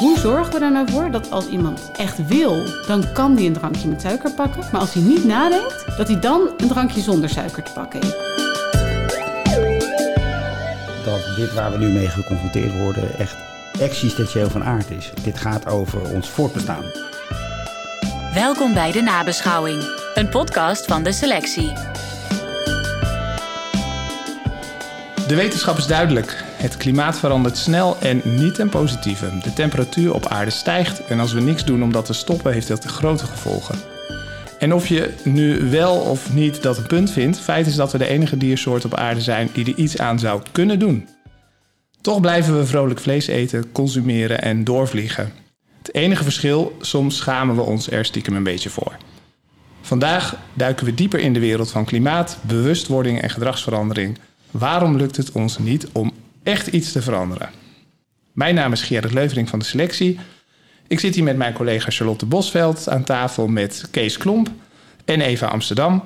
Hoe 0.00 0.18
zorgen 0.18 0.52
we 0.52 0.64
er 0.64 0.72
nou 0.72 0.90
voor 0.90 1.10
dat 1.10 1.30
als 1.30 1.46
iemand 1.46 1.90
echt 1.96 2.26
wil, 2.26 2.64
dan 2.86 3.12
kan 3.12 3.36
hij 3.36 3.46
een 3.46 3.52
drankje 3.52 3.88
met 3.88 4.00
suiker 4.00 4.32
pakken. 4.32 4.64
Maar 4.72 4.80
als 4.80 4.92
hij 4.92 5.02
niet 5.02 5.24
nadenkt, 5.24 5.84
dat 5.96 6.08
hij 6.08 6.20
dan 6.20 6.48
een 6.56 6.68
drankje 6.68 7.00
zonder 7.00 7.28
suiker 7.28 7.62
te 7.62 7.72
pakken 7.72 8.00
heeft. 8.02 8.16
Dat 11.04 11.36
dit 11.36 11.54
waar 11.54 11.70
we 11.70 11.78
nu 11.78 11.88
mee 11.88 12.08
geconfronteerd 12.08 12.78
worden 12.78 13.18
echt 13.18 13.36
existentieel 13.80 14.50
van 14.50 14.64
aard 14.64 14.90
is. 14.90 15.12
Dit 15.22 15.38
gaat 15.38 15.66
over 15.66 16.10
ons 16.10 16.30
voortbestaan. 16.30 16.84
Welkom 18.34 18.74
bij 18.74 18.92
de 18.92 19.02
nabeschouwing, 19.02 19.82
een 20.14 20.28
podcast 20.28 20.84
van 20.84 21.02
de 21.02 21.12
selectie. 21.12 21.72
De 25.26 25.34
wetenschap 25.34 25.76
is 25.76 25.86
duidelijk. 25.86 26.49
Het 26.60 26.76
klimaat 26.76 27.18
verandert 27.18 27.56
snel 27.56 27.96
en 28.00 28.22
niet 28.24 28.54
ten 28.54 28.68
positieve. 28.68 29.38
De 29.42 29.52
temperatuur 29.52 30.14
op 30.14 30.26
aarde 30.26 30.50
stijgt 30.50 31.04
en 31.04 31.20
als 31.20 31.32
we 31.32 31.40
niks 31.40 31.64
doen 31.64 31.82
om 31.82 31.92
dat 31.92 32.04
te 32.04 32.12
stoppen, 32.12 32.52
heeft 32.52 32.68
dat 32.68 32.84
grote 32.84 33.24
gevolgen. 33.24 33.78
En 34.58 34.74
of 34.74 34.86
je 34.86 35.14
nu 35.24 35.70
wel 35.70 35.96
of 35.96 36.32
niet 36.32 36.62
dat 36.62 36.78
een 36.78 36.86
punt 36.86 37.10
vindt, 37.10 37.40
feit 37.40 37.66
is 37.66 37.74
dat 37.74 37.92
we 37.92 37.98
de 37.98 38.06
enige 38.06 38.36
diersoort 38.36 38.84
op 38.84 38.94
aarde 38.94 39.20
zijn 39.20 39.48
die 39.52 39.64
er 39.64 39.78
iets 39.78 39.98
aan 39.98 40.18
zou 40.18 40.42
kunnen 40.52 40.78
doen. 40.78 41.08
Toch 42.00 42.20
blijven 42.20 42.58
we 42.58 42.66
vrolijk 42.66 43.00
vlees 43.00 43.26
eten, 43.26 43.72
consumeren 43.72 44.42
en 44.42 44.64
doorvliegen. 44.64 45.32
Het 45.78 45.94
enige 45.94 46.22
verschil, 46.22 46.76
soms 46.80 47.16
schamen 47.16 47.56
we 47.56 47.62
ons 47.62 47.90
er 47.90 48.04
stiekem 48.04 48.36
een 48.36 48.42
beetje 48.42 48.70
voor. 48.70 48.96
Vandaag 49.80 50.36
duiken 50.54 50.86
we 50.86 50.94
dieper 50.94 51.20
in 51.20 51.32
de 51.32 51.40
wereld 51.40 51.70
van 51.70 51.84
klimaat, 51.84 52.38
bewustwording 52.40 53.20
en 53.20 53.30
gedragsverandering. 53.30 54.18
Waarom 54.50 54.96
lukt 54.96 55.16
het 55.16 55.32
ons 55.32 55.58
niet 55.58 55.88
om 55.92 56.12
echt 56.42 56.66
iets 56.66 56.92
te 56.92 57.02
veranderen? 57.02 57.50
Mijn 58.32 58.54
naam 58.54 58.72
is 58.72 58.82
Gerrit 58.82 59.12
Leuvering 59.12 59.48
van 59.48 59.58
de 59.58 59.64
selectie. 59.64 60.18
Ik 60.86 61.00
zit 61.00 61.14
hier 61.14 61.24
met 61.24 61.36
mijn 61.36 61.52
collega 61.52 61.90
Charlotte 61.90 62.26
Bosveld 62.26 62.88
aan 62.88 63.04
tafel 63.04 63.48
met 63.48 63.88
Kees 63.90 64.16
Klomp 64.16 64.50
en 65.04 65.20
Eva 65.20 65.46
Amsterdam. 65.46 66.02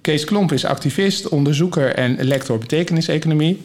Kees 0.00 0.24
Klomp 0.24 0.52
is 0.52 0.64
activist, 0.64 1.28
onderzoeker 1.28 1.94
en 1.94 2.24
lector 2.24 2.58
betekeniseconomie. 2.58 3.62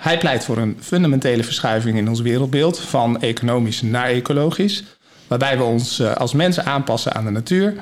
Hij 0.00 0.18
pleit 0.18 0.44
voor 0.44 0.58
een 0.58 0.76
fundamentele 0.80 1.44
verschuiving 1.44 1.96
in 1.96 2.08
ons 2.08 2.20
wereldbeeld 2.20 2.78
van 2.78 3.20
economisch 3.20 3.82
naar 3.82 4.06
ecologisch, 4.06 4.84
waarbij 5.26 5.56
we 5.56 5.64
ons 5.64 5.98
eh, 5.98 6.14
als 6.14 6.32
mensen 6.32 6.64
aanpassen 6.64 7.14
aan 7.14 7.24
de 7.24 7.30
natuur. 7.30 7.74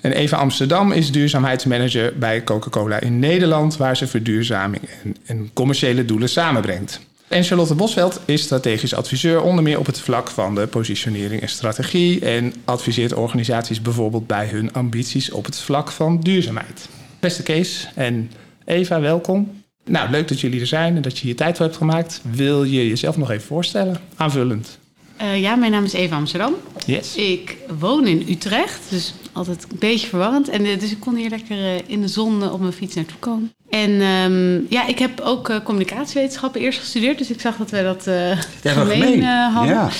En 0.00 0.12
Eva 0.12 0.36
Amsterdam 0.36 0.92
is 0.92 1.12
duurzaamheidsmanager 1.12 2.18
bij 2.18 2.44
Coca-Cola 2.44 3.00
in 3.00 3.18
Nederland, 3.18 3.76
waar 3.76 3.96
ze 3.96 4.06
verduurzaming 4.06 4.82
en, 5.02 5.16
en 5.26 5.50
commerciële 5.52 6.04
doelen 6.04 6.28
samenbrengt. 6.28 7.00
En 7.28 7.44
Charlotte 7.44 7.74
Bosveld 7.74 8.20
is 8.24 8.42
strategisch 8.42 8.94
adviseur, 8.94 9.42
onder 9.42 9.64
meer 9.64 9.78
op 9.78 9.86
het 9.86 10.00
vlak 10.00 10.28
van 10.30 10.54
de 10.54 10.66
positionering 10.66 11.42
en 11.42 11.48
strategie. 11.48 12.20
En 12.20 12.54
adviseert 12.64 13.14
organisaties 13.14 13.82
bijvoorbeeld 13.82 14.26
bij 14.26 14.46
hun 14.46 14.72
ambities 14.72 15.30
op 15.30 15.44
het 15.44 15.58
vlak 15.58 15.90
van 15.90 16.20
duurzaamheid. 16.20 16.88
Beste 17.20 17.42
Kees 17.42 17.88
en 17.94 18.30
Eva, 18.64 19.00
welkom. 19.00 19.62
Nou, 19.84 20.10
leuk 20.10 20.28
dat 20.28 20.40
jullie 20.40 20.60
er 20.60 20.66
zijn 20.66 20.96
en 20.96 21.02
dat 21.02 21.18
je 21.18 21.24
hier 21.24 21.36
tijd 21.36 21.56
voor 21.56 21.66
hebt 21.66 21.78
gemaakt. 21.78 22.20
Wil 22.30 22.64
je 22.64 22.88
jezelf 22.88 23.16
nog 23.16 23.30
even 23.30 23.46
voorstellen, 23.46 24.00
aanvullend? 24.16 24.78
Uh, 25.22 25.40
ja, 25.40 25.54
mijn 25.54 25.72
naam 25.72 25.84
is 25.84 25.92
Eva 25.92 26.16
Amsterdam. 26.16 26.54
Yes. 26.86 27.14
Ik 27.14 27.56
woon 27.78 28.06
in 28.06 28.26
Utrecht, 28.28 28.80
dus 28.90 29.14
altijd 29.38 29.66
een 29.70 29.78
beetje 29.78 30.08
verwarrend. 30.08 30.48
En, 30.48 30.64
uh, 30.64 30.78
dus 30.78 30.90
ik 30.90 31.00
kon 31.00 31.14
hier 31.14 31.30
lekker 31.30 31.56
uh, 31.56 31.78
in 31.86 32.00
de 32.00 32.08
zon 32.08 32.50
op 32.50 32.60
mijn 32.60 32.72
fiets 32.72 32.94
naartoe 32.94 33.18
komen. 33.18 33.52
En 33.70 33.90
um, 33.90 34.66
ja, 34.68 34.86
ik 34.86 34.98
heb 34.98 35.20
ook 35.20 35.60
communicatiewetenschappen 35.64 36.60
eerst 36.60 36.78
gestudeerd, 36.78 37.18
dus 37.18 37.30
ik 37.30 37.40
zag 37.40 37.56
dat 37.56 37.70
wij 37.70 37.82
dat 37.82 38.02
gemeen, 38.02 39.02
gemeen. 39.02 39.22
hadden. 39.22 39.74
Ja. 39.74 39.90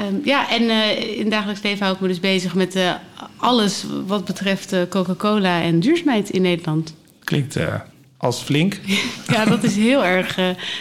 Um, 0.00 0.20
ja, 0.24 0.50
en 0.50 0.70
in 1.16 1.30
dagelijks 1.30 1.62
leven 1.62 1.82
hou 1.82 1.94
ik 1.94 2.00
me 2.00 2.08
dus 2.08 2.20
bezig 2.20 2.54
met 2.54 2.78
alles 3.36 3.84
wat 4.06 4.24
betreft 4.24 4.74
Coca-Cola 4.88 5.62
en 5.62 5.80
duurzaamheid 5.80 6.30
in 6.30 6.42
Nederland. 6.42 6.94
Klinkt 7.24 7.58
als 8.16 8.40
flink. 8.40 8.80
ja, 9.34 9.44
dat 9.44 9.62
is 9.62 9.76
heel 9.76 10.04
erg 10.04 10.38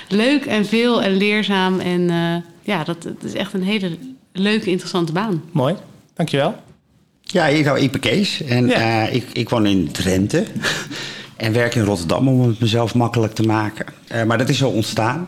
leuk 0.07 0.45
en 0.45 0.65
veel 0.65 1.03
en 1.03 1.17
leerzaam 1.17 1.79
en 1.79 2.09
ja, 2.61 2.83
dat, 2.83 3.03
dat, 3.03 3.23
is 3.23 3.33
echt 3.33 3.53
een 3.53 3.63
hele 3.63 3.97
leuke, 4.31 4.69
interessante 4.69 5.11
baan. 5.11 5.43
Mooi, 5.51 5.75
dankjewel. 6.13 6.55
Ja, 7.27 7.49
nou, 7.49 7.79
ik 7.79 7.91
ben 7.91 7.99
Kees 7.99 8.43
en 8.43 8.67
ja. 8.67 9.07
uh, 9.07 9.15
ik, 9.15 9.25
ik 9.33 9.49
woon 9.49 9.65
in 9.65 9.91
Drenthe 9.91 10.45
en 11.37 11.53
werk 11.53 11.75
in 11.75 11.83
Rotterdam 11.83 12.27
om 12.27 12.47
het 12.47 12.59
mezelf 12.59 12.95
makkelijk 12.95 13.33
te 13.33 13.43
maken. 13.43 13.85
Uh, 14.11 14.23
maar 14.23 14.37
dat 14.37 14.49
is 14.49 14.57
zo 14.57 14.69
ontstaan. 14.69 15.27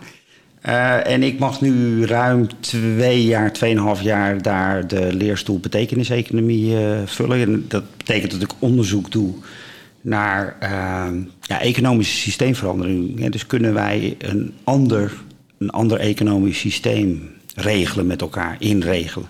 Uh, 0.66 1.08
en 1.08 1.24
ik 1.24 1.40
mag 1.40 1.62
nu 1.62 2.06
ruim 2.06 2.48
twee 2.60 3.24
jaar, 3.24 3.54
tweeënhalf 3.54 4.02
jaar 4.02 4.42
daar 4.42 4.88
de 4.88 5.14
leerstoel 5.14 5.60
betekeniseconomie 5.60 6.76
vullen. 7.06 7.42
En 7.42 7.66
dat 7.68 7.84
betekent 7.98 8.31
dat 8.31 8.42
ik 8.42 8.52
onderzoek 8.60 9.12
doe 9.12 9.34
naar 10.02 10.58
ja, 11.42 11.62
economische 11.62 12.18
systeemverandering. 12.18 13.30
dus 13.30 13.46
kunnen 13.46 13.74
wij 13.74 14.16
een 14.20 14.54
ander 14.64 15.12
een 15.60 15.70
ander 15.70 16.00
economisch 16.00 16.60
systeem 16.60 17.30
regelen 17.56 18.08
met 18.08 18.22
elkaar, 18.22 18.56
inregelen. 18.60 19.28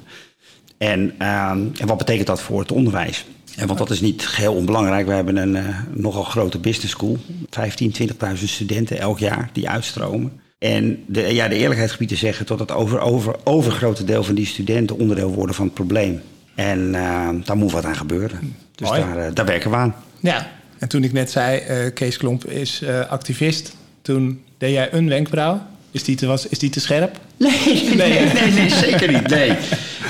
En, 0.79 1.15
uh, 1.21 1.49
en 1.49 1.85
wat 1.85 1.97
betekent 1.97 2.27
dat 2.27 2.41
voor 2.41 2.59
het 2.59 2.71
onderwijs? 2.71 3.25
En 3.55 3.67
want 3.67 3.79
dat 3.79 3.89
is 3.89 4.01
niet 4.01 4.27
geheel 4.27 4.53
onbelangrijk. 4.53 5.07
We 5.07 5.13
hebben 5.13 5.37
een 5.37 5.55
uh, 5.55 5.79
nogal 5.93 6.23
grote 6.23 6.59
business 6.59 6.91
school. 6.91 7.17
15, 7.49 7.95
20.000 8.37 8.43
studenten 8.43 8.99
elk 8.99 9.19
jaar 9.19 9.49
die 9.53 9.69
uitstromen. 9.69 10.31
En 10.59 11.03
de, 11.07 11.21
ja, 11.33 11.47
de 11.47 11.55
eerlijkheid 11.55 11.91
gebied 11.91 12.07
te 12.07 12.15
zeggen 12.15 12.45
tot 12.45 12.59
het 12.59 12.71
over, 12.71 12.99
over, 12.99 13.35
overgrote 13.43 14.03
deel 14.03 14.23
van 14.23 14.35
die 14.35 14.45
studenten 14.45 14.97
onderdeel 14.97 15.33
worden 15.33 15.55
van 15.55 15.65
het 15.65 15.73
probleem. 15.73 16.21
En 16.55 16.79
uh, 16.79 17.29
daar 17.43 17.57
moet 17.57 17.71
wat 17.71 17.85
aan 17.85 17.95
gebeuren. 17.95 18.55
Dus 18.75 18.89
daar, 18.89 19.17
uh, 19.17 19.25
daar, 19.33 19.45
werken 19.45 19.69
we 19.69 19.75
aan. 19.75 19.95
Ja, 20.19 20.51
en 20.77 20.87
toen 20.87 21.03
ik 21.03 21.13
net 21.13 21.31
zei, 21.31 21.91
Kees 21.91 22.17
Klomp 22.17 22.45
is 22.45 22.83
activist, 23.09 23.75
toen 24.01 24.43
deed 24.57 24.73
jij 24.73 24.93
een 24.93 25.09
wenkbrauw. 25.09 25.61
Is 25.91 26.03
die 26.03 26.15
te, 26.15 26.25
was, 26.25 26.47
is 26.47 26.59
die 26.59 26.69
te 26.69 26.79
scherp? 26.79 27.19
Nee, 27.37 27.95
nee, 27.95 28.19
nee, 28.33 28.51
nee, 28.51 28.69
zeker 28.69 29.11
niet. 29.11 29.27
Nee. 29.27 29.57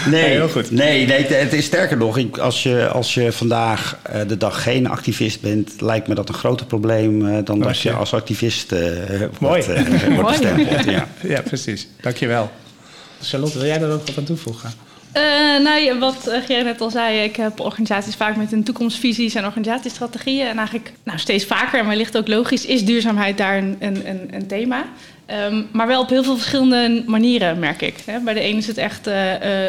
Nee, 0.05 0.23
heel 0.23 0.49
goed. 0.49 0.71
Nee, 0.71 1.05
nee, 1.07 1.25
het 1.25 1.53
is 1.53 1.65
sterker 1.65 1.97
nog, 1.97 2.39
als 2.39 2.63
je, 2.63 2.87
als 2.87 3.13
je 3.13 3.31
vandaag 3.31 3.97
uh, 4.15 4.21
de 4.27 4.37
dag 4.37 4.63
geen 4.63 4.87
activist 4.87 5.41
bent, 5.41 5.81
lijkt 5.81 6.07
me 6.07 6.15
dat 6.15 6.29
een 6.29 6.35
groter 6.35 6.65
probleem 6.65 7.25
uh, 7.25 7.37
dan 7.43 7.59
dat 7.59 7.79
je 7.79 7.93
als 7.93 8.13
activist 8.13 8.71
uh, 8.71 8.79
wordt, 9.39 9.65
wordt 9.65 9.67
bestempeld. 10.21 10.85
Ja. 10.85 11.07
ja, 11.35 11.41
precies. 11.41 11.87
Dankjewel. 12.01 12.51
Charlotte, 13.21 13.57
wil 13.57 13.67
jij 13.67 13.77
daar 13.77 13.91
ook 13.91 14.07
wat 14.07 14.17
aan 14.17 14.23
toevoegen? 14.23 14.73
Uh, 15.15 15.63
nou, 15.63 15.99
wat 15.99 16.29
Gerrit 16.45 16.63
net 16.63 16.81
al 16.81 16.89
zei, 16.89 17.23
ik 17.23 17.35
heb 17.35 17.59
organisaties 17.59 18.15
vaak 18.15 18.35
met 18.35 18.51
een 18.51 18.63
toekomstvisies 18.63 19.35
en 19.35 19.45
organisatiestrategieën. 19.45 20.47
En 20.47 20.57
eigenlijk 20.57 20.91
nou, 21.03 21.19
steeds 21.19 21.45
vaker, 21.45 21.79
en 21.79 21.87
wellicht 21.87 22.17
ook 22.17 22.27
logisch, 22.27 22.65
is 22.65 22.85
duurzaamheid 22.85 23.37
daar 23.37 23.57
een, 23.57 23.75
een, 23.79 24.27
een 24.31 24.47
thema. 24.47 24.85
Um, 25.47 25.67
maar 25.71 25.87
wel 25.87 26.01
op 26.01 26.09
heel 26.09 26.23
veel 26.23 26.35
verschillende 26.37 27.03
manieren, 27.05 27.59
merk 27.59 27.81
ik. 27.81 27.95
Bij 28.23 28.33
de 28.33 28.39
ene 28.39 28.57
is 28.57 28.67
het 28.67 28.77
echt 28.77 29.07
uh, 29.07 29.13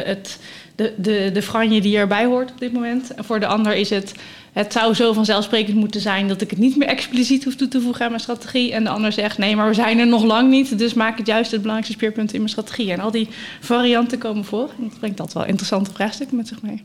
het, 0.05 0.39
de, 0.81 0.93
de, 0.97 1.31
de 1.33 1.43
franje 1.43 1.81
die 1.81 1.97
erbij 1.97 2.25
hoort 2.25 2.51
op 2.51 2.59
dit 2.59 2.73
moment. 2.73 3.15
En 3.15 3.25
voor 3.25 3.41
de 3.41 3.47
ander 3.47 3.75
is 3.75 3.91
het... 3.91 4.15
het 4.53 4.73
zou 4.73 4.95
zo 4.95 5.13
vanzelfsprekend 5.13 5.77
moeten 5.77 6.01
zijn... 6.01 6.29
dat 6.29 6.41
ik 6.41 6.51
het 6.51 6.59
niet 6.59 6.77
meer 6.77 6.89
expliciet 6.97 7.45
hoef 7.45 7.55
toe 7.55 7.69
te 7.69 7.81
voegen 7.81 8.05
aan 8.05 8.11
mijn 8.11 8.23
strategie. 8.23 8.73
En 8.73 8.85
de 8.85 8.91
ander 8.91 9.13
zegt, 9.13 9.39
nee, 9.39 9.57
maar 9.57 9.69
we 9.69 9.75
zijn 9.75 9.99
er 9.99 10.07
nog 10.07 10.25
lang 10.25 10.51
niet... 10.51 10.79
dus 10.79 10.95
maak 10.95 11.19
het 11.19 11.27
juist 11.27 11.51
het 11.51 11.61
belangrijkste 11.61 11.99
speerpunt 11.99 12.33
in 12.33 12.39
mijn 12.39 12.51
strategie. 12.51 12.93
En 12.93 13.01
al 13.01 13.11
die 13.11 13.29
varianten 13.61 14.19
komen 14.19 14.45
voor. 14.45 14.69
En 14.79 14.89
dat 14.89 14.99
brengt 14.99 15.17
dat 15.17 15.33
wel 15.33 15.45
interessante 15.47 15.93
vraagstukken 15.93 16.37
met 16.37 16.49
zich 16.49 16.63
mee. 16.63 16.85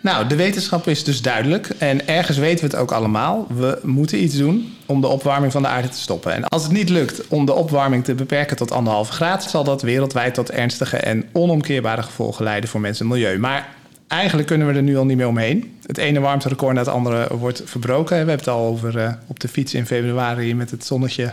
Nou, 0.00 0.26
de 0.26 0.36
wetenschap 0.36 0.86
is 0.86 1.04
dus 1.04 1.22
duidelijk 1.22 1.68
en 1.78 2.08
ergens 2.08 2.38
weten 2.38 2.64
we 2.64 2.70
het 2.70 2.80
ook 2.80 2.92
allemaal. 2.92 3.46
We 3.56 3.78
moeten 3.82 4.22
iets 4.22 4.36
doen 4.36 4.74
om 4.86 5.00
de 5.00 5.06
opwarming 5.06 5.52
van 5.52 5.62
de 5.62 5.68
aarde 5.68 5.88
te 5.88 5.98
stoppen. 5.98 6.32
En 6.32 6.44
als 6.44 6.62
het 6.62 6.72
niet 6.72 6.88
lukt 6.88 7.28
om 7.28 7.46
de 7.46 7.52
opwarming 7.52 8.04
te 8.04 8.14
beperken 8.14 8.56
tot 8.56 8.70
anderhalve 8.70 9.12
graad, 9.12 9.44
zal 9.44 9.64
dat 9.64 9.82
wereldwijd 9.82 10.34
tot 10.34 10.50
ernstige 10.50 10.96
en 10.96 11.24
onomkeerbare 11.32 12.02
gevolgen 12.02 12.44
leiden 12.44 12.70
voor 12.70 12.80
mensen 12.80 13.04
en 13.04 13.10
milieu. 13.12 13.38
Maar 13.38 13.68
eigenlijk 14.08 14.48
kunnen 14.48 14.66
we 14.66 14.74
er 14.74 14.82
nu 14.82 14.96
al 14.96 15.04
niet 15.04 15.16
meer 15.16 15.28
omheen. 15.28 15.76
Het 15.86 15.98
ene 15.98 16.20
warmterecord 16.20 16.74
na 16.74 16.80
het 16.80 16.88
andere 16.88 17.36
wordt 17.36 17.62
verbroken. 17.64 18.10
We 18.10 18.16
hebben 18.16 18.36
het 18.36 18.48
al 18.48 18.66
over 18.66 18.96
uh, 18.96 19.12
op 19.26 19.40
de 19.40 19.48
fiets 19.48 19.74
in 19.74 19.86
februari 19.86 20.54
met 20.54 20.70
het 20.70 20.84
zonnetje 20.84 21.32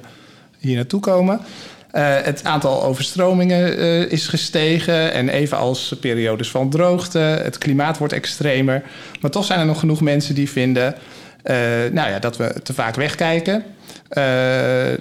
hier 0.59 0.75
naartoe 0.75 0.99
komen. 0.99 1.39
Uh, 1.95 2.21
het 2.21 2.43
aantal 2.43 2.83
overstromingen 2.83 3.79
uh, 3.79 4.11
is 4.11 4.27
gestegen 4.27 5.11
en 5.11 5.29
evenals 5.29 5.95
periodes 5.99 6.49
van 6.49 6.69
droogte. 6.69 7.19
Het 7.19 7.57
klimaat 7.57 7.97
wordt 7.97 8.13
extremer. 8.13 8.83
Maar 9.21 9.31
toch 9.31 9.45
zijn 9.45 9.59
er 9.59 9.65
nog 9.65 9.79
genoeg 9.79 10.01
mensen 10.01 10.35
die 10.35 10.49
vinden 10.49 10.95
uh, 11.43 11.55
nou 11.91 12.09
ja, 12.09 12.19
dat 12.19 12.37
we 12.37 12.55
te 12.63 12.73
vaak 12.73 12.95
wegkijken. 12.95 13.63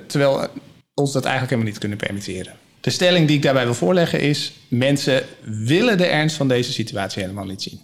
terwijl 0.07 0.49
ons 0.95 1.13
dat 1.13 1.25
eigenlijk 1.25 1.51
helemaal 1.51 1.71
niet 1.71 1.81
kunnen 1.81 1.99
permitteren. 1.99 2.53
De 2.81 2.91
stelling 2.91 3.27
die 3.27 3.37
ik 3.37 3.43
daarbij 3.43 3.65
wil 3.65 3.75
voorleggen 3.75 4.21
is: 4.21 4.53
mensen 4.69 5.23
willen 5.43 5.99
de 5.99 6.07
ernst 6.07 6.37
van 6.37 6.49
deze 6.49 6.73
situatie 6.73 7.23
helemaal 7.23 7.45
niet 7.45 7.63
zien. 7.63 7.81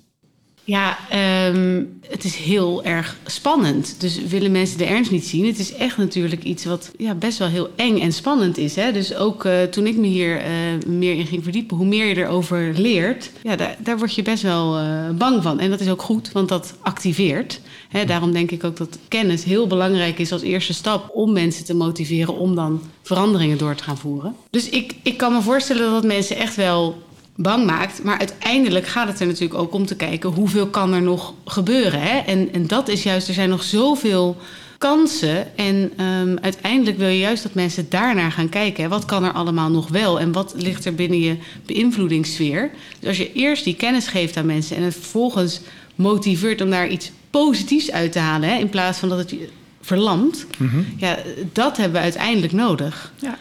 Ja, 0.65 0.99
ehm, 1.11 1.85
het 2.09 2.25
is 2.25 2.37
heel 2.37 2.85
erg 2.85 3.17
spannend. 3.27 4.01
Dus 4.01 4.23
willen 4.23 4.53
mensen 4.53 4.79
de 4.79 4.85
ernst 4.85 5.11
niet 5.11 5.27
zien? 5.27 5.47
Het 5.47 5.59
is 5.59 5.75
echt 5.75 5.97
natuurlijk 5.97 6.45
iets 6.45 6.65
wat 6.65 6.91
ja, 6.99 7.15
best 7.15 7.39
wel 7.39 7.49
heel 7.49 7.71
eng 7.77 7.99
en 7.99 8.13
spannend 8.13 8.59
is. 8.59 8.77
Hè? 8.77 8.93
Dus 8.93 9.15
ook 9.15 9.45
uh, 9.45 9.63
toen 9.63 9.87
ik 9.87 9.97
me 9.97 10.07
hier 10.07 10.37
uh, 10.37 10.45
meer 10.87 11.15
in 11.15 11.27
ging 11.27 11.43
verdiepen, 11.43 11.77
hoe 11.77 11.87
meer 11.87 12.07
je 12.07 12.17
erover 12.17 12.73
leert, 12.77 13.31
ja, 13.43 13.57
daar, 13.57 13.77
daar 13.79 13.99
word 13.99 14.15
je 14.15 14.23
best 14.23 14.43
wel 14.43 14.79
uh, 14.79 15.11
bang 15.11 15.43
van. 15.43 15.59
En 15.59 15.71
dat 15.71 15.81
is 15.81 15.89
ook 15.89 16.03
goed, 16.03 16.33
want 16.33 16.49
dat 16.49 16.75
activeert. 16.83 17.61
Hè? 17.89 18.05
Daarom 18.05 18.33
denk 18.33 18.51
ik 18.51 18.65
ook 18.65 18.77
dat 18.77 18.99
kennis 19.09 19.45
heel 19.45 19.67
belangrijk 19.67 20.19
is 20.19 20.33
als 20.33 20.43
eerste 20.43 20.75
stap 20.75 21.11
om 21.13 21.33
mensen 21.33 21.65
te 21.65 21.75
motiveren 21.75 22.35
om 22.35 22.55
dan 22.55 22.83
veranderingen 23.03 23.59
door 23.59 23.75
te 23.75 23.83
gaan 23.83 23.99
voeren. 23.99 24.35
Dus 24.51 24.69
ik, 24.69 24.95
ik 25.03 25.17
kan 25.17 25.33
me 25.33 25.43
voorstellen 25.43 25.91
dat 25.91 26.05
mensen 26.05 26.37
echt 26.37 26.57
wel 26.57 27.03
bang 27.43 27.67
maakt. 27.67 28.03
Maar 28.05 28.19
uiteindelijk 28.19 28.87
gaat 28.87 29.09
het 29.09 29.21
er 29.21 29.27
natuurlijk 29.27 29.61
ook 29.61 29.75
om 29.75 29.87
te 29.87 29.97
kijken 29.97 30.31
hoeveel 30.31 30.67
kan 30.67 30.93
er 30.93 31.03
nog 31.03 31.35
gebeuren. 31.45 32.01
Hè? 32.01 32.19
En, 32.19 32.53
en 32.53 32.67
dat 32.67 32.89
is 32.89 33.03
juist, 33.03 33.29
er 33.29 33.35
zijn 33.35 33.49
nog 33.49 33.63
zoveel 33.63 34.37
kansen. 34.79 35.57
En 35.57 36.05
um, 36.05 36.39
uiteindelijk 36.43 36.99
wil 36.99 37.09
je 37.09 37.19
juist 37.19 37.43
dat 37.43 37.55
mensen 37.55 37.87
daarnaar 37.89 38.33
gaan 38.33 38.49
kijken. 38.49 38.83
Hè? 38.83 38.89
Wat 38.89 39.05
kan 39.05 39.25
er 39.25 39.33
allemaal 39.33 39.71
nog 39.71 39.89
wel? 39.89 40.21
En 40.21 40.33
wat 40.33 40.55
ligt 40.57 40.85
er 40.85 40.95
binnen 40.95 41.21
je 41.21 41.37
beïnvloedingssfeer? 41.67 42.71
Dus 42.99 43.09
als 43.09 43.19
je 43.19 43.33
eerst 43.33 43.65
die 43.65 43.77
kennis 43.77 44.07
geeft 44.07 44.37
aan 44.37 44.47
mensen 44.47 44.77
en 44.77 44.83
het 44.83 44.95
vervolgens 44.95 45.61
motiveert 45.95 46.61
om 46.61 46.71
daar 46.71 46.89
iets 46.89 47.13
positiefs 47.31 47.91
uit 47.91 48.13
te 48.13 48.19
halen, 48.19 48.49
hè? 48.49 48.59
in 48.59 48.69
plaats 48.69 48.99
van 48.99 49.09
dat 49.09 49.19
het 49.19 49.31
je 49.31 49.49
verlamt, 49.81 50.47
mm 50.59 50.69
-hmm. 50.69 50.87
ja, 50.97 51.19
dat 51.53 51.77
hebben 51.77 51.97
we 51.97 52.03
uiteindelijk 52.03 52.53
nodig. 52.53 53.13
Ja. 53.19 53.39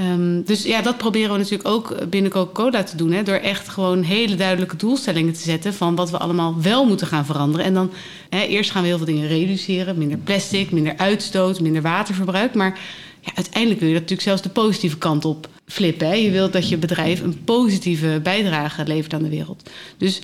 Um, 0.00 0.42
dus 0.42 0.62
ja, 0.62 0.82
dat 0.82 0.96
proberen 0.96 1.32
we 1.32 1.38
natuurlijk 1.38 1.68
ook 1.68 2.10
binnen 2.10 2.30
Coca-Cola 2.30 2.82
te 2.82 2.96
doen. 2.96 3.12
Hè, 3.12 3.22
door 3.22 3.34
echt 3.34 3.68
gewoon 3.68 4.02
hele 4.02 4.34
duidelijke 4.34 4.76
doelstellingen 4.76 5.32
te 5.32 5.40
zetten 5.40 5.74
van 5.74 5.94
wat 5.94 6.10
we 6.10 6.18
allemaal 6.18 6.62
wel 6.62 6.86
moeten 6.86 7.06
gaan 7.06 7.26
veranderen. 7.26 7.66
En 7.66 7.74
dan 7.74 7.90
hè, 8.28 8.40
eerst 8.42 8.70
gaan 8.70 8.82
we 8.82 8.88
heel 8.88 8.96
veel 8.96 9.06
dingen 9.06 9.28
reduceren. 9.28 9.98
Minder 9.98 10.18
plastic, 10.18 10.70
minder 10.70 10.96
uitstoot, 10.96 11.60
minder 11.60 11.82
waterverbruik. 11.82 12.54
Maar 12.54 12.78
ja, 13.20 13.30
uiteindelijk 13.34 13.80
wil 13.80 13.88
je 13.88 13.94
dat 13.94 14.08
natuurlijk 14.08 14.28
zelfs 14.28 14.42
de 14.42 14.62
positieve 14.62 14.98
kant 14.98 15.24
op 15.24 15.48
flippen. 15.66 16.06
Hè. 16.06 16.14
Je 16.14 16.30
wilt 16.30 16.52
dat 16.52 16.68
je 16.68 16.76
bedrijf 16.76 17.20
een 17.20 17.44
positieve 17.44 18.20
bijdrage 18.22 18.86
levert 18.86 19.14
aan 19.14 19.22
de 19.22 19.28
wereld. 19.28 19.70
Dus 19.98 20.20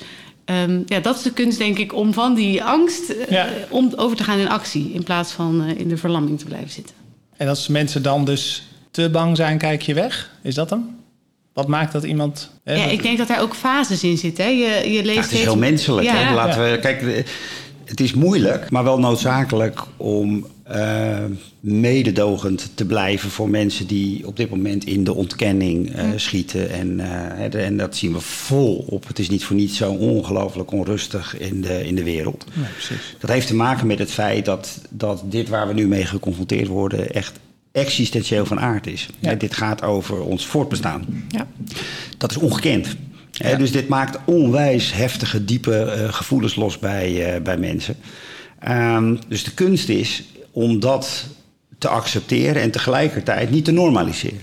um, 0.46 0.82
ja, 0.86 1.00
dat 1.00 1.16
is 1.16 1.22
de 1.22 1.32
kunst, 1.32 1.58
denk 1.58 1.78
ik, 1.78 1.94
om 1.94 2.12
van 2.12 2.34
die 2.34 2.64
angst 2.64 3.14
Ja. 3.28 3.46
uh, 3.46 3.52
om 3.68 3.92
over 3.96 4.16
te 4.16 4.24
gaan 4.24 4.38
in 4.38 4.48
actie. 4.48 4.92
In 4.92 5.02
plaats 5.02 5.32
van 5.32 5.62
uh, 5.62 5.78
in 5.78 5.88
de 5.88 5.96
verlamming 5.96 6.38
te 6.38 6.44
blijven 6.44 6.70
zitten. 6.70 6.94
En 7.36 7.48
als 7.48 7.68
mensen 7.68 8.02
dan 8.02 8.24
dus 8.24 8.62
te 8.92 9.10
bang 9.10 9.36
zijn, 9.36 9.58
kijk 9.58 9.82
je 9.82 9.94
weg. 9.94 10.30
Is 10.42 10.54
dat 10.54 10.68
dan? 10.68 10.94
Wat 11.52 11.68
maakt 11.68 11.92
dat 11.92 12.04
iemand... 12.04 12.50
Hè, 12.64 12.74
Ja, 12.74 12.82
dat- 12.82 12.92
ik 12.92 13.02
denk 13.02 13.18
dat 13.18 13.28
daar 13.28 13.40
ook 13.40 13.54
fases 13.54 14.02
in 14.04 14.18
zitten. 14.18 14.44
Hè. 14.44 14.50
Je, 14.50 14.90
je 14.92 15.02
leest 15.04 15.06
Ja, 15.06 15.10
het 15.14 15.18
is 15.18 15.26
steeds- 15.26 15.42
heel 15.42 15.56
menselijk. 15.56 16.06
Ja. 16.06 16.14
Hè? 16.14 16.34
Laten 16.34 16.70
we, 16.70 16.78
kijk, 16.78 17.00
de- 17.00 17.24
het 17.84 18.00
is 18.00 18.14
moeilijk, 18.14 18.70
maar 18.70 18.84
wel 18.84 18.98
noodzakelijk 18.98 19.80
om 19.96 20.46
eh, 20.64 21.18
mededogend 21.60 22.70
te 22.74 22.84
blijven 22.86 23.30
voor 23.30 23.48
mensen 23.48 23.86
die 23.86 24.26
op 24.26 24.36
dit 24.36 24.50
moment 24.50 24.84
in 24.84 25.04
de 25.04 25.14
ontkenning 25.14 25.94
eh, 25.94 26.04
schieten. 26.16 26.70
En, 26.70 27.00
eh, 27.00 27.64
en 27.66 27.76
dat 27.76 27.96
zien 27.96 28.12
we 28.12 28.20
volop. 28.20 29.06
Het 29.08 29.18
is 29.18 29.28
niet 29.30 29.44
voor 29.44 29.56
niets 29.56 29.76
zo 29.76 29.92
ongelooflijk 29.92 30.70
onrustig 30.72 31.38
in 31.38 31.60
de, 31.60 31.86
in 31.86 31.94
de 31.94 32.02
wereld. 32.04 32.44
Nee, 32.54 32.66
precies. 32.72 33.16
Dat 33.18 33.30
heeft 33.30 33.46
te 33.46 33.54
maken 33.54 33.86
met 33.86 33.98
het 33.98 34.10
feit 34.10 34.44
dat, 34.44 34.78
dat 34.90 35.22
dit 35.24 35.48
waar 35.48 35.68
we 35.68 35.74
nu 35.74 35.86
mee 35.86 36.04
geconfronteerd 36.04 36.68
worden 36.68 37.14
echt 37.14 37.38
existentieel 37.72 38.46
van 38.46 38.60
aard 38.60 38.86
is. 38.86 39.08
Ja. 39.18 39.34
Dit 39.34 39.54
gaat 39.54 39.82
over 39.82 40.20
ons 40.20 40.46
voortbestaan. 40.46 41.24
Ja. 41.28 41.46
Dat 42.18 42.30
is 42.30 42.36
ongekend. 42.36 42.96
Dus 43.58 43.72
dit 43.72 43.88
maakt 43.88 44.18
onwijs 44.24 44.92
heftige, 44.92 45.44
diepe 45.44 45.82
eh, 45.84 46.12
gevoelens 46.12 46.54
los 46.54 46.78
bij, 46.78 47.34
eh, 47.34 47.42
bij 47.42 47.56
mensen. 47.56 47.96
Ehm, 48.58 49.16
dus 49.28 49.44
de 49.44 49.54
kunst 49.54 49.88
is 49.88 50.24
om 50.50 50.80
dat 50.80 51.26
te 51.78 51.88
accepteren 51.88 52.62
en 52.62 52.70
tegelijkertijd 52.70 53.50
niet 53.50 53.64
te 53.64 53.70
normaliseren. 53.72 54.40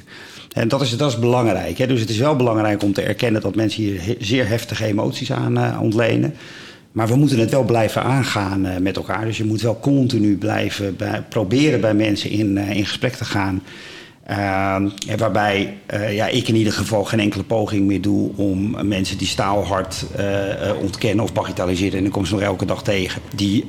En 0.54 0.68
dat 0.68 0.82
is, 0.82 0.98
dat 0.98 1.12
is 1.12 1.20
belangrijk. 1.20 1.78
Hè? 1.78 1.88
Dus 1.88 2.00
het 2.00 2.10
is 2.10 2.18
wel 2.18 2.36
belangrijk 2.36 2.84
om 2.84 2.94
te 2.94 3.02
erkennen 3.02 3.42
dat 3.42 3.56
mensen 3.56 3.84
hier 3.84 4.02
he- 4.04 4.16
zeer 4.20 4.48
heftige 4.48 4.86
emoties 4.86 5.32
aan 5.32 5.58
eh, 5.58 5.82
ontlenen. 5.82 6.34
Maar 6.92 7.08
we 7.08 7.16
moeten 7.16 7.40
het 7.40 7.52
wel 7.52 7.64
blijven 7.64 8.04
aangaan 8.04 8.66
eh, 8.66 8.78
met 8.78 8.96
elkaar. 8.96 9.26
Dus 9.26 9.38
je 9.38 9.46
moet 9.46 9.62
wel 9.62 9.80
continu 9.80 10.38
blijven 10.38 10.96
bij, 10.96 11.24
proberen 11.30 11.82
bij 11.82 11.94
mensen 11.94 12.30
in, 12.30 12.58
eh, 12.58 12.76
in 12.76 12.86
gesprek 12.86 13.14
te 13.14 13.26
gaan. 13.26 13.62
Ehm, 14.30 14.90
en 15.08 15.18
waarbij 15.18 15.78
eh, 15.86 16.16
ja, 16.16 16.28
ik 16.28 16.48
in 16.48 16.56
ieder 16.56 16.74
geval 16.74 17.04
geen 17.04 17.20
enkele 17.20 17.44
poging 17.44 17.86
meer 17.86 18.02
doe 18.02 18.32
om 18.36 18.88
mensen 18.88 19.18
die 19.18 19.28
staalhard 19.28 20.06
eh, 20.16 20.70
eh, 20.70 20.78
ontkennen 20.78 21.24
of 21.24 21.34
bagatelliseren. 21.34 21.98
En 21.98 22.04
dan 22.04 22.12
kom 22.12 22.26
ze 22.26 22.34
nog 22.34 22.44
elke 22.44 22.66
dag 22.66 22.84
tegen. 22.84 23.22
Die, 23.36 23.66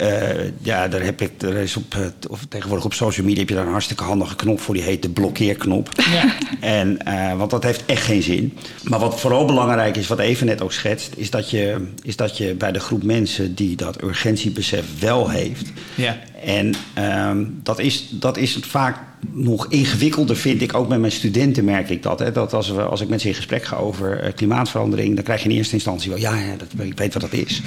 ja, 0.63 0.89
daar 0.89 1.03
heb 1.03 1.21
ik, 1.21 1.43
er 1.43 1.57
is 1.57 1.77
op, 1.77 1.97
of 2.29 2.45
tegenwoordig 2.49 2.85
op 2.85 2.95
social 2.95 3.27
media 3.27 3.41
heb 3.41 3.49
je 3.49 3.55
daar 3.55 3.65
een 3.65 3.71
hartstikke 3.71 4.05
handige 4.05 4.37
knop 4.37 4.61
voor. 4.61 4.75
Die 4.75 4.83
heet 4.83 5.03
de 5.03 5.11
blokkeerknop. 5.11 5.89
Ja. 6.11 6.35
En, 6.61 6.99
want 7.37 7.51
dat 7.51 7.63
heeft 7.65 7.85
echt 7.87 8.03
geen 8.03 8.23
zin. 8.23 8.59
Maar 8.83 8.99
wat 8.99 9.21
vooral 9.21 9.45
belangrijk 9.45 9.97
is, 9.97 10.07
wat 10.07 10.19
even 10.19 10.47
net 10.47 10.63
ook 10.63 10.73
schetst, 10.73 11.13
is 11.17 11.31
dat 11.31 11.51
je, 11.51 11.89
is 12.03 12.17
dat 12.17 12.37
je 12.37 12.55
bij 12.55 12.73
de 12.73 12.81
groep 12.81 13.03
mensen 13.03 13.55
die 13.55 13.77
dat 13.77 14.03
urgentiebesef 14.03 15.01
wel 15.01 15.29
heeft. 15.29 15.73
Ja. 15.95 16.19
En 16.45 16.75
ehm, 16.95 17.45
dat, 17.63 17.79
is, 17.79 18.09
dat 18.11 18.37
is 18.37 18.59
vaak 18.61 18.99
nog 19.33 19.67
ingewikkelder, 19.67 20.37
vind 20.37 20.63
ik. 20.63 20.75
Ook 20.75 20.89
met 20.89 21.01
mijn 21.01 21.13
studenten 21.13 21.65
merk 21.65 21.91
ik 21.91 22.03
dat. 22.03 22.19
Hè, 22.19 22.33
dat 22.33 22.53
als, 22.53 22.71
we, 22.71 22.83
als 22.83 23.01
ik 23.01 23.09
met 23.09 23.21
ze 23.21 23.29
in 23.29 23.35
gesprek 23.35 23.65
ga 23.65 23.77
over 23.77 24.21
eh, 24.21 24.33
klimaatverandering... 24.35 25.15
dan 25.15 25.25
krijg 25.25 25.43
je 25.43 25.49
in 25.49 25.57
eerste 25.57 25.75
instantie 25.75 26.11
wel... 26.11 26.19
ja, 26.19 26.37
ja 26.37 26.57
dat, 26.57 26.87
ik 26.87 26.99
weet 26.99 27.13
wat 27.13 27.23
dat 27.23 27.33
is. 27.33 27.63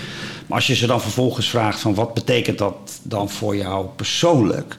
Maar 0.48 0.58
als 0.58 0.68
je 0.68 0.75
ze 0.75 0.88
dan 0.88 1.02
vervolgens 1.02 1.50
vraagt... 1.50 1.80
van 1.80 1.94
wat 1.94 2.14
betekent 2.14 2.58
dat 2.58 3.00
dan 3.04 3.30
voor 3.30 3.56
jou 3.56 3.86
persoonlijk... 3.96 4.78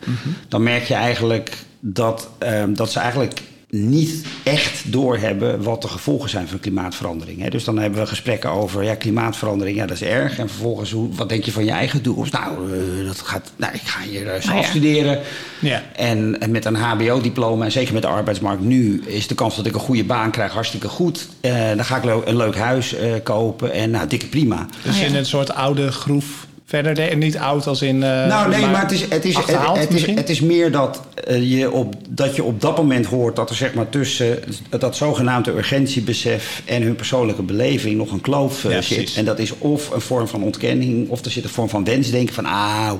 dan 0.48 0.62
merk 0.62 0.84
je 0.84 0.94
eigenlijk 0.94 1.56
dat, 1.80 2.28
ehm, 2.38 2.74
dat 2.74 2.90
ze 2.90 2.98
eigenlijk 2.98 3.42
niet 3.74 4.24
echt 4.42 4.92
doorhebben 4.92 5.62
wat 5.62 5.82
de 5.82 5.88
gevolgen 5.88 6.30
zijn 6.30 6.48
van 6.48 6.60
klimaatverandering. 6.60 7.42
Hè. 7.42 7.48
Dus 7.50 7.64
dan 7.64 7.78
hebben 7.78 8.00
we 8.00 8.06
gesprekken 8.06 8.50
over 8.50 8.82
ja, 8.84 8.94
klimaatverandering, 8.94 9.76
ja, 9.76 9.86
dat 9.86 9.96
is 9.96 10.02
erg. 10.02 10.38
En 10.38 10.48
vervolgens, 10.48 10.90
hoe, 10.90 11.14
wat 11.14 11.28
denk 11.28 11.44
je 11.44 11.52
van 11.52 11.64
je 11.64 11.70
eigen 11.70 12.02
doel? 12.02 12.26
Nou, 12.30 12.72
eh, 12.72 13.06
dat 13.06 13.20
gaat, 13.20 13.52
nou 13.56 13.74
ik 13.74 13.80
ga 13.80 14.00
hier 14.02 14.26
uh, 14.26 14.40
ja. 14.40 14.52
afstuderen. 14.52 15.20
Ja. 15.58 15.82
En, 15.96 16.40
en 16.40 16.50
met 16.50 16.64
een 16.64 16.76
HBO-diploma, 16.76 17.64
en 17.64 17.72
zeker 17.72 17.92
met 17.92 18.02
de 18.02 18.08
arbeidsmarkt 18.08 18.62
nu, 18.62 19.02
is 19.06 19.26
de 19.26 19.34
kans 19.34 19.56
dat 19.56 19.66
ik 19.66 19.74
een 19.74 19.80
goede 19.80 20.04
baan 20.04 20.30
krijg 20.30 20.52
hartstikke 20.52 20.88
goed. 20.88 21.28
Eh, 21.40 21.68
dan 21.68 21.84
ga 21.84 21.96
ik 21.96 22.26
een 22.26 22.36
leuk 22.36 22.56
huis 22.56 22.94
eh, 22.94 23.12
kopen 23.22 23.72
en 23.72 23.90
nou, 23.90 24.08
dikke 24.08 24.26
prima. 24.26 24.66
Dus 24.82 24.94
Ah, 24.94 25.00
ja. 25.00 25.06
in 25.06 25.14
een 25.14 25.26
soort 25.26 25.54
oude 25.54 25.92
groef 25.92 26.46
verder. 26.64 26.94
de- 26.94 27.16
niet 27.16 27.38
oud 27.38 27.66
als 27.66 27.82
in... 27.82 28.02
eh, 28.02 28.26
nou, 28.26 28.50
nee, 28.50 28.66
maar 28.66 28.80
het 28.82 28.92
is, 28.92 29.00
het 29.00 29.24
is, 29.24 29.36
het, 29.36 29.78
is, 29.78 29.88
misschien? 29.88 30.16
het 30.16 30.28
is 30.30 30.40
meer 30.40 30.72
dat, 30.72 31.00
eh, 31.24 31.50
je 31.58 31.70
op, 31.70 31.94
dat 32.08 32.36
je 32.36 32.42
op 32.44 32.60
dat 32.60 32.76
moment 32.76 33.06
hoort 33.06 33.36
dat 33.36 33.50
er 33.50 33.56
zeg 33.56 33.74
maar 33.74 33.88
tussen 33.88 34.38
dat 34.68 34.96
zogenaamde 34.96 35.50
urgentiebesef 35.52 36.62
en 36.64 36.82
hun 36.82 36.96
persoonlijke 36.96 37.42
beleving 37.42 37.96
nog 37.96 38.10
een 38.10 38.20
kloof 38.20 38.64
eh, 38.64 38.70
Ja, 38.70 38.80
zit. 38.80 38.96
precies. 38.96 39.16
En 39.16 39.24
dat 39.24 39.38
is 39.38 39.58
of 39.58 39.90
een 39.90 40.00
vorm 40.00 40.28
van 40.28 40.42
ontkenning, 40.42 41.08
of 41.08 41.24
er 41.24 41.30
zit 41.30 41.44
een 41.44 41.50
vorm 41.50 41.68
van 41.68 41.84
wensdenken 41.84 42.34
van, 42.34 42.46
ah, 42.46 42.92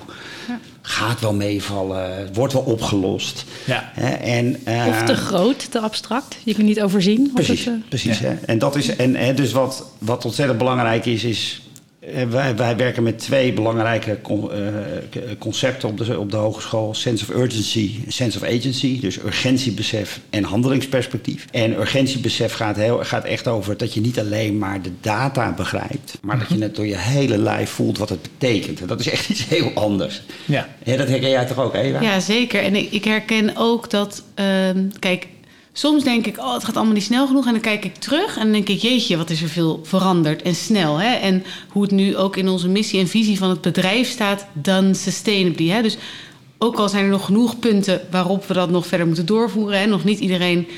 gaat 0.87 1.21
wel 1.21 1.35
meevallen, 1.35 2.29
wordt 2.33 2.53
wel 2.53 2.63
opgelost. 2.63 3.45
Ja. 3.65 3.91
Hè, 3.95 4.09
en, 4.15 4.57
eh, 4.65 4.87
Of 4.89 5.03
te 5.03 5.15
groot, 5.17 5.71
te 5.71 5.79
abstract. 5.81 6.37
Je 6.45 6.55
kunt 6.55 6.67
niet 6.67 6.83
overzien. 6.83 7.31
Precies, 7.35 7.65
het, 7.65 7.75
eh, 7.75 7.81
precies. 7.89 8.19
Ja. 8.19 8.27
Hè? 8.29 8.35
En, 8.47 8.59
dat 8.59 8.77
is, 8.77 8.97
en 8.97 9.15
hè, 9.17 9.35
dus 9.35 9.53
wat, 9.53 9.85
wat 9.99 10.25
ontzettend 10.25 10.59
belangrijk 10.59 11.07
is, 11.07 11.25
is 11.25 11.63
wij, 12.29 12.57
wij 12.57 12.77
werken 12.77 13.03
met 13.03 13.19
twee 13.19 13.53
belangrijke 13.53 14.19
con- 14.23 14.53
eh, 14.53 14.59
k- 15.11 15.39
concepten 15.39 15.89
op 15.89 15.99
de, 15.99 16.19
op 16.19 16.31
de 16.31 16.37
hogeschool. 16.37 16.95
Sense 16.95 17.25
of 17.33 17.37
urgency, 17.37 17.91
sense 18.09 18.39
of 18.39 18.45
agency. 18.45 19.01
Dus 19.01 19.19
urgentiebesef 19.19 20.21
en 20.31 20.45
handelingsperspectief. 20.45 21.47
En 21.51 21.73
urgentiebesef 21.81 22.53
gaat, 22.53 22.77
heel, 22.77 23.05
gaat 23.05 23.25
echt 23.25 23.49
over 23.49 23.77
dat 23.77 23.95
je 23.95 24.01
niet 24.01 24.19
alleen 24.19 24.59
maar 24.59 24.83
de 24.83 24.91
data 25.01 25.53
begrijpt... 25.53 26.19
maar 26.23 26.39
dat 26.39 26.49
je 26.49 26.59
het 26.63 26.75
door 26.77 26.87
je 26.87 26.99
hele 26.99 27.39
lijf 27.39 27.71
voelt 27.71 27.99
wat 27.99 28.09
het 28.09 28.23
betekent. 28.39 28.81
En 28.81 28.87
dat 28.87 29.01
is 29.01 29.09
echt 29.11 29.29
iets 29.31 29.47
heel 29.49 29.71
anders. 29.75 30.23
Ja. 30.45 30.69
Ja, 30.85 30.97
dat 30.97 31.09
herken 31.09 31.31
jij 31.31 31.45
toch 31.45 31.59
ook, 31.59 31.75
Eva? 31.75 32.01
Ja, 32.01 32.21
zeker. 32.21 32.63
En 32.63 32.75
ik, 32.77 32.91
ik 32.91 33.05
herken 33.05 33.51
ook 33.57 33.91
dat, 33.91 34.23
ehm, 34.35 34.79
kijk, 34.99 35.27
soms 35.77 36.05
denk 36.05 36.27
ik, 36.27 36.39
oh, 36.39 36.53
het 36.53 36.65
gaat 36.65 36.77
allemaal 36.77 36.95
niet 36.95 37.03
snel 37.03 37.27
genoeg. 37.27 37.47
En 37.47 37.53
dan 37.53 37.61
kijk 37.61 37.85
ik 37.85 37.95
terug 37.95 38.37
en 38.37 38.43
dan 38.43 38.53
denk 38.53 38.69
ik, 38.69 38.81
jeetje, 38.81 39.17
wat 39.17 39.31
is 39.31 39.43
er 39.43 39.49
veel 39.49 39.81
veranderd 39.83 40.43
en 40.43 40.55
snel. 40.55 40.97
Hè? 40.97 41.15
En 41.15 41.45
hoe 41.69 41.83
het 41.83 41.91
nu 41.91 42.17
ook 42.17 42.37
in 42.37 42.49
onze 42.49 42.69
missie 42.69 43.01
en 43.01 43.09
visie 43.09 43.39
van 43.39 43.51
het 43.51 43.61
bedrijf 43.61 44.09
staat, 44.09 44.47
done 44.53 44.95
sustainably. 44.95 45.69
Hè? 45.69 45.83
Dus 45.83 45.97
ook 46.59 46.77
al 46.77 46.89
zijn 46.89 47.05
er 47.05 47.11
nog 47.11 47.25
genoeg 47.25 47.59
punten 47.59 48.01
waarop 48.11 48.47
we 48.47 48.55
dat 48.55 48.71
nog 48.71 48.87
verder 48.87 49.07
moeten 49.07 49.27
doorvoeren. 49.27 49.79
En 49.79 49.89
nog 49.89 50.05
niet 50.05 50.19
iedereen 50.19 50.69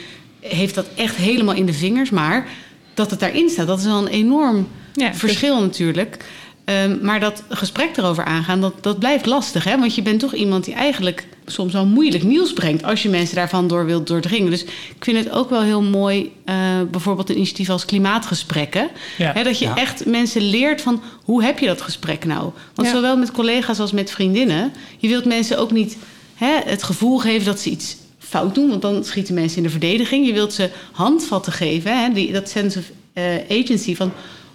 heeft 0.40 0.74
dat 0.74 0.86
echt 0.94 1.16
helemaal 1.16 1.54
in 1.54 1.66
de 1.66 1.72
vingers. 1.72 2.10
Maar 2.10 2.48
dat 2.94 3.10
het 3.10 3.20
daarin 3.20 3.50
staat, 3.50 3.66
dat 3.66 3.78
is 3.78 3.84
wel 3.84 3.98
een 3.98 4.06
enorm 4.06 4.68
Ja, 4.92 5.08
dus- 5.08 5.18
verschil 5.18 5.60
natuurlijk. 5.60 6.24
Ehm, 6.64 6.98
maar 7.02 7.20
dat 7.20 7.42
gesprek 7.48 7.96
erover 7.96 8.24
aangaan, 8.24 8.60
dat, 8.60 8.74
dat 8.80 8.98
blijft 8.98 9.26
lastig. 9.26 9.64
Hè? 9.64 9.78
Want 9.78 9.94
je 9.94 10.02
bent 10.02 10.20
toch 10.20 10.34
iemand 10.34 10.64
die 10.64 10.74
eigenlijk 10.74 11.26
soms 11.46 11.72
wel 11.72 11.86
moeilijk 11.86 12.22
nieuws 12.24 12.52
brengt... 12.52 12.82
als 12.84 13.02
je 13.02 13.08
mensen 13.08 13.36
daarvan 13.36 13.68
door 13.68 13.86
wilt 13.86 14.06
doordringen. 14.06 14.50
Dus 14.50 14.62
ik 14.64 14.96
vind 15.00 15.18
het 15.18 15.30
ook 15.30 15.50
wel 15.50 15.62
heel 15.62 15.82
mooi, 15.82 16.32
uh, 16.46 16.54
bijvoorbeeld 16.90 17.28
een 17.30 17.36
initiatief 17.36 17.68
als 17.70 17.84
klimaatgesprekken. 17.84 18.88
Ja. 19.18 19.32
Hè, 19.32 19.42
dat 19.42 19.58
je 19.58 19.64
Ja. 19.64 19.76
echt 19.76 20.06
mensen 20.06 20.42
leert 20.42 20.80
van, 20.80 21.02
hoe 21.24 21.42
heb 21.44 21.58
je 21.58 21.66
dat 21.66 21.80
gesprek 21.82 22.24
nou? 22.24 22.50
Want 22.74 22.88
Ja. 22.88 22.94
zowel 22.94 23.16
met 23.16 23.30
collega's 23.32 23.78
als 23.78 23.92
met 23.92 24.10
vriendinnen... 24.10 24.72
je 24.98 25.08
wilt 25.08 25.24
mensen 25.24 25.58
ook 25.58 25.70
niet 25.70 25.96
hè, 26.34 26.58
het 26.64 26.82
gevoel 26.82 27.18
geven 27.18 27.46
dat 27.46 27.60
ze 27.60 27.70
iets 27.70 27.96
fout 28.18 28.54
doen... 28.54 28.68
want 28.68 28.82
dan 28.82 29.04
schieten 29.04 29.34
mensen 29.34 29.56
in 29.56 29.62
de 29.62 29.70
verdediging. 29.70 30.26
Je 30.26 30.32
wilt 30.32 30.52
ze 30.52 30.70
handvatten 30.92 31.52
geven, 31.52 32.02
hè, 32.02 32.12
die, 32.12 32.32
dat 32.32 32.48
sense 32.48 32.78
of 32.78 32.84
eh, 33.12 33.24
agency 33.60 33.94
van... 33.96 34.12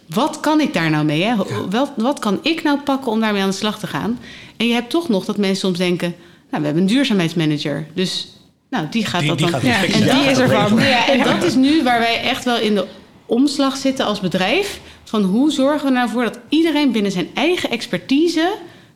Wat 0.08 0.40
kan 0.40 0.60
ik 0.60 0.74
daar 0.74 0.90
nou 0.90 1.06
mee? 1.06 1.24
Hè? 1.24 1.36
Wat, 1.70 1.92
wat 1.96 2.20
kan 2.20 2.40
ik 2.42 2.64
nou 2.64 2.80
pakken 2.80 3.12
om 3.12 3.20
daarmee 3.20 3.42
aan 3.42 3.50
de 3.50 3.56
slag 3.56 3.80
te 3.80 3.88
gaan? 3.88 4.20
En 4.58 4.68
je 4.68 4.74
hebt 4.74 4.90
toch 4.90 5.10
nog 5.10 5.26
dat 5.26 5.38
mensen 5.38 5.60
soms 5.60 5.78
denken... 5.78 6.16
nou, 6.52 6.64
we 6.64 6.66
hebben 6.70 6.82
een 6.82 6.88
duurzaamheidsmanager. 6.88 7.88
Dus 7.94 8.28
nou, 8.70 8.88
die 8.90 9.06
gaat 9.06 9.20
Die- 9.20 9.30
dat 9.30 9.38
die 9.38 9.52
dan... 9.52 9.62
gaat 9.62 9.70
Ja, 9.70 9.84
en 9.84 10.20
die 10.20 10.30
is 10.32 10.38
er 10.38 10.50
van. 10.50 10.80
Ja, 10.80 11.08
en 11.10 11.24
dat 11.24 11.44
is 11.44 11.56
nu 11.56 11.84
waar 11.84 12.00
wij 12.00 12.22
echt 12.22 12.44
wel 12.46 12.60
in 12.60 12.76
de 12.76 12.86
omslag 13.26 13.78
zitten 13.78 14.06
als 14.06 14.20
bedrijf. 14.20 14.80
Van 15.04 15.24
hoe 15.24 15.52
zorgen 15.52 15.88
we 15.88 15.94
nou 15.94 16.10
voor 16.10 16.24
dat 16.24 16.40
iedereen 16.50 16.92
binnen 16.92 17.12
zijn 17.12 17.28
eigen 17.34 17.70
expertise 17.70 18.54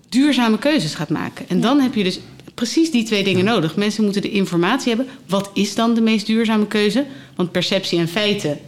duurzame 0.09 0.57
keuzes 0.57 0.93
gaat 0.95 1.09
maken. 1.09 1.45
En 1.49 1.61
dan 1.61 1.79
heb 1.79 1.95
je 1.95 2.03
dus 2.03 2.19
precies 2.53 2.91
die 2.91 3.03
twee 3.03 3.23
dingen 3.23 3.45
nodig. 3.45 3.75
Mensen 3.75 4.03
moeten 4.03 4.21
de 4.21 4.31
informatie 4.31 4.87
hebben. 4.95 5.13
Wat 5.27 5.49
is 5.53 5.75
dan 5.75 5.93
de 5.93 6.01
meest 6.01 6.25
duurzame 6.25 6.67
keuze? 6.67 7.05
Want 7.35 7.51
perceptie 7.51 7.99
en 7.99 8.07
feiten, 8.07 8.59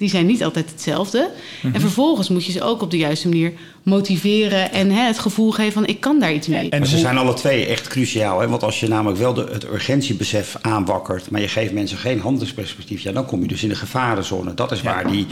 die 0.00 0.08
zijn 0.08 0.26
niet 0.26 0.44
altijd 0.44 0.70
hetzelfde. 0.70 1.30
En 1.72 1.80
vervolgens 1.80 2.28
moet 2.28 2.44
je 2.44 2.52
ze 2.52 2.62
ook 2.62 2.82
op 2.82 2.90
de 2.90 2.96
juiste 2.96 3.28
manier 3.28 3.52
motiveren... 3.82 4.72
en 4.72 4.90
hè, 4.90 5.06
het 5.06 5.18
gevoel 5.18 5.50
geven 5.50 5.72
van 5.72 5.86
ik 5.86 6.00
kan 6.00 6.20
daar 6.20 6.32
iets 6.32 6.46
mee. 6.46 6.70
En 6.70 6.78
Maar 6.78 6.88
ze 6.88 6.98
zijn 6.98 7.18
alle 7.18 7.34
twee 7.34 7.66
echt 7.66 7.88
cruciaal. 7.88 8.40
Hè? 8.40 8.48
Want 8.48 8.62
als 8.62 8.80
je 8.80 8.88
namelijk 8.88 9.18
wel 9.18 9.34
de, 9.34 9.48
het 9.52 9.64
urgentiebesef 9.64 10.56
aanwakkert... 10.60 11.30
maar 11.30 11.40
je 11.40 11.48
geeft 11.48 11.72
mensen 11.72 11.98
geen 11.98 12.20
handelingsperspectief... 12.20 13.02
Ja, 13.02 13.12
dan 13.12 13.26
kom 13.26 13.42
je 13.42 13.48
dus 13.48 13.62
in 13.62 13.68
de 13.68 13.74
gevarenzone. 13.74 14.54
Dat 14.54 14.72
is 14.72 14.82
waar 14.82 15.10
die 15.10 15.26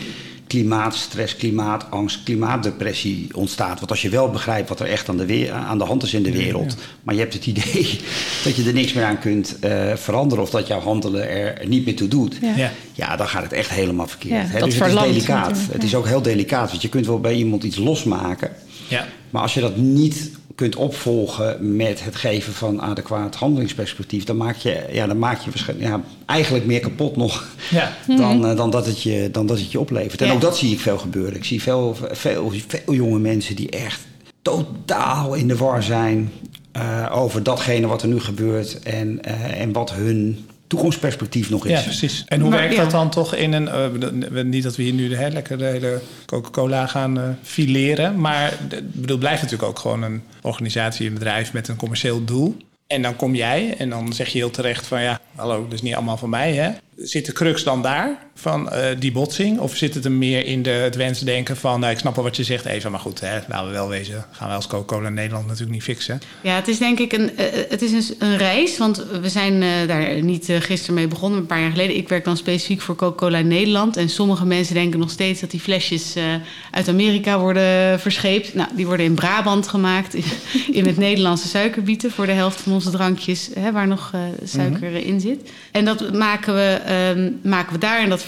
klimaatstress, 0.49 1.37
klimaatangst, 1.37 2.23
klimaatdepressie 2.23 3.29
ontstaat. 3.35 3.79
Want 3.79 3.91
als 3.91 4.03
je 4.03 4.09
wel 4.09 4.31
begrijpt 4.31 4.69
wat 4.69 4.81
er 4.81 4.87
echt 4.87 5.09
aan 5.09 5.17
de, 5.17 5.27
weer- 5.27 5.53
aan 5.53 5.79
de 5.79 5.85
hand 5.85 6.03
is 6.03 6.15
in 6.15 6.23
de 6.23 6.33
wereld... 6.33 6.77
maar 7.03 7.15
je 7.15 7.21
hebt 7.21 7.35
het 7.35 7.47
idee 7.47 8.01
dat 8.45 8.57
je 8.57 8.65
er 8.67 8.73
niks 8.73 8.93
meer 8.93 9.05
aan 9.05 9.19
kunt 9.19 9.59
eh, 9.59 9.95
veranderen... 9.95 10.45
of 10.45 10.51
dat 10.51 10.67
jouw 10.67 10.81
handelen 10.81 11.29
er 11.29 11.67
niet 11.67 11.85
meer 11.85 11.97
toe 11.97 12.09
doet... 12.09 12.39
Ja. 12.57 12.71
Ja. 12.93 13.17
Dan 13.17 13.29
gaat 13.29 13.43
het 13.43 13.53
echt 13.53 13.71
helemaal 13.71 14.07
verkeerd. 14.07 14.47
Ja, 14.47 14.53
hè? 14.53 14.59
dat 14.59 14.71
dus 14.71 14.79
het 14.79 14.89
is 14.89 15.01
delicaat. 15.01 15.59
Het 15.71 15.83
is 15.83 15.95
ook 15.95 16.07
heel 16.07 16.23
delicaat, 16.23 16.71
want 16.71 16.83
je 16.83 16.89
kunt 16.89 17.07
wel 17.07 17.21
bij 17.21 17.35
iemand 17.35 17.63
iets 17.63 17.77
losmaken... 17.77 18.51
Ja. 18.89 19.07
Maar 19.31 19.43
als 19.43 19.55
je 19.55 19.61
dat 19.61 19.77
niet 19.77 20.31
kunt 20.59 20.77
opvolgen 20.77 21.77
met 21.77 22.05
het 22.05 22.17
geven 22.17 22.53
van 22.53 22.83
adequaat 22.83 23.35
handelingsperspectief, 23.35 24.25
dan 24.25 24.37
maak 24.37 24.57
je, 24.57 24.85
ja, 24.93 25.07
dan 25.07 25.19
maak 25.19 25.41
je 25.41 25.51
waarschijnlijk 25.51 25.89
ja, 25.89 26.01
eigenlijk 26.27 26.67
meer 26.67 26.81
kapot 26.81 27.17
nog 27.17 27.47
Ja. 27.71 27.93
dan, 28.17 28.47
eh, 28.47 28.57
dan, 28.57 28.71
dat 28.71 28.87
het 28.87 29.03
je, 29.03 29.29
dan 29.33 29.47
dat 29.47 29.59
het 29.59 29.73
je 29.73 29.81
oplevert. 29.81 30.21
En 30.21 30.27
Ja. 30.27 30.33
ook 30.33 30.41
dat 30.41 30.57
zie 30.59 30.73
ik 30.73 30.81
veel 30.81 30.99
gebeuren. 30.99 31.35
Ik 31.37 31.45
zie 31.45 31.63
veel, 31.63 31.97
veel, 32.11 32.53
veel 32.67 32.95
jonge 32.95 33.19
mensen 33.19 33.57
die 33.57 33.71
echt 33.71 34.01
totaal 34.43 35.35
in 35.35 35.49
de 35.49 35.57
war 35.57 35.83
zijn 35.83 36.33
eh, 36.73 37.07
over 37.13 37.43
datgene 37.43 37.87
wat 37.87 38.03
er 38.03 38.09
nu 38.09 38.21
gebeurt 38.21 38.79
en, 38.79 39.23
eh, 39.25 39.61
en 39.61 39.73
wat 39.73 39.93
hun 39.93 40.47
toekomstperspectief 40.67 41.51
nog 41.51 41.67
is. 41.67 41.71
Ja, 41.71 41.83
precies. 41.83 42.25
En 42.27 42.41
hoe 42.41 42.51
Maar, 42.51 42.59
werkt 42.59 42.75
ja. 42.75 42.83
dat 42.83 42.91
dan 42.91 43.11
toch 43.11 43.35
in 43.35 43.53
een... 43.53 43.69
eh, 43.69 43.89
bedo- 43.91 44.43
niet 44.43 44.63
dat 44.63 44.77
we 44.77 44.83
hier 44.83 44.93
nu 44.93 45.09
de, 45.09 45.17
hè, 45.17 45.29
lekker 45.29 45.59
de 45.59 45.65
hele 45.65 46.01
Coca-Cola 46.27 46.87
gaan 46.87 47.19
eh, 47.19 47.25
fileren... 47.43 48.21
maar 48.21 48.53
de- 48.69 48.77
ik 48.77 48.93
bedoel, 48.93 49.07
het 49.09 49.19
blijft 49.19 49.43
natuurlijk 49.43 49.69
ook 49.69 49.79
gewoon 49.79 50.03
een 50.03 50.23
organisatie, 50.43 51.07
een 51.07 51.15
bedrijf... 51.15 51.53
met 51.53 51.69
een 51.69 51.77
commercieel 51.77 52.25
doel. 52.25 52.57
En 52.87 53.03
dan 53.03 53.17
kom 53.17 53.35
jij 53.35 53.75
en 53.77 53.91
dan 53.91 54.13
zeg 54.13 54.29
je 54.29 54.39
heel 54.39 54.51
terecht 54.51 54.87
van... 54.87 55.03
ja, 55.03 55.21
hallo, 55.35 55.63
dat 55.63 55.73
is 55.73 55.83
niet 55.83 55.95
allemaal 55.95 56.17
van 56.17 56.31
mij, 56.31 56.55
hè? 56.55 56.71
Zit 57.03 57.27
de 57.27 57.33
crux 57.33 57.65
dan 57.65 57.83
daar, 57.83 58.27
van 58.35 58.71
eh, 58.71 58.97
die 58.99 59.13
botsing? 59.13 59.59
Of 59.59 59.77
zit 59.77 59.95
het 59.95 60.05
er 60.05 60.13
meer 60.13 60.45
in 60.47 60.63
de, 60.63 60.71
het 60.71 60.95
wensdenken 60.95 61.57
van... 61.57 61.81
nou, 61.81 61.93
ik 61.93 61.99
snap 61.99 62.15
wel 62.15 62.25
wat 62.25 62.37
je 62.37 62.45
zegt, 62.45 62.65
even, 62.65 62.91
maar 62.91 63.01
goed, 63.01 63.21
hè, 63.21 63.39
laten 63.49 63.67
we 63.67 63.73
wel 63.73 63.89
wezen... 63.89 64.25
gaan 64.31 64.47
wij 64.47 64.57
als 64.57 64.67
Coca-Cola 64.67 65.09
Nederland 65.09 65.47
natuurlijk 65.47 65.73
niet 65.73 65.83
fixen. 65.83 66.21
Ja, 66.41 66.55
het 66.55 66.69
is 66.69 66.79
denk 66.79 66.99
ik 66.99 67.13
een, 67.13 67.37
eh, 67.37 67.47
het 67.69 67.83
is 67.83 67.93
een, 67.93 68.17
een 68.19 68.37
reis. 68.37 68.79
Want 68.79 69.05
we 69.21 69.29
zijn 69.29 69.63
eh, 69.63 69.89
daar 69.89 70.23
niet 70.23 70.49
eh, 70.49 70.61
gisteren 70.61 70.95
mee 70.95 71.09
begonnen, 71.09 71.41
een 71.41 71.47
paar 71.47 71.61
jaar 71.61 71.71
geleden. 71.71 71.97
Ik 71.97 72.09
werk 72.09 72.25
dan 72.25 72.37
specifiek 72.37 72.81
voor 72.81 72.97
Coca-Cola 72.97 73.41
Nederland. 73.41 73.97
En 73.97 74.09
sommige 74.09 74.47
mensen 74.47 74.75
denken 74.75 74.99
nog 74.99 75.11
steeds 75.11 75.41
dat 75.41 75.51
die 75.51 75.61
flesjes 75.61 76.15
eh, 76.15 76.25
uit 76.71 76.89
Amerika 76.89 77.39
worden 77.39 78.01
verscheept. 78.01 78.55
Nou, 78.55 78.69
die 78.77 78.87
worden 78.87 79.07
in 79.07 79.15
Brabant 79.15 79.69
gemaakt. 79.69 80.15
In 80.71 80.87
het 80.91 80.97
Nederlandse 80.97 81.49
suikerbieten 81.49 82.11
voor 82.11 82.27
de 82.27 82.33
helft 82.33 82.61
van 82.61 82.73
onze 82.73 82.91
drankjes, 82.91 83.51
hè, 83.59 83.73
waar 83.73 83.87
nog 83.87 84.11
eh, 84.15 84.21
suiker 84.45 84.95
in 84.95 85.21
zit. 85.21 85.51
En 85.71 85.85
dat 85.85 86.13
maken 86.13 86.55
we, 86.55 86.81
ehm, 86.89 87.31
maken 87.43 87.73
we 87.73 87.79
daar. 87.79 88.01
En 88.01 88.09
dat 88.09 88.27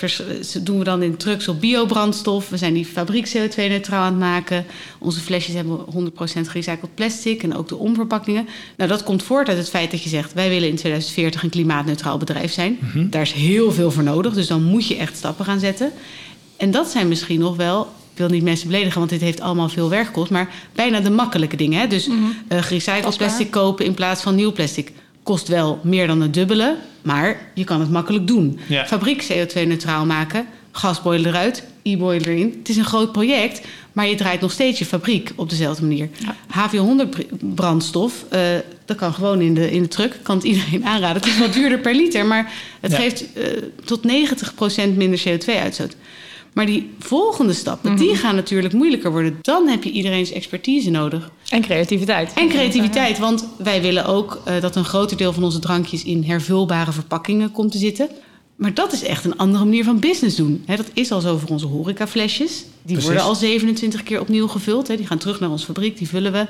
doen 0.62 0.78
we 0.78 0.84
dan 0.84 1.02
in 1.02 1.16
trucks 1.16 1.48
op 1.48 1.60
biobrandstof. 1.60 2.48
We 2.48 2.56
zijn 2.56 2.74
die 2.74 2.84
fabriek 2.84 3.28
CO2-neutraal 3.28 4.02
aan 4.02 4.12
het 4.12 4.18
maken. 4.18 4.64
Onze 4.98 5.20
flesjes 5.20 5.54
hebben 5.54 5.78
100% 5.94 6.48
gerecycled 6.48 6.94
plastic. 6.94 7.42
En 7.42 7.56
ook 7.56 7.68
de 7.68 7.76
omverpakkingen. 7.76 8.48
Nou, 8.76 8.90
dat 8.90 9.02
komt 9.02 9.22
voort 9.22 9.48
uit 9.48 9.58
het 9.58 9.70
feit 9.70 9.90
dat 9.90 10.02
je 10.02 10.08
zegt... 10.08 10.32
wij 10.32 10.48
willen 10.48 10.68
in 10.68 10.76
2040 10.76 11.42
een 11.42 11.50
klimaatneutraal 11.50 12.18
bedrijf 12.18 12.52
zijn. 12.52 12.78
Daar 13.10 13.22
is 13.22 13.32
heel 13.32 13.72
veel 13.72 13.90
voor 13.90 14.02
nodig. 14.02 14.32
Dus 14.32 14.46
dan 14.46 14.62
moet 14.62 14.86
je 14.86 14.96
echt 14.96 15.16
stappen 15.16 15.44
gaan 15.44 15.60
zetten. 15.60 15.92
En 16.56 16.70
dat 16.70 16.88
zijn 16.90 17.08
misschien 17.08 17.40
nog 17.40 17.56
wel... 17.56 17.88
Ik 18.12 18.26
wil 18.26 18.28
niet 18.28 18.44
mensen 18.44 18.68
beledigen, 18.68 18.98
want 18.98 19.10
dit 19.10 19.20
heeft 19.20 19.40
allemaal 19.40 19.68
veel 19.68 19.88
werk 19.88 20.06
gekost. 20.06 20.30
Maar 20.30 20.54
bijna 20.74 21.00
de 21.00 21.10
makkelijke 21.10 21.56
dingen. 21.56 21.80
Hè? 21.80 21.86
Dus 21.86 22.08
eh, 22.48 22.62
gerecycled 22.62 23.16
plastic 23.16 23.50
kopen 23.50 23.84
in 23.84 23.94
plaats 23.94 24.22
van 24.22 24.34
nieuw 24.34 24.52
plastic. 24.52 24.92
Kost 25.30 25.48
wel 25.48 25.78
meer 25.82 26.06
dan 26.06 26.20
het 26.20 26.34
dubbele, 26.34 26.76
maar 27.02 27.50
je 27.54 27.64
kan 27.64 27.80
het 27.80 27.90
makkelijk 27.90 28.26
doen. 28.26 28.58
Ja. 28.68 28.86
Fabriek 28.86 29.22
CO2-neutraal 29.32 30.06
maken, 30.06 30.46
gasboiler 30.72 31.26
eruit, 31.26 31.64
e-boiler 31.82 32.28
erin. 32.28 32.54
Het 32.58 32.68
is 32.68 32.76
een 32.76 32.84
groot 32.84 33.12
project, 33.12 33.60
maar 33.92 34.06
je 34.08 34.14
draait 34.14 34.40
nog 34.40 34.52
steeds 34.52 34.78
je 34.78 34.84
fabriek 34.86 35.32
op 35.36 35.50
dezelfde 35.50 35.82
manier. 35.86 36.08
HV100 36.48 37.08
brandstof, 37.54 38.24
eh, 38.30 38.40
dat 38.84 38.96
kan 38.96 39.12
gewoon 39.14 39.40
in 39.40 39.54
de, 39.54 39.70
in 39.70 39.82
de 39.82 39.88
truck. 39.88 40.18
Kan 40.22 40.36
het 40.36 40.44
iedereen 40.44 40.84
aanraden. 40.92 41.22
Het 41.22 41.26
is 41.30 41.38
wat 41.38 41.52
duurder 41.52 41.78
per 41.78 41.94
liter, 41.94 42.26
maar 42.26 42.52
het 42.80 42.90
Ja. 42.90 42.96
geeft 42.98 43.32
eh, 43.32 43.44
tot 43.84 44.00
90% 44.02 44.96
minder 44.96 45.22
CO2-uitstoot. 45.28 45.96
Maar 46.52 46.66
die 46.66 46.90
volgende 46.98 47.52
stappen, 47.52 47.96
die 47.96 48.16
gaan 48.16 48.34
natuurlijk 48.34 48.74
moeilijker 48.74 49.10
worden. 49.10 49.38
Dan 49.42 49.68
heb 49.68 49.84
je 49.84 49.90
iedereen's 49.90 50.32
expertise 50.32 50.90
nodig. 50.90 51.30
En 51.50 51.60
creativiteit. 51.60 52.32
En 52.34 52.48
creativiteit, 52.48 53.18
want 53.18 53.44
wij 53.58 53.82
willen 53.82 54.04
ook 54.04 54.42
eh, 54.44 54.60
dat 54.60 54.76
een 54.76 54.84
groter 54.84 55.16
deel 55.16 55.32
van 55.32 55.44
onze 55.44 55.58
drankjes 55.58 56.04
in 56.04 56.24
hervulbare 56.24 56.92
verpakkingen 56.92 57.52
komt 57.52 57.72
te 57.72 57.78
zitten. 57.78 58.08
Maar 58.56 58.74
dat 58.74 58.92
is 58.92 59.02
echt 59.02 59.24
een 59.24 59.36
andere 59.36 59.64
manier 59.64 59.84
van 59.84 59.98
business 59.98 60.36
doen. 60.36 60.62
Hè, 60.66 60.76
dat 60.76 60.90
is 60.92 61.12
al 61.12 61.20
zo 61.20 61.38
voor 61.38 61.48
onze 61.48 61.66
horecaflesjes. 61.66 62.50
Die 62.58 62.66
Precies. 62.82 63.04
worden 63.04 63.22
al 63.22 63.34
27 63.34 64.02
keer 64.02 64.20
opnieuw 64.20 64.48
gevuld. 64.48 64.88
Hè. 64.88 64.96
Die 64.96 65.06
gaan 65.06 65.18
terug 65.18 65.40
naar 65.40 65.50
onze 65.50 65.64
fabriek, 65.64 65.98
die 65.98 66.08
vullen 66.08 66.32
we. 66.32 66.46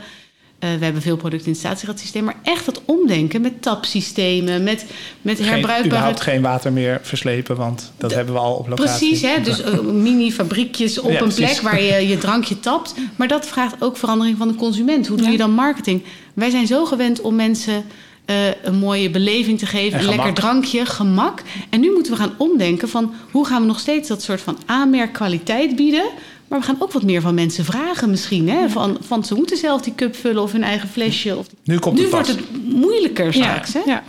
Eh, 0.61 0.71
we 0.79 0.85
hebben 0.85 1.03
veel 1.03 1.17
producten 1.17 1.47
in 1.47 1.53
het 1.53 1.61
statiegradsysteem. 1.61 2.25
Maar 2.25 2.37
echt 2.43 2.65
dat 2.65 2.83
omdenken 2.85 3.41
met 3.41 3.63
tapsystemen, 3.63 4.63
met, 4.63 4.87
met 5.23 5.37
Geen, 5.37 5.47
herbruikbare... 5.47 5.87
überhaupt 5.87 6.21
geen 6.21 6.43
water 6.43 6.73
meer 6.73 6.99
verslepen, 7.03 7.57
want 7.57 7.93
dat 7.99 8.15
hebben 8.15 8.35
we 8.35 8.41
al 8.41 8.55
op 8.55 8.69
locatie. 8.69 9.09
Precies, 9.09 9.29
hè? 9.31 9.41
dus 9.43 9.63
eh, 9.63 9.81
mini-fabriekjes 9.81 10.99
op 10.99 11.11
Ja, 11.11 11.21
een 11.21 11.29
plek 11.29 11.35
precies. 11.37 11.61
waar 11.61 11.83
je 11.83 12.09
je 12.09 12.19
drankje 12.19 12.61
tapt. 12.61 12.95
Maar 13.17 13.29
dat 13.29 13.47
vraagt 13.47 13.75
ook 13.79 13.97
verandering 13.97 14.37
van 14.39 14.49
de 14.49 14.55
consument. 14.55 15.07
Hoe 15.07 15.17
doe 15.17 15.27
Ja. 15.27 15.33
je 15.33 15.39
dan 15.39 15.51
marketing? 15.53 16.03
Wij 16.35 16.51
zijn 16.51 16.67
zo 16.67 16.85
gewend 16.85 17.21
om 17.21 17.35
mensen 17.35 17.85
eh, 18.25 18.37
een 18.63 18.79
mooie 18.79 19.11
beleving 19.11 19.59
te 19.59 19.67
geven. 19.67 19.99
En 19.99 20.05
een 20.05 20.11
lekker 20.15 20.35
drankje, 20.35 20.87
gemak. 20.87 21.43
En 21.71 21.81
nu 21.81 21.93
moeten 21.93 22.13
we 22.13 22.19
gaan 22.19 22.35
omdenken 22.37 22.89
van... 22.89 23.15
hoe 23.31 23.47
gaan 23.47 23.61
we 23.61 23.67
nog 23.67 23.79
steeds 23.79 24.09
dat 24.09 24.23
soort 24.23 24.41
van 24.41 24.59
aanmerkkwaliteit 24.67 25.77
bieden... 25.77 26.05
Maar 26.51 26.59
we 26.59 26.65
gaan 26.65 26.77
ook 26.79 26.93
wat 26.93 27.03
meer 27.03 27.21
van 27.21 27.35
mensen 27.35 27.65
vragen 27.65 28.11
misschien. 28.11 28.49
Hè? 28.49 28.69
Van, 28.69 28.99
van 29.01 29.25
ze 29.25 29.35
moeten 29.35 29.57
zelf 29.57 29.83
die 29.83 29.95
cup 29.95 30.17
vullen 30.17 30.43
of 30.43 30.53
hun 30.53 30.63
eigen 30.63 30.89
flesje. 30.89 31.37
Of... 31.37 31.47
Nu 31.65 31.79
komt 31.79 31.97
Nu 31.97 32.03
het 32.03 32.11
wordt 32.11 32.29
het 32.29 32.41
moeilijker 32.65 33.35
straks. 33.35 33.73
Hè? 33.73 33.81
Ja. 33.87 34.03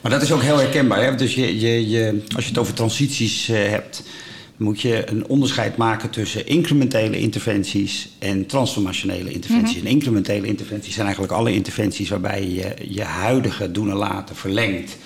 Maar 0.00 0.10
dat 0.10 0.22
is 0.22 0.32
ook 0.32 0.42
heel 0.42 0.58
herkenbaar. 0.58 1.04
Hè? 1.04 1.14
Dus 1.14 1.34
je, 1.34 1.60
je, 1.60 1.88
je, 1.88 2.22
als 2.34 2.44
je 2.44 2.50
het 2.50 2.58
over 2.58 2.74
transities 2.74 3.48
eh, 3.48 3.68
hebt, 3.68 4.02
moet 4.56 4.80
je 4.80 5.10
een 5.10 5.26
onderscheid 5.26 5.76
maken 5.76 6.10
tussen 6.10 6.46
incrementele 6.46 7.18
interventies 7.18 8.08
en 8.18 8.46
transformationele 8.46 9.32
interventies. 9.32 9.80
En 9.80 9.86
incrementele 9.86 10.46
interventies 10.46 10.94
zijn 10.94 11.06
eigenlijk 11.06 11.34
alle 11.34 11.54
interventies 11.54 12.08
waarbij 12.08 12.48
je 12.48 12.74
je 12.88 13.02
huidige 13.02 13.70
doen 13.70 13.90
en 13.90 13.96
laten 13.96 14.36
verlengt. 14.36 14.96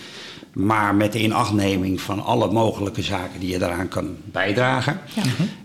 Maar 0.53 0.95
met 0.95 1.13
de 1.13 1.23
inachtneming 1.23 2.01
van 2.01 2.25
alle 2.25 2.53
mogelijke 2.53 3.03
zaken 3.03 3.41
die 3.41 3.51
je 3.51 3.59
daaraan 3.59 3.89
kan 3.89 4.17
bijdragen. 4.25 5.01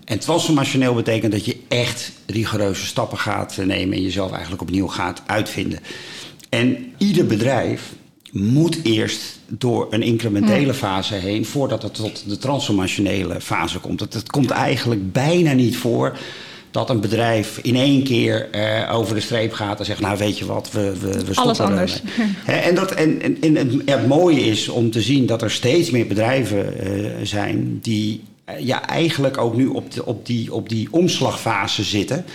En 0.06 0.20
transformationeel 0.20 0.94
betekent 0.94 1.32
dat 1.32 1.46
je 1.46 1.58
echt 1.68 2.12
rigoureuze 2.26 2.86
stappen 2.86 3.18
gaat 3.18 3.58
nemen 3.58 3.98
en 3.98 4.04
jezelf 4.04 4.32
eigenlijk 4.32 4.62
opnieuw 4.62 4.88
gaat 4.88 5.22
uitvinden. 5.26 5.80
En 6.50 6.94
ieder 6.98 7.26
bedrijf 7.26 7.94
moet 8.32 8.80
eerst 8.84 9.40
door 9.48 9.88
een 9.90 10.02
incrementele 10.02 10.74
fase 10.74 11.16
heen 11.16 11.46
voordat 11.46 11.82
het 11.82 11.94
tot 11.94 12.30
de 12.30 12.38
transformationele 12.38 13.42
fase 13.42 13.80
komt. 13.80 14.00
Het, 14.00 14.14
het 14.14 14.32
komt 14.32 14.50
eigenlijk 14.50 15.12
bijna 15.12 15.54
niet 15.54 15.78
voor 15.78 16.18
dat 16.74 16.90
een 16.90 17.00
bedrijf 17.00 17.60
in 17.62 17.76
één 17.76 18.04
keer 18.04 18.50
uh, 18.56 18.96
over 18.96 19.16
de 19.16 19.22
streep 19.22 19.54
gaat 19.54 19.80
en 19.80 19.86
zegt: 19.86 20.00
Nou, 20.00 20.18
weet 20.18 20.38
je 20.38 20.46
wat, 20.46 20.72
we, 20.72 21.00
we, 21.00 21.08
we 21.08 21.18
stoppen. 21.18 21.44
Alles 21.44 21.60
anders. 21.60 22.02
He, 22.46 22.54
en, 22.54 22.76
dat, 22.76 22.92
en, 22.92 23.22
en, 23.22 23.38
en 23.42 23.56
het, 23.56 23.74
het, 23.86 24.08
mooie 24.08 24.42
is 24.42 24.70
om 24.70 24.92
te 24.92 25.02
zien 25.02 25.26
dat 25.26 25.42
er 25.42 25.52
steeds 25.52 25.90
meer 25.90 26.08
bedrijven 26.08 26.74
uh, 26.88 27.10
zijn 27.24 27.80
die 27.82 28.22
ja, 28.60 28.88
eigenlijk 28.88 29.38
ook 29.38 29.56
nu 29.56 29.68
op, 29.68 29.92
de, 29.92 30.06
op, 30.06 30.26
die, 30.26 30.54
op 30.54 30.70
die 30.70 30.88
omslagfase 30.92 31.84
zitten. 31.84 32.26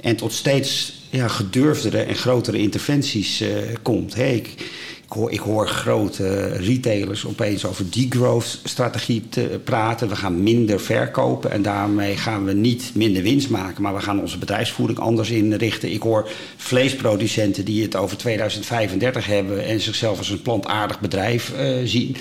En 0.00 0.16
tot 0.16 0.32
steeds 0.32 0.94
ja, 1.10 1.28
gedurfdere 1.28 1.98
en 1.98 2.14
grotere 2.14 2.58
interventies 2.58 3.44
komt. 3.82 4.14
Hey, 4.14 4.36
ik, 4.36 4.54
ik, 5.06 5.12
hoor, 5.12 5.30
ik 5.32 5.40
hoor 5.40 5.68
grote 5.68 6.46
retailers 6.46 7.26
opeens 7.26 7.64
over 7.64 7.90
degrowth-strategie 7.90 9.28
te 9.28 9.60
praten. 9.64 10.08
We 10.08 10.16
gaan 10.16 10.42
minder 10.42 10.80
verkopen 10.80 11.50
en 11.50 11.62
daarmee 11.62 12.16
gaan 12.16 12.44
we 12.44 12.52
niet 12.52 12.90
minder 12.94 13.22
winst 13.22 13.50
maken, 13.50 13.82
maar 13.82 13.94
we 13.94 14.00
gaan 14.00 14.20
onze 14.20 14.38
bedrijfsvoering 14.38 14.98
anders 14.98 15.30
inrichten. 15.30 15.92
Ik 15.92 16.02
hoor 16.02 16.28
vleesproducenten 16.56 17.64
die 17.64 17.82
het 17.82 17.96
over 17.96 18.16
2035 18.16 19.26
hebben 19.26 19.64
en 19.64 19.80
zichzelf 19.80 20.18
als 20.18 20.30
een 20.30 20.42
plantaardig 20.42 21.00
bedrijf 21.00 21.52
uh, 21.58 21.76
zien. 21.84 22.16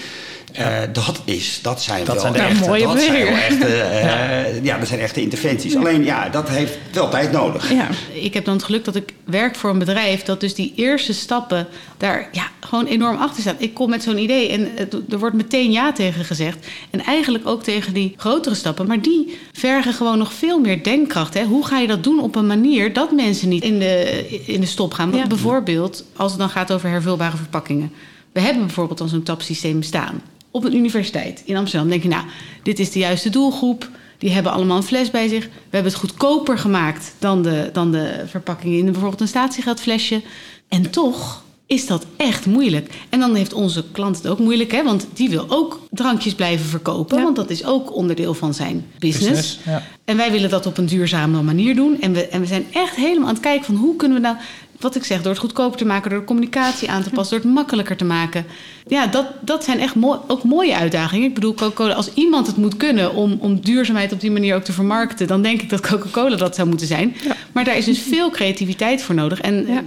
Uh, 0.59 0.77
dat, 0.93 1.21
is, 1.25 1.59
dat 1.61 1.81
zijn 1.81 2.05
dat 2.05 2.21
wel 2.21 2.33
zijn 2.33 2.35
echte, 2.35 2.67
mooie 2.67 2.83
dat 2.83 3.01
zijn 3.01 3.23
wel 3.23 3.33
echte, 3.33 3.67
uh, 3.67 4.01
ja. 4.01 4.45
ja. 4.61 4.77
dat 4.77 4.87
zijn 4.87 4.99
echte 4.99 5.21
interventies. 5.21 5.75
Alleen 5.75 6.03
ja, 6.03 6.29
dat 6.29 6.49
heeft 6.49 6.77
wel 6.91 7.09
tijd 7.09 7.31
nodig. 7.31 7.71
Ja. 7.71 7.87
Ik 8.13 8.33
heb 8.33 8.45
dan 8.45 8.53
het 8.53 8.63
geluk 8.63 8.85
dat 8.85 8.95
ik 8.95 9.13
werk 9.23 9.55
voor 9.55 9.69
een 9.69 9.79
bedrijf 9.79 10.23
dat 10.23 10.39
dus 10.39 10.55
die 10.55 10.73
eerste 10.75 11.13
stappen 11.13 11.67
daar 11.97 12.29
ja, 12.31 12.47
gewoon 12.59 12.85
enorm 12.85 13.17
achter 13.17 13.41
staat. 13.41 13.55
Ik 13.57 13.73
kom 13.73 13.89
met 13.89 14.03
zo'n 14.03 14.17
idee 14.17 14.49
en 14.49 14.69
er 15.09 15.19
wordt 15.19 15.35
meteen 15.35 15.71
ja 15.71 15.91
tegen 15.91 16.25
gezegd. 16.25 16.67
En 16.89 17.03
eigenlijk 17.03 17.47
ook 17.47 17.63
tegen 17.63 17.93
die 17.93 18.13
grotere 18.17 18.55
stappen. 18.55 18.87
Maar 18.87 19.01
die 19.01 19.39
vergen 19.51 19.93
gewoon 19.93 20.17
nog 20.17 20.33
veel 20.33 20.59
meer 20.59 20.83
denkkracht. 20.83 21.33
Hè? 21.33 21.43
Hoe 21.43 21.65
ga 21.65 21.79
je 21.79 21.87
dat 21.87 22.03
doen 22.03 22.19
op 22.19 22.35
een 22.35 22.47
manier 22.47 22.93
dat 22.93 23.11
mensen 23.11 23.49
niet 23.49 23.63
in 23.63 23.79
de, 23.79 24.25
in 24.45 24.59
de 24.59 24.67
stop 24.67 24.93
gaan? 24.93 25.13
Ja. 25.13 25.27
Bijvoorbeeld 25.27 26.05
als 26.15 26.31
het 26.31 26.39
dan 26.39 26.49
gaat 26.49 26.71
over 26.71 26.89
hervulbare 26.89 27.37
verpakkingen. 27.37 27.91
We 28.31 28.39
hebben 28.39 28.65
bijvoorbeeld 28.65 28.97
dan 28.97 29.09
zo'n 29.09 29.23
tapsysteem 29.23 29.81
staan 29.83 30.21
op 30.55 30.63
een 30.63 30.75
universiteit 30.75 31.41
in 31.45 31.55
Amsterdam. 31.57 31.89
Dan 31.89 31.99
denk 31.99 32.13
je, 32.13 32.19
nou, 32.19 32.29
dit 32.63 32.79
is 32.79 32.91
de 32.91 32.99
juiste 32.99 33.29
doelgroep. 33.29 33.89
Die 34.17 34.31
hebben 34.31 34.51
allemaal 34.51 34.77
een 34.77 34.83
fles 34.83 35.11
bij 35.11 35.27
zich. 35.27 35.43
We 35.43 35.51
hebben 35.69 35.91
het 35.91 36.01
goedkoper 36.01 36.57
gemaakt 36.57 37.13
dan 37.19 37.41
de, 37.41 37.69
dan 37.73 37.91
de 37.91 38.23
verpakkingen 38.25 38.77
in 38.77 38.85
bijvoorbeeld 38.85 39.21
een 39.21 39.27
statiegeldflesje. 39.27 40.21
En 40.67 40.89
toch 40.89 41.43
is 41.65 41.87
dat 41.87 42.05
echt 42.17 42.45
moeilijk. 42.45 42.93
En 43.09 43.19
dan 43.19 43.35
heeft 43.35 43.53
onze 43.53 43.83
klant 43.91 44.17
het 44.17 44.27
ook 44.27 44.39
moeilijk, 44.39 44.71
hè? 44.71 44.83
want 44.83 45.07
die 45.13 45.29
wil 45.29 45.45
ook 45.49 45.79
drankjes 45.91 46.35
blijven 46.35 46.65
verkopen. 46.65 47.17
Ja. 47.17 47.23
Want 47.23 47.35
dat 47.35 47.49
is 47.49 47.65
ook 47.65 47.95
onderdeel 47.95 48.33
van 48.33 48.53
zijn 48.53 48.85
business. 48.99 49.27
business 49.27 49.59
ja. 49.65 49.83
En 50.05 50.17
wij 50.17 50.31
willen 50.31 50.49
dat 50.49 50.65
op 50.65 50.77
een 50.77 50.85
duurzame 50.85 51.41
manier 51.41 51.75
doen. 51.75 52.01
En 52.01 52.13
we, 52.13 52.27
en 52.27 52.41
we 52.41 52.47
zijn 52.47 52.65
echt 52.71 52.95
helemaal 52.95 53.27
aan 53.27 53.33
het 53.33 53.43
kijken 53.43 53.65
van 53.65 53.75
hoe 53.75 53.95
kunnen 53.95 54.17
we 54.17 54.23
nou 54.23 54.37
wat 54.79 54.95
ik 54.95 55.03
zeg, 55.03 55.21
door 55.21 55.31
het 55.31 55.41
goedkoper 55.41 55.77
te 55.77 55.85
maken, 55.85 56.09
door 56.09 56.19
de 56.19 56.25
communicatie 56.25 56.89
aan 56.89 57.03
te 57.03 57.09
passen, 57.09 57.35
door 57.35 57.45
het 57.45 57.55
makkelijker 57.55 57.97
te 57.97 58.05
maken. 58.05 58.45
Ja, 58.87 59.07
dat, 59.07 59.25
dat 59.41 59.63
zijn 59.63 59.79
echt 59.79 59.95
mooi, 59.95 60.19
ook 60.27 60.43
mooie 60.43 60.75
uitdagingen. 60.75 61.27
Ik 61.27 61.33
bedoel, 61.33 61.53
Coca-Cola, 61.53 61.93
als 61.93 62.13
iemand 62.13 62.47
het 62.47 62.57
moet 62.57 62.77
kunnen 62.77 63.13
om, 63.13 63.37
om 63.39 63.59
duurzaamheid 63.59 64.11
op 64.11 64.19
die 64.19 64.31
manier 64.31 64.55
ook 64.55 64.63
te 64.63 64.73
vermarkten, 64.73 65.27
dan 65.27 65.41
denk 65.41 65.61
ik 65.61 65.69
dat 65.69 65.87
Coca-Cola 65.87 66.35
dat 66.35 66.55
zou 66.55 66.67
moeten 66.67 66.87
zijn. 66.87 67.15
Ja. 67.23 67.35
Maar 67.51 67.63
daar 67.63 67.77
is 67.77 67.85
dus 67.85 67.99
veel 67.99 68.29
creativiteit 68.29 69.03
voor 69.03 69.15
nodig. 69.15 69.41
En 69.41 69.65
ja. 69.67 69.83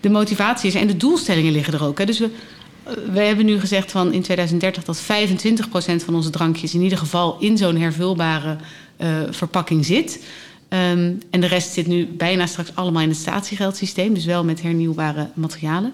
de 0.00 0.10
motivatie 0.10 0.68
is 0.68 0.74
en 0.74 0.86
de 0.86 0.96
doelstellingen 0.96 1.52
liggen 1.52 1.74
er 1.74 1.84
ook. 1.84 1.98
Hè. 1.98 2.04
Dus 2.04 2.18
we, 2.18 2.30
we 3.12 3.20
hebben 3.20 3.46
nu 3.46 3.60
gezegd 3.60 3.90
van 3.90 4.12
in 4.12 4.22
2030 4.22 4.84
dat 4.84 5.02
25% 5.02 6.04
van 6.04 6.14
onze 6.14 6.30
drankjes 6.30 6.74
in 6.74 6.82
ieder 6.82 6.98
geval 6.98 7.36
in 7.40 7.56
zo'n 7.56 7.76
hervulbare 7.76 8.56
uh, 9.00 9.06
verpakking 9.30 9.84
zit. 9.84 10.24
Um, 10.68 11.18
en 11.30 11.40
de 11.40 11.46
rest 11.46 11.72
zit 11.72 11.86
nu 11.86 12.06
bijna 12.06 12.46
straks 12.46 12.70
allemaal 12.74 13.02
in 13.02 13.08
het 13.08 13.18
statiegeldsysteem. 13.18 14.14
Dus 14.14 14.24
wel 14.24 14.44
met 14.44 14.62
hernieuwbare 14.62 15.28
materialen. 15.34 15.92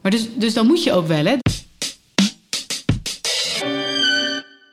Maar 0.00 0.10
dus, 0.10 0.28
dus 0.34 0.54
dan 0.54 0.66
moet 0.66 0.84
je 0.84 0.92
ook 0.92 1.06
wel, 1.06 1.24
hè. 1.24 1.36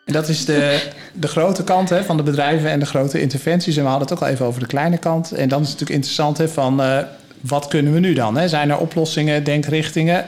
Dat 0.06 0.30
is 0.30 0.46
de, 0.46 0.92
de 1.14 1.28
grote 1.28 1.64
kant 1.64 1.90
hè, 1.90 2.04
van 2.04 2.18
de 2.18 2.24
bedrijven 2.24 2.70
en 2.70 2.80
de 2.80 2.86
grote 2.86 3.22
interventies. 3.22 3.76
En 3.76 3.84
we 3.84 3.90
hadden 3.90 4.08
het 4.08 4.18
ook 4.18 4.24
al 4.24 4.34
even 4.34 4.46
over 4.46 4.60
de 4.60 4.68
kleine 4.68 4.98
kant. 4.98 5.32
En 5.32 5.50
dan 5.50 5.62
is 5.62 5.70
het 5.70 5.80
natuurlijk 5.80 5.90
interessant 5.90 6.38
hè, 6.38 6.50
van 6.50 6.82
uh, 6.82 7.00
wat 7.42 7.68
kunnen 7.68 7.94
we 7.94 8.00
nu 8.00 8.14
dan? 8.14 8.38
Hè? 8.38 8.48
Zijn 8.48 8.70
er 8.70 8.78
oplossingen, 8.78 9.44
denkrichtingen? 9.44 10.26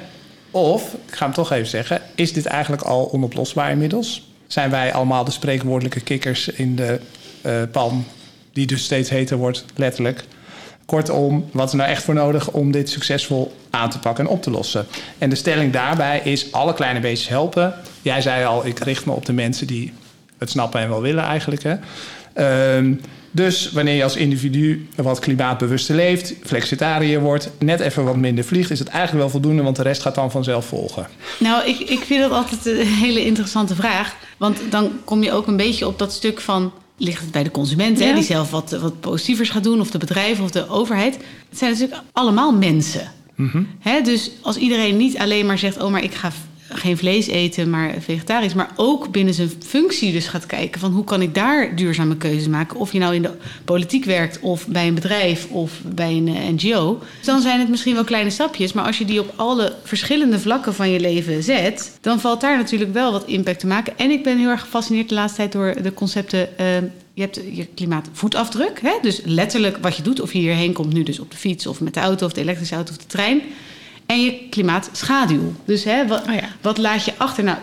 Of, 0.51 0.94
ik 1.08 1.15
ga 1.15 1.25
hem 1.25 1.34
toch 1.34 1.51
even 1.51 1.67
zeggen, 1.67 2.01
is 2.15 2.34
dit 2.34 2.46
eigenlijk 2.46 2.82
al 2.82 3.10
onoplosbaar 3.12 3.72
inmiddels? 3.72 4.29
Zijn 4.48 4.70
wij 4.70 4.94
allemaal 4.94 5.24
de 5.24 5.32
spreekwoordelijke 5.32 6.01
kikkers 6.01 6.48
in 6.48 6.75
de 6.75 7.00
uh, 7.46 7.61
pan 7.72 8.05
die 8.55 8.65
dus 8.65 8.83
steeds 8.83 9.09
heter 9.09 9.37
wordt, 9.37 9.65
letterlijk. 9.75 10.24
Kortom, 10.85 11.50
wat 11.51 11.68
is 11.68 11.74
nou 11.74 11.89
echt 11.89 12.03
voor 12.03 12.13
nodig 12.13 12.51
om 12.51 12.72
dit 12.72 12.89
succesvol 12.89 13.55
aan 13.70 13.89
te 13.89 14.00
pakken 14.00 14.25
en 14.25 14.31
op 14.31 14.41
te 14.41 14.50
lossen? 14.50 14.85
En 15.18 15.29
de 15.29 15.35
stelling 15.35 15.74
daarbij 15.74 16.22
is 16.24 16.51
alle 16.51 16.74
kleine 16.74 17.00
beetjes 17.00 17.27
helpen. 17.27 17.74
Jij 18.01 18.22
zei 18.22 18.46
al, 18.46 18.65
ik 18.65 18.79
richt 18.79 19.05
me 19.05 19.11
op 19.11 19.25
de 19.25 19.33
mensen 19.33 19.68
die 19.68 19.94
het 20.37 20.50
snappen 20.50 20.81
en 20.81 20.89
wel 20.89 21.01
willen 21.01 21.24
eigenlijk. 21.24 21.63
Hè? 21.63 21.75
Um, 22.77 23.01
dus 23.31 23.72
wanneer 23.72 23.96
je 23.96 24.03
als 24.03 24.15
individu 24.15 24.87
wat 24.96 25.20
klimaatbewuster 25.20 25.96
leeft, 25.96 26.33
flexitariër 26.44 27.20
wordt, 27.20 27.51
net 27.59 27.79
even 27.79 28.03
wat 28.03 28.15
minder 28.15 28.44
vliegt, 28.44 28.72
is 28.72 28.79
het 28.79 28.87
eigenlijk 28.87 29.20
wel 29.22 29.29
voldoende, 29.29 29.63
want 29.63 29.75
de 29.75 29.83
rest 29.83 30.01
gaat 30.01 30.15
dan 30.15 30.31
vanzelf 30.31 30.65
volgen. 30.65 31.07
Nou, 31.39 31.68
ik, 31.68 31.79
ik 31.79 32.00
vind 32.00 32.22
dat 32.22 32.31
altijd 32.31 32.65
een 32.65 32.87
hele 32.87 33.25
interessante 33.25 33.75
vraag. 33.75 34.15
Want 34.37 34.59
dan 34.70 34.91
kom 35.03 35.24
je 35.24 35.31
ook 35.31 35.48
een 35.48 35.57
beetje 35.57 35.87
op 35.87 36.00
dat 36.00 36.13
stuk 36.13 36.41
van 36.41 36.74
ligt 36.98 37.22
het 37.22 37.31
bij 37.31 37.44
de 37.44 37.51
consument, 37.51 38.00
ja. 38.00 38.05
hè, 38.05 38.14
die 38.14 38.24
zelf 38.24 38.51
wat, 38.51 38.72
wat 38.72 39.00
positievers 39.00 39.50
gaat 39.50 39.64
doen, 39.64 39.79
of 39.79 39.92
de 39.92 39.98
bedrijven 39.98 40.44
of 40.44 40.51
de 40.51 40.70
overheid. 40.70 41.18
Het 41.50 41.58
zijn 41.58 41.72
natuurlijk 41.72 42.01
allemaal 42.12 42.51
mensen. 42.53 43.12
Mm 43.36 43.50
-hmm. 43.51 43.68
hè, 43.79 44.01
dus 44.01 44.31
als 44.42 44.58
iedereen 44.58 44.98
niet 44.98 45.18
alleen 45.18 45.46
maar 45.46 45.58
zegt: 45.58 45.81
Oh, 45.81 45.92
maar 45.92 46.03
ik 46.03 46.14
ga 46.14 46.31
geen 46.77 46.98
vlees 46.98 47.27
eten, 47.27 47.70
maar 47.70 47.94
vegetarisch. 48.00 48.53
Maar 48.53 48.70
ook 48.75 49.11
binnen 49.11 49.33
zijn 49.33 49.51
functie 49.66 50.11
dus 50.11 50.27
gaat 50.27 50.46
kijken 50.46 50.79
van 50.79 50.92
hoe 50.92 51.03
kan 51.03 51.22
ik 51.22 51.35
daar 51.35 51.75
duurzame 51.75 52.18
keuzes 52.18 52.48
maken. 52.48 52.79
Of 52.79 52.92
je 52.92 53.00
nou 53.00 53.16
in 53.16 53.22
de 53.22 53.31
politiek 53.66 54.05
werkt 54.05 54.40
of 54.40 54.68
bij 54.68 54.88
een 54.88 54.94
bedrijf 54.94 55.48
of 55.50 55.81
bij 55.83 56.11
een 56.11 56.27
uh, 56.27 56.48
NGO. 56.48 57.01
Dan 57.24 57.42
zijn 57.42 57.59
het 57.59 57.70
misschien 57.70 57.94
wel 57.94 58.03
kleine 58.03 58.29
stapjes. 58.29 58.74
Maar 58.74 58.85
als 58.85 58.98
je 58.98 59.05
die 59.05 59.20
op 59.20 59.33
alle 59.35 59.75
verschillende 59.83 60.40
vlakken 60.40 60.74
van 60.74 60.90
je 60.90 61.00
leven 61.00 61.44
zet, 61.44 61.98
dan 62.01 62.20
valt 62.20 62.42
daar 62.42 62.57
natuurlijk 62.57 62.94
wel 62.94 63.11
wat 63.11 63.25
impact 63.25 63.59
te 63.59 63.68
maken. 63.68 63.98
En 63.98 64.11
ik 64.11 64.24
ben 64.24 64.38
heel 64.38 64.50
erg 64.50 64.61
gefascineerd 64.61 65.09
de 65.09 65.16
laatste 65.16 65.38
tijd 65.38 65.51
door 65.51 65.81
de 65.81 65.94
concepten. 65.94 66.50
Uh, 66.59 66.66
je 67.14 67.22
hebt 67.22 67.40
je 67.51 67.66
klimaatvoetafdruk. 67.66 68.79
Hè? 68.81 68.92
Dus 69.01 69.22
letterlijk 69.24 69.77
wat 69.77 69.96
je 69.96 70.01
doet. 70.03 70.22
Of 70.22 70.33
je 70.33 70.40
hierheen 70.40 70.74
komt 70.74 70.94
nu 70.94 71.03
dus 71.03 71.20
op 71.20 71.31
de 71.31 71.38
fiets 71.38 71.68
of 71.68 71.79
met 71.79 71.94
de 71.94 72.00
auto 72.00 72.25
of 72.25 72.33
de 72.33 72.42
elektrische 72.42 72.75
auto 72.75 72.92
of 72.92 72.98
de 72.98 73.07
trein. 73.07 73.42
En 74.05 74.24
je 74.24 74.39
klimaatschaduw. 74.50 75.53
Dus 75.65 75.83
hè, 75.83 76.07
wat, 76.07 76.24
oh 76.27 76.33
ja. 76.33 76.50
wat 76.61 76.77
laat 76.77 77.05
je 77.05 77.13
achter? 77.18 77.44
Nou, 77.44 77.57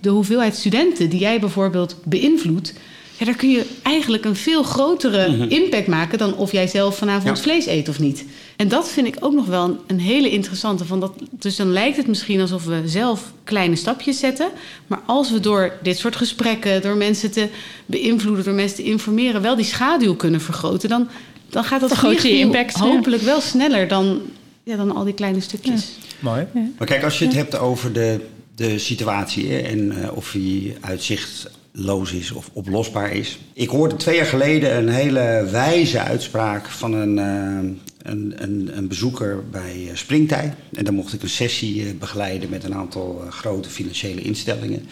de 0.00 0.08
hoeveelheid 0.08 0.56
studenten 0.56 1.08
die 1.08 1.20
jij 1.20 1.40
bijvoorbeeld 1.40 1.96
beïnvloedt. 2.04 2.72
Ja, 3.18 3.24
daar 3.24 3.34
kun 3.34 3.50
je 3.50 3.66
eigenlijk 3.82 4.24
een 4.24 4.36
veel 4.36 4.62
grotere 4.62 5.28
mm 5.28 5.40
-hmm. 5.40 5.48
impact 5.48 5.86
maken 5.86 6.18
dan 6.18 6.36
of 6.36 6.52
jij 6.52 6.66
zelf 6.66 6.96
vanavond 6.96 7.36
ja. 7.36 7.42
vlees 7.42 7.66
eet 7.66 7.88
of 7.88 7.98
niet. 7.98 8.24
En 8.56 8.68
dat 8.68 8.88
vind 8.88 9.06
ik 9.06 9.16
ook 9.20 9.32
nog 9.32 9.46
wel 9.46 9.64
een, 9.64 9.78
een, 9.86 10.00
hele 10.00 10.30
interessante. 10.30 10.84
Van 10.84 11.00
dat, 11.00 11.12
dus 11.30 11.56
dan 11.56 11.72
lijkt 11.72 11.96
het 11.96 12.06
misschien 12.06 12.40
alsof 12.40 12.64
we 12.64 12.82
zelf 12.84 13.32
kleine 13.44 13.76
stapjes 13.76 14.18
zetten. 14.18 14.48
Maar 14.86 15.00
als 15.06 15.30
we 15.30 15.40
door 15.40 15.72
dit 15.82 15.98
soort 15.98 16.16
gesprekken, 16.16 16.82
door 16.82 16.96
mensen 16.96 17.30
te 17.30 17.48
beïnvloeden, 17.86 18.44
door 18.44 18.54
mensen 18.54 18.76
te 18.76 18.82
informeren, 18.82 19.42
wel 19.42 19.56
die 19.56 19.64
schaduw 19.64 20.14
kunnen 20.14 20.40
vergroten, 20.40 20.88
dan, 20.88 21.08
dan 21.50 21.64
gaat 21.64 21.80
dat 21.80 21.92
grote 21.92 22.38
impact 22.38 22.74
hopelijk 22.74 23.22
wel 23.22 23.40
sneller 23.40 23.88
dan 23.88 24.20
ja, 24.66 24.76
dan 24.76 24.94
al 24.94 25.04
die 25.04 25.14
kleine 25.14 25.40
stukjes. 25.40 25.96
Ja. 26.00 26.14
Mooi. 26.18 26.46
Ja. 26.54 26.68
Maar 26.78 26.86
kijk, 26.86 27.04
als 27.04 27.18
je 27.18 27.24
het 27.24 27.34
hebt 27.34 27.58
over 27.58 27.92
de, 27.92 28.20
de 28.54 28.78
situatie 28.78 29.52
hè, 29.52 29.58
en 29.58 29.78
uh, 29.78 30.16
of 30.16 30.30
die 30.30 30.74
uitzichtloos 30.80 32.12
is 32.12 32.32
of 32.32 32.50
oplosbaar 32.52 33.12
is. 33.12 33.38
Ik 33.52 33.68
hoorde 33.68 33.96
twee 33.96 34.16
jaar 34.16 34.26
geleden 34.26 34.76
een 34.76 34.88
hele 34.88 35.48
wijze 35.50 36.00
uitspraak 36.00 36.66
van 36.68 36.92
een, 36.92 37.16
uh, 37.16 37.70
een, 38.02 38.34
een, 38.36 38.70
een, 38.76 38.88
bezoeker 38.88 39.44
bij 39.50 39.90
Springtij. 39.92 40.54
En 40.72 40.84
daar 40.84 40.94
mocht 40.94 41.12
ik 41.12 41.22
een 41.22 41.28
sessie 41.28 41.84
uh, 41.84 41.98
begeleiden 41.98 42.50
met 42.50 42.64
een 42.64 42.74
aantal 42.74 43.24
grote 43.30 43.68
financiële 43.68 44.20
instellingen. 44.22 44.86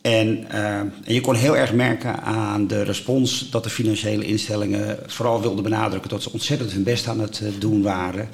En, 0.00 0.46
uh, 0.52 0.78
en, 0.78 0.92
je 1.04 1.20
kon 1.20 1.34
heel 1.34 1.56
erg 1.56 1.72
merken 1.72 2.22
aan 2.22 2.66
de 2.66 2.82
respons 2.82 3.50
dat 3.50 3.64
de 3.64 3.70
financiële 3.70 4.24
instellingen 4.24 4.98
vooral 5.06 5.40
wilden 5.40 5.62
benadrukken 5.62 6.10
dat 6.10 6.22
ze 6.22 6.32
ontzettend 6.32 6.72
hun 6.72 6.82
best 6.82 7.08
aan 7.08 7.20
het 7.20 7.40
uh, 7.42 7.48
doen 7.58 7.82
waren. 7.82 8.28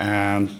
Uh, 0.00 0.06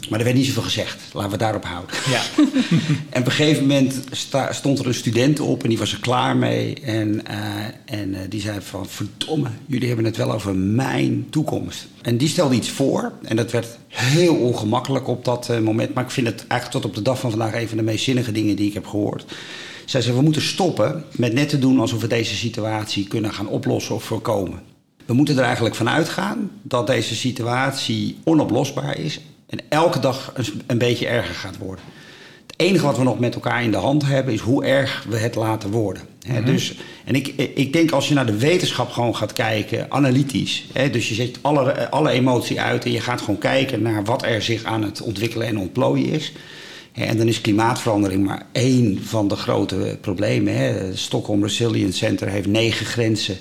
maar 0.09 0.19
er 0.19 0.25
werd 0.25 0.35
niet 0.35 0.47
zoveel 0.47 0.63
gezegd. 0.63 1.03
Laten 1.13 1.31
we 1.31 1.37
daarop 1.37 1.65
houden. 1.65 1.97
Ja. 2.11 2.21
en 3.11 3.21
op 3.21 3.27
een 3.27 3.33
gegeven 3.33 3.63
moment 3.63 4.01
sta, 4.11 4.53
stond 4.53 4.79
er 4.79 4.87
een 4.87 4.95
student 4.95 5.41
op 5.41 5.63
en 5.63 5.69
die 5.69 5.79
was 5.79 5.93
er 5.93 6.01
klaar 6.01 6.37
mee. 6.37 6.75
En, 6.75 7.23
uh, 7.31 7.99
en 8.01 8.09
uh, 8.09 8.19
die 8.29 8.41
zei 8.41 8.61
van, 8.61 8.89
verdomme, 8.89 9.49
jullie 9.67 9.87
hebben 9.87 10.05
het 10.05 10.17
wel 10.17 10.33
over 10.33 10.55
mijn 10.55 11.27
toekomst. 11.31 11.87
En 12.03 12.17
die 12.17 12.29
stelde 12.29 12.55
iets 12.55 12.71
voor. 12.71 13.13
En 13.23 13.37
dat 13.37 13.51
werd 13.51 13.79
heel 13.89 14.35
ongemakkelijk 14.35 15.09
op 15.09 15.25
dat 15.25 15.49
uh, 15.51 15.59
moment. 15.59 15.95
Maar 15.95 16.05
ik 16.05 16.11
vind 16.11 16.27
het 16.27 16.45
eigenlijk 16.49 16.83
tot 16.83 16.91
op 16.91 16.95
de 16.95 17.03
dag 17.03 17.19
van 17.19 17.31
vandaag 17.31 17.55
een 17.55 17.69
van 17.69 17.77
de 17.77 17.83
meest 17.83 18.05
zinnige 18.05 18.33
dingen 18.33 18.57
die 18.57 18.69
ik 18.69 18.75
heb 18.75 18.87
gehoord. 18.87 19.25
Zij 19.85 20.03
zei, 20.03 20.17
we 20.17 20.23
moeten 20.23 20.43
stoppen 20.43 21.05
met 21.17 21.33
net 21.33 21.49
te 21.49 21.59
doen 21.59 21.81
alsof 21.81 22.01
we 22.01 22.07
deze 22.07 22.37
situatie 22.37 23.09
kunnen 23.09 23.33
gaan 23.33 23.49
oplossen 23.49 23.95
of 23.95 24.05
voorkomen. 24.05 24.70
We 25.11 25.17
moeten 25.17 25.39
er 25.39 25.45
eigenlijk 25.45 25.75
van 25.75 25.89
uitgaan 25.89 26.51
dat 26.63 26.87
deze 26.87 27.15
situatie 27.15 28.19
onoplosbaar 28.25 28.99
is 28.99 29.21
en 29.47 29.59
elke 29.69 29.99
dag 29.99 30.33
een, 30.67 30.79
beetje 30.79 31.07
erger 31.07 31.35
gaat 31.35 31.59
worden. 31.59 31.85
Het 32.47 32.55
enige 32.57 32.85
wat 32.85 32.97
we 32.97 33.03
nog 33.03 33.19
met 33.19 33.35
elkaar 33.35 33.63
in 33.63 33.71
de 33.71 33.77
hand 33.77 34.07
hebben 34.07 34.35
is 34.35 34.41
hoe 34.41 34.65
erg 34.65 35.05
we 35.09 35.17
het 35.17 35.35
laten 35.35 35.71
worden. 35.71 36.03
Hè, 36.27 36.43
dus, 36.43 36.77
en 37.05 37.15
ik, 37.15 37.27
ik 37.55 37.73
denk 37.73 37.91
als 37.91 38.09
je 38.09 38.15
naar 38.15 38.27
de 38.27 38.37
wetenschap 38.37 38.91
gewoon 38.91 39.17
gaat 39.17 39.33
kijken, 39.33 39.87
analytisch. 39.89 40.67
Hè, 40.73 40.91
dus 40.91 41.09
je 41.09 41.15
zet 41.15 41.39
alle, 41.41 41.91
alle 41.91 42.11
emotie 42.11 42.61
uit 42.61 42.85
en 42.85 42.93
je 42.93 43.01
gaat 43.01 43.21
gewoon 43.21 43.39
kijken 43.39 43.83
naar 43.83 44.05
wat 44.05 44.25
er 44.25 44.43
zich 44.43 44.65
aan 44.65 44.83
het 44.83 45.03
ontwikkelen 45.03 45.47
en 45.47 45.59
ontplooien 45.59 46.09
is. 46.09 46.33
En 46.93 47.17
dan 47.17 47.29
is 47.29 47.41
klimaatverandering 47.41 48.25
maar 48.25 48.47
één 48.53 49.03
van 49.05 49.29
de 49.29 49.37
grote 49.37 49.99
problemen. 50.01 50.57
Hè. 50.57 50.65
Het 50.65 50.99
Stockholm 50.99 51.43
Resilience 51.43 51.99
Center 51.99 52.29
heeft 52.29 52.47
negen 52.47 52.87
grenzen 52.87 53.39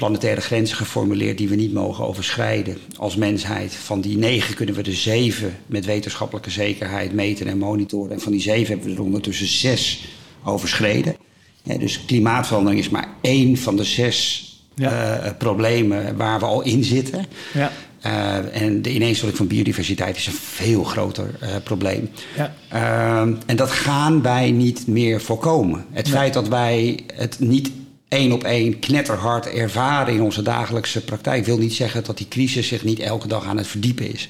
planetaire 0.00 0.40
grenzen 0.40 0.76
geformuleerd 0.76 1.38
die 1.38 1.48
we 1.48 1.54
niet 1.54 1.72
mogen 1.72 2.04
overschrijden 2.06 2.76
als 2.96 3.16
mensheid. 3.16 3.74
Van 3.74 4.00
die 4.00 4.16
negen 4.18 4.54
kunnen 4.54 4.74
we 4.74 4.82
er 4.82 4.94
zeven 4.94 5.56
met 5.66 5.84
wetenschappelijke 5.84 6.50
zekerheid 6.50 7.12
meten 7.12 7.46
en 7.46 7.58
monitoren. 7.58 8.12
En 8.12 8.20
van 8.20 8.32
die 8.32 8.40
zeven 8.40 8.68
hebben 8.68 8.88
we 8.90 8.94
er 8.96 9.02
ondertussen 9.02 9.46
zes 9.46 10.04
overschreden. 10.44 11.16
Ja, 11.62 11.78
dus 11.78 12.04
klimaatverandering 12.04 12.80
is 12.80 12.88
maar 12.88 13.08
één 13.20 13.56
van 13.56 13.76
de 13.76 13.84
zes 13.84 14.44
Ja. 14.74 15.18
eh, 15.18 15.30
problemen 15.38 16.16
waar 16.16 16.38
we 16.38 16.44
al 16.44 16.62
in 16.62 16.84
zitten. 16.84 17.26
Ja. 17.54 17.72
Eh, 18.00 18.62
en 18.62 18.82
de 18.82 18.92
ineenstorting 18.94 19.36
van 19.38 19.46
biodiversiteit 19.46 20.16
is 20.16 20.26
een 20.26 20.32
veel 20.32 20.84
groter 20.84 21.34
eh, 21.40 21.48
probleem. 21.64 22.10
Ja. 22.36 22.54
Ehm, 22.68 23.34
en 23.46 23.56
dat 23.56 23.70
gaan 23.70 24.22
wij 24.22 24.50
niet 24.50 24.86
meer 24.86 25.20
voorkomen. 25.20 25.84
Het 25.90 26.08
feit 26.08 26.32
dat 26.34 26.48
wij 26.48 27.00
het 27.14 27.36
niet 27.40 27.70
één 28.10 28.32
op 28.32 28.44
één 28.44 28.78
knetterhard 28.78 29.46
ervaren 29.46 30.14
in 30.14 30.22
onze 30.22 30.42
dagelijkse 30.42 31.04
praktijk, 31.04 31.44
wil 31.44 31.58
niet 31.58 31.74
zeggen 31.74 32.04
dat 32.04 32.16
die 32.16 32.28
crisis 32.28 32.68
zich 32.68 32.84
niet 32.84 32.98
elke 32.98 33.28
dag 33.28 33.44
aan 33.44 33.56
het 33.56 33.66
verdiepen 33.66 34.12
is. 34.12 34.28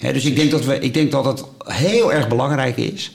Dus 0.00 0.24
ik 0.24 0.36
denk, 0.36 0.50
dat 0.50 0.64
we, 0.64 0.78
ik 0.78 0.94
denk 0.94 1.10
dat 1.10 1.24
het 1.24 1.44
heel 1.64 2.12
erg 2.12 2.28
belangrijk 2.28 2.76
is 2.76 3.12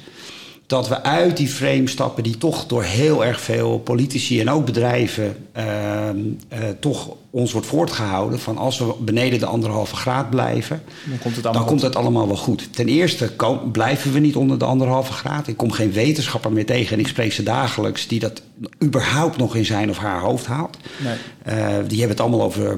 dat 0.68 0.88
we 0.88 1.04
uit 1.04 1.38
die 1.38 1.48
frame 1.48 1.88
stappen 1.88 2.24
die 2.24 2.38
toch 2.38 2.66
door 2.66 2.84
heel 2.84 3.26
erg 3.26 3.42
veel 3.42 3.80
politici 3.80 4.40
en 4.40 4.50
ook 4.50 4.66
bedrijven 4.66 5.38
ehm, 5.52 6.18
eh, 6.48 6.60
toch 6.80 7.16
ons 7.38 7.52
wordt 7.52 7.68
voortgehouden. 7.68 8.40
Van 8.40 8.58
als 8.58 8.78
we 8.78 8.94
beneden 9.00 9.40
de 9.40 9.46
anderhalve 9.46 9.96
graad 9.96 10.30
blijven, 10.30 10.82
Dan 11.06 11.18
komt 11.20 11.36
het 11.36 11.46
allemaal 11.46 11.66
komt 11.66 11.82
het 11.82 11.96
allemaal 11.96 12.28
wel 12.28 12.36
goed. 12.38 12.74
Ten 12.74 12.88
eerste 12.88 13.30
ko- 13.36 13.62
blijven 13.72 14.14
we 14.14 14.20
niet 14.20 14.36
onder 14.36 14.60
de 14.60 14.66
anderhalve 14.66 15.12
graad. 15.14 15.48
Ik 15.48 15.58
kom 15.58 15.72
geen 15.72 15.92
wetenschapper 15.92 16.52
meer 16.52 16.66
tegen 16.66 16.94
en 16.94 17.00
ik 17.00 17.08
spreek 17.08 17.34
ze 17.34 17.44
dagelijks 17.44 18.08
die 18.08 18.20
dat 18.20 18.42
überhaupt 18.84 19.38
nog 19.38 19.56
in 19.56 19.66
zijn 19.66 19.90
of 19.90 19.98
haar 19.98 20.20
hoofd 20.20 20.46
haalt. 20.46 20.78
Nee. 20.98 21.16
Eh, 21.44 21.56
die 21.88 22.00
hebben 22.00 22.18
het 22.18 22.20
allemaal 22.20 22.42
over 22.44 22.78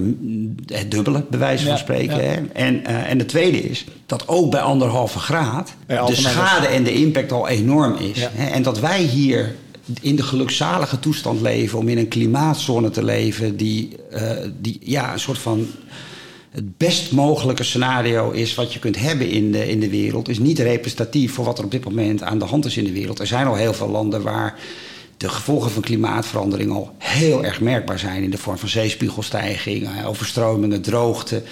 het 0.65 0.91
dubbele, 0.91 1.23
bij 1.29 1.39
wijze 1.39 1.63
van 1.63 1.71
Ja, 1.73 1.77
spreken. 1.79 2.15
ja. 2.15 2.21
Hè? 2.29 2.35
En, 2.53 2.85
eh, 2.85 3.09
en 3.09 3.17
de 3.17 3.25
tweede 3.25 3.61
is 3.69 3.85
dat 4.05 4.27
ook 4.27 4.51
bij 4.51 4.61
anderhalve 4.61 5.19
graad 5.19 5.73
de 5.87 6.15
schade 6.15 6.67
en 6.67 6.83
de 6.83 6.93
impact 6.93 7.31
al 7.31 7.47
enorm 7.47 7.95
is. 7.95 8.19
Ja. 8.19 8.29
Hè? 8.33 8.49
En 8.49 8.63
dat 8.63 8.79
wij 8.79 9.01
hier 9.01 9.55
in 10.02 10.15
de 10.15 10.23
gelukzalige 10.23 10.99
toestand 10.99 11.41
leven 11.41 11.80
om 11.80 11.88
in 11.88 11.97
een 11.97 12.08
klimaatzone 12.08 12.89
te 12.89 13.04
leven 13.04 13.58
die, 13.58 13.95
eh, 14.12 14.32
die 14.62 14.80
ja, 14.82 15.13
een 15.13 15.19
soort 15.19 15.38
van 15.38 15.67
het 16.52 16.78
best 16.78 17.12
mogelijke 17.12 17.63
scenario 17.63 18.32
is 18.32 18.56
wat 18.56 18.73
je 18.73 18.80
kunt 18.80 18.99
hebben 18.99 19.30
in 19.30 19.52
de, 19.52 19.69
in 19.69 19.80
de 19.80 19.89
wereld, 19.89 20.30
is 20.30 20.39
niet 20.39 20.60
representatief 20.60 21.34
voor 21.34 21.45
wat 21.45 21.58
er 21.58 21.63
op 21.63 21.71
dit 21.71 21.86
moment 21.86 22.23
aan 22.23 22.39
de 22.39 22.45
hand 22.45 22.65
is 22.65 22.78
in 22.78 22.84
de 22.84 22.91
wereld. 22.91 23.19
Er 23.19 23.28
zijn 23.28 23.47
al 23.47 23.56
heel 23.56 23.73
veel 23.73 23.89
landen 23.89 24.21
waar 24.21 24.60
de 25.17 25.30
gevolgen 25.30 25.71
van 25.71 25.82
klimaatverandering 25.82 26.71
al 26.71 26.91
heel 26.97 27.43
erg 27.43 27.62
merkbaar 27.62 27.99
zijn 27.99 28.23
in 28.23 28.30
de 28.30 28.38
vorm 28.38 28.58
van 28.58 28.69
zeespiegelstijging, 28.69 30.06
overstromingen, 30.06 30.82
droogte. 30.82 31.43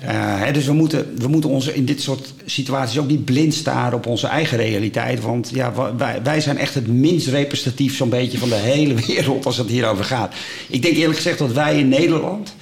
Eh, 0.00 0.10
hè, 0.40 0.52
dus 0.52 0.66
we 0.66 0.72
moeten, 0.72 1.14
we 1.16 1.28
moeten 1.28 1.50
ons 1.50 1.66
in 1.66 1.84
dit 1.84 2.00
soort 2.00 2.34
situaties 2.44 2.98
ook 2.98 3.08
niet 3.08 3.24
blind 3.24 3.54
staren 3.54 3.98
op 3.98 4.06
onze 4.06 4.26
eigen 4.26 4.56
realiteit. 4.56 5.20
Want 5.20 5.50
ja, 5.54 5.72
wij, 5.96 6.22
wij 6.22 6.40
zijn 6.40 6.58
echt 6.58 6.74
het 6.74 6.86
minst 6.86 7.26
representatief 7.26 7.96
zo'n 7.96 8.08
beetje 8.08 8.38
van 8.38 8.48
de 8.48 8.54
hele 8.54 8.94
wereld 9.06 9.46
als 9.46 9.56
het 9.56 9.68
hierover 9.68 10.04
gaat. 10.04 10.34
Ik 10.68 10.82
denk 10.82 10.96
eerlijk 10.96 11.16
gezegd 11.16 11.38
dat 11.38 11.52
wij 11.52 11.78
in 11.78 11.88
Nederland 11.88 12.54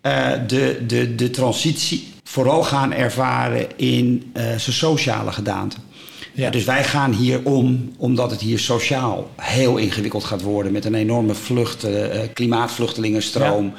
eh, 0.00 0.30
de, 0.46 0.82
de, 0.86 1.14
de 1.14 1.30
transitie 1.30 2.08
vooral 2.24 2.62
gaan 2.62 2.92
ervaren 2.92 3.66
in 3.76 4.30
eh, 4.32 4.42
zijn 4.42 4.60
sociale 4.60 5.32
gedaante. 5.32 5.76
Ja. 6.32 6.50
Dus 6.50 6.64
wij 6.64 6.84
gaan 6.84 7.12
hier 7.12 7.40
om 7.44 7.92
omdat 7.96 8.30
het 8.30 8.40
hier 8.40 8.58
sociaal 8.58 9.30
heel 9.36 9.76
ingewikkeld 9.76 10.24
gaat 10.24 10.42
worden 10.42 10.72
met 10.72 10.84
een 10.84 10.94
enorme 10.94 11.34
vlucht, 11.34 11.86
klimaatvluchtelingenstroom, 12.32 13.72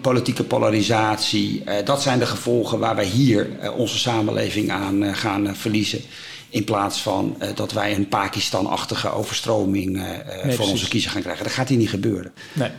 politieke 0.00 0.44
polarisatie. 0.44 1.62
Eh, 1.64 1.84
dat 1.84 2.02
zijn 2.02 2.18
de 2.18 2.26
gevolgen 2.26 2.78
waar 2.78 2.96
wij 2.96 3.04
hier 3.04 3.58
eh, 3.60 3.78
onze 3.78 3.98
samenleving 3.98 4.70
aan 4.70 5.02
eh, 5.02 5.14
gaan 5.14 5.56
verliezen. 5.56 6.00
In 6.48 6.64
plaats 6.64 7.00
van 7.02 7.34
eh, 7.38 7.48
dat 7.54 7.72
wij 7.72 7.94
een 7.94 8.08
Pakistan-achtige 8.08 9.10
overstroming 9.10 9.98
voor 9.98 10.40
precies. 10.42 10.70
onze 10.70 10.88
kiezer 10.88 11.10
gaan 11.10 11.22
krijgen. 11.22 11.44
Dat 11.44 11.52
gaat 11.52 11.68
hier 11.68 11.78
niet 11.78 11.90
gebeuren. 11.90 12.32
Nee. 12.52 12.70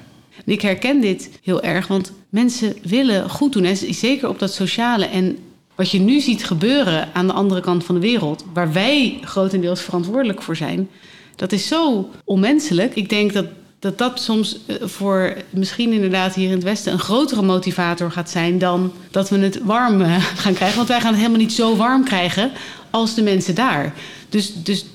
Ik 0.45 0.61
herken 0.61 1.01
dit 1.01 1.29
heel 1.43 1.61
erg, 1.61 1.87
want 1.87 2.11
mensen 2.29 2.75
willen 2.83 3.29
goed 3.29 3.53
doen. 3.53 3.63
Hè? 3.63 3.75
Zeker 3.75 4.29
op 4.29 4.39
dat 4.39 4.53
sociale. 4.53 5.05
En 5.05 5.37
wat 5.75 5.91
je 5.91 5.99
nu 5.99 6.19
ziet 6.19 6.45
gebeuren 6.45 7.09
aan 7.13 7.27
de 7.27 7.33
andere 7.33 7.61
kant 7.61 7.83
van 7.83 7.95
de 7.95 8.01
wereld, 8.01 8.45
waar 8.53 8.73
wij 8.73 9.17
grotendeels 9.21 9.81
verantwoordelijk 9.81 10.41
voor 10.41 10.55
zijn, 10.55 10.89
dat 11.35 11.51
is 11.51 11.67
zo 11.67 12.09
onmenselijk. 12.23 12.95
Ik 12.95 13.09
denk 13.09 13.33
dat 13.33 13.45
dat, 13.79 13.97
dat 13.97 14.21
soms 14.21 14.57
eh, 14.65 14.75
voor 14.81 15.33
misschien 15.49 15.93
inderdaad 15.93 16.35
hier 16.35 16.45
in 16.47 16.51
het 16.55 16.63
Westen 16.63 16.93
een 16.93 16.99
grotere 16.99 17.41
motivator 17.41 18.11
gaat 18.11 18.29
zijn 18.29 18.57
dan 18.57 18.91
dat 19.11 19.29
we 19.29 19.37
het 19.37 19.59
warm 19.63 20.01
eh, 20.01 20.23
gaan 20.43 20.53
krijgen. 20.53 20.77
Want 20.77 20.87
wij 20.89 20.99
gaan 20.99 21.09
het 21.11 21.17
helemaal 21.17 21.39
niet 21.41 21.53
zo 21.53 21.75
warm 21.75 22.03
krijgen 22.03 22.51
als 22.89 23.15
de 23.15 23.21
mensen 23.21 23.55
daar. 23.55 23.93
Dus, 24.29 24.53
dus 24.63 24.85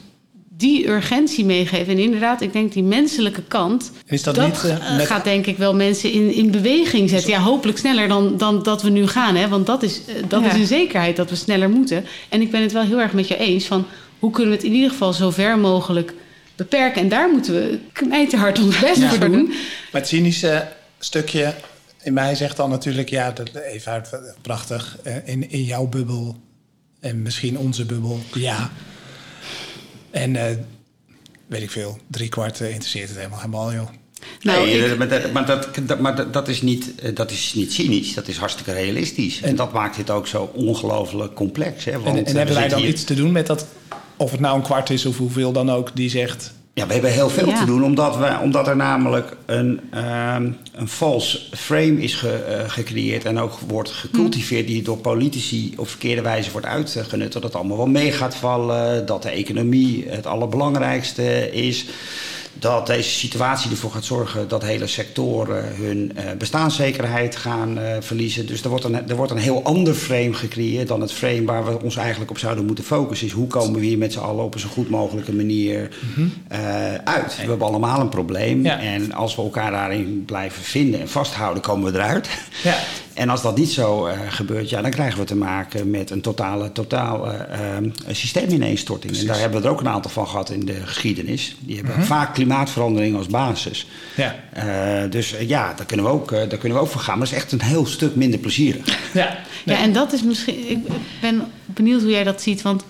die 0.57 0.89
urgentie 0.89 1.45
meegeven. 1.45 1.93
En 1.93 1.99
inderdaad, 1.99 2.41
ik 2.41 2.53
denk 2.53 2.73
die 2.73 2.83
menselijke 2.83 3.43
kant. 3.43 3.91
Is 4.07 4.23
dat 4.23 4.35
dat 4.35 4.47
niet, 4.47 4.65
eh, 4.65 4.97
met- 4.97 5.07
gaat 5.07 5.25
denk 5.25 5.47
ik 5.47 5.57
wel 5.57 5.75
mensen 5.75 6.13
in, 6.13 6.33
in 6.35 6.51
beweging 6.51 7.09
zetten. 7.11 7.31
Ja, 7.31 7.39
hopelijk 7.41 7.79
sneller 7.79 8.09
dan, 8.09 8.37
dan 8.37 8.63
dat 8.63 8.83
we 8.83 8.91
nu 8.91 9.07
gaan. 9.07 9.37
Hè? 9.37 9.49
Want 9.49 9.67
dat, 9.67 9.83
is, 9.83 10.01
dat 10.29 10.43
Ja. 10.43 10.53
is 10.53 10.55
een 10.61 10.67
zekerheid 10.67 11.17
dat 11.17 11.31
we 11.31 11.37
sneller 11.37 11.71
moeten. 11.71 12.05
En 12.29 12.41
ik 12.41 12.51
ben 12.51 12.63
het 12.63 12.73
wel 12.73 12.83
heel 12.83 13.01
erg 13.01 13.13
met 13.13 13.29
je 13.29 13.37
eens 13.37 13.65
van 13.65 13.85
hoe 14.19 14.31
kunnen 14.31 14.51
we 14.51 14.57
het 14.57 14.67
in 14.67 14.73
ieder 14.75 14.91
geval 14.91 15.13
zo 15.13 15.31
ver 15.31 15.59
mogelijk 15.59 16.15
beperken. 16.57 17.03
En 17.03 17.09
daar 17.09 17.31
moeten 17.31 17.55
we 17.55 17.79
knijterhard 17.93 18.59
ons 18.59 18.79
best 18.81 19.01
Ja. 19.01 19.09
voor 19.09 19.31
doen. 19.31 19.47
Maar 19.93 20.01
het 20.01 20.09
cynische 20.09 20.69
stukje 20.99 21.55
in 22.03 22.13
mij 22.13 22.35
zegt 22.35 22.57
dan 22.57 22.71
natuurlijk... 22.71 23.09
ja, 23.11 23.31
dat, 23.31 23.55
even 23.55 23.93
uit, 23.93 24.11
prachtig, 24.43 24.99
eh, 25.03 25.15
in, 25.25 25.51
in 25.51 25.63
jouw 25.65 25.87
bubbel 25.87 26.37
en 27.01 27.23
misschien 27.23 27.59
onze 27.59 27.85
bubbel, 27.85 28.21
ja. 28.35 28.71
En 30.11 30.37
eh, 30.37 30.57
weet 31.47 31.63
ik 31.63 31.71
veel, 31.71 31.99
drie 32.07 32.29
kwart 32.29 32.61
eh, 32.61 32.69
interesseert 32.71 33.09
het 33.09 33.17
helemaal 33.17 33.39
helemaal, 33.39 33.73
joh. 33.73 33.89
Nou, 34.41 34.67
nee, 34.67 34.85
ik- 34.91 34.99
maar, 34.99 35.09
dat, 35.09 35.33
maar, 35.33 35.47
dat, 35.87 36.01
maar 36.33 36.49
is 36.49 36.63
niet, 36.63 36.93
dat 37.17 37.31
is 37.31 37.53
niet 37.55 37.73
cynisch, 37.73 38.15
dat 38.15 38.29
is 38.29 38.37
hartstikke 38.37 38.73
realistisch. 38.73 39.41
En, 39.41 39.49
En- 39.49 39.57
dat 39.57 39.73
maakt 39.73 39.97
dit 39.97 40.11
ook 40.11 40.27
zo 40.27 40.51
ongelooflijk 40.55 41.35
complex. 41.35 41.85
Hè? 41.85 42.01
Want, 42.01 42.27
En, 42.29 42.37
hebben 42.37 42.55
wij 42.55 42.69
dan 42.69 42.79
hier- 42.81 42.89
iets 42.89 43.05
te 43.05 43.15
doen 43.15 43.33
met 43.33 43.47
dat... 43.47 43.67
of 44.17 44.31
het 44.31 44.41
nou 44.41 44.57
een 44.57 44.63
kwart 44.63 44.91
is 44.91 45.07
of 45.07 45.17
hoeveel 45.19 45.53
dan 45.53 45.71
ook, 45.71 45.91
die 45.95 46.11
zegt... 46.11 46.53
Ja, 46.77 46.87
we 46.87 46.93
hebben 46.93 47.13
heel 47.13 47.29
veel 47.31 47.49
Ja. 47.49 47.59
te 47.59 47.65
doen, 47.65 47.85
omdat, 47.85 48.17
we, 48.17 48.39
omdat 48.43 48.69
er 48.69 48.77
namelijk 48.77 49.37
een, 49.47 49.81
ehm 49.91 50.49
een 50.75 50.89
false 50.89 51.41
frame 51.57 52.03
is 52.03 52.15
ge- 52.15 52.33
eh, 52.45 52.71
gecreëerd 52.71 53.25
en 53.25 53.39
ook 53.39 53.59
wordt 53.69 53.91
gecultiveerd, 53.91 54.67
die 54.67 54.83
door 54.83 54.97
politici 54.99 55.75
op 55.77 55.89
verkeerde 55.89 56.23
wijze 56.23 56.51
wordt 56.51 56.67
uitgenut. 56.67 57.33
Dat 57.33 57.43
het 57.43 57.55
allemaal 57.55 57.77
wel 57.77 57.87
mee 57.87 58.13
gaat 58.13 58.35
vallen, 58.35 59.07
dat 59.07 59.23
de 59.23 59.29
economie 59.31 60.05
het 60.09 60.27
allerbelangrijkste 60.27 61.51
is. 61.53 61.85
Dat 62.65 62.87
deze 62.87 63.11
situatie 63.11 63.71
ervoor 63.71 63.91
gaat 63.91 64.05
zorgen 64.05 64.49
dat 64.49 64.63
hele 64.63 64.87
sectoren 64.87 65.77
hun 65.77 66.13
eh, 66.17 66.25
bestaanszekerheid 66.39 67.37
gaan 67.37 67.79
eh, 67.79 67.97
verliezen. 68.01 68.47
Dus 68.47 68.63
er 68.63 68.69
wordt, 68.69 68.85
een, 68.85 69.09
er 69.09 69.17
wordt 69.17 69.33
een 69.33 69.39
heel 69.39 69.63
ander 69.63 69.95
frame 69.95 70.33
gecreëerd 70.33 70.89
dan 70.89 71.01
het 71.01 71.13
frame 71.13 71.45
waar 71.45 71.65
we 71.65 71.83
ons 71.83 71.97
eigenlijk 71.97 72.31
op 72.31 72.39
zouden 72.39 72.67
moeten 72.67 72.85
focussen. 72.85 73.27
Is 73.27 73.33
hoe 73.33 73.47
komen 73.47 73.81
we 73.81 73.87
hier 73.87 73.99
met 73.99 74.13
z'n 74.13 74.19
allen 74.19 74.45
op 74.45 74.55
een 74.55 74.61
zo 74.61 74.69
goed 74.69 74.91
mogelijke 74.91 75.33
manier 75.33 75.89
eh, 76.49 76.95
uit? 76.95 77.37
We 77.37 77.49
hebben 77.49 77.67
allemaal 77.67 78.01
een 78.01 78.09
probleem. 78.09 78.65
Ja. 78.65 78.81
En 78.81 79.13
als 79.13 79.37
we 79.37 79.43
elkaar 79.43 79.71
daarin 79.71 80.25
blijven 80.27 80.63
vinden 80.63 81.01
en 81.01 81.09
vasthouden, 81.09 81.63
komen 81.63 81.93
we 81.93 81.99
eruit. 81.99 82.29
Ja. 82.63 82.77
En 83.15 83.29
als 83.29 83.43
dat 83.43 83.57
niet 83.57 83.71
zo 83.71 84.09
gebeurt, 84.29 84.71
ja, 84.71 84.83
dan 84.83 84.91
krijgen 84.91 85.19
we 85.19 85.25
te 85.25 85.37
maken 85.37 85.91
met 85.91 86.11
een 86.11 86.21
totale, 86.21 86.73
totaal 86.73 87.31
eh, 87.31 87.77
eh, 87.77 87.85
systeemineenstorting. 88.11 89.19
En 89.19 89.27
daar 89.27 89.39
hebben 89.39 89.61
we 89.61 89.67
er 89.67 89.73
ook 89.73 89.81
een 89.81 89.89
aantal 89.89 90.11
van 90.11 90.29
gehad 90.29 90.51
in 90.51 90.67
de 90.67 90.87
geschiedenis. 90.87 91.57
Die 91.61 91.77
hebben 91.77 92.05
vaak 92.05 92.35
klimaatverandering 92.55 93.17
als 93.17 93.27
basis. 93.27 93.87
Ja. 94.17 94.35
Eh, 94.53 95.11
dus 95.11 95.35
eh, 95.35 95.49
ja, 95.49 95.75
daar 95.77 95.87
kunnen, 95.87 96.07
we 96.07 96.13
ook, 96.13 96.33
eh, 96.33 96.39
daar 96.49 96.59
kunnen 96.59 96.79
we 96.79 96.85
ook 96.85 96.91
voor 96.91 97.01
gaan. 97.01 97.19
Maar 97.19 97.27
dat 97.27 97.37
is 97.37 97.43
echt 97.43 97.53
een 97.53 97.63
heel 97.63 97.87
stuk 97.87 98.15
minder 98.15 98.41
plezierig. 98.41 98.99
Ja, 99.13 99.39
Ja, 99.65 99.79
en 99.79 99.93
dat 99.93 100.13
is 100.13 100.23
misschien. 100.23 100.71
Ik 100.71 100.79
ben 101.21 101.43
benieuwd 101.67 102.01
hoe 102.01 102.11
jij 102.11 102.25
dat 102.25 102.43
ziet. 102.43 102.63
Want 102.63 102.85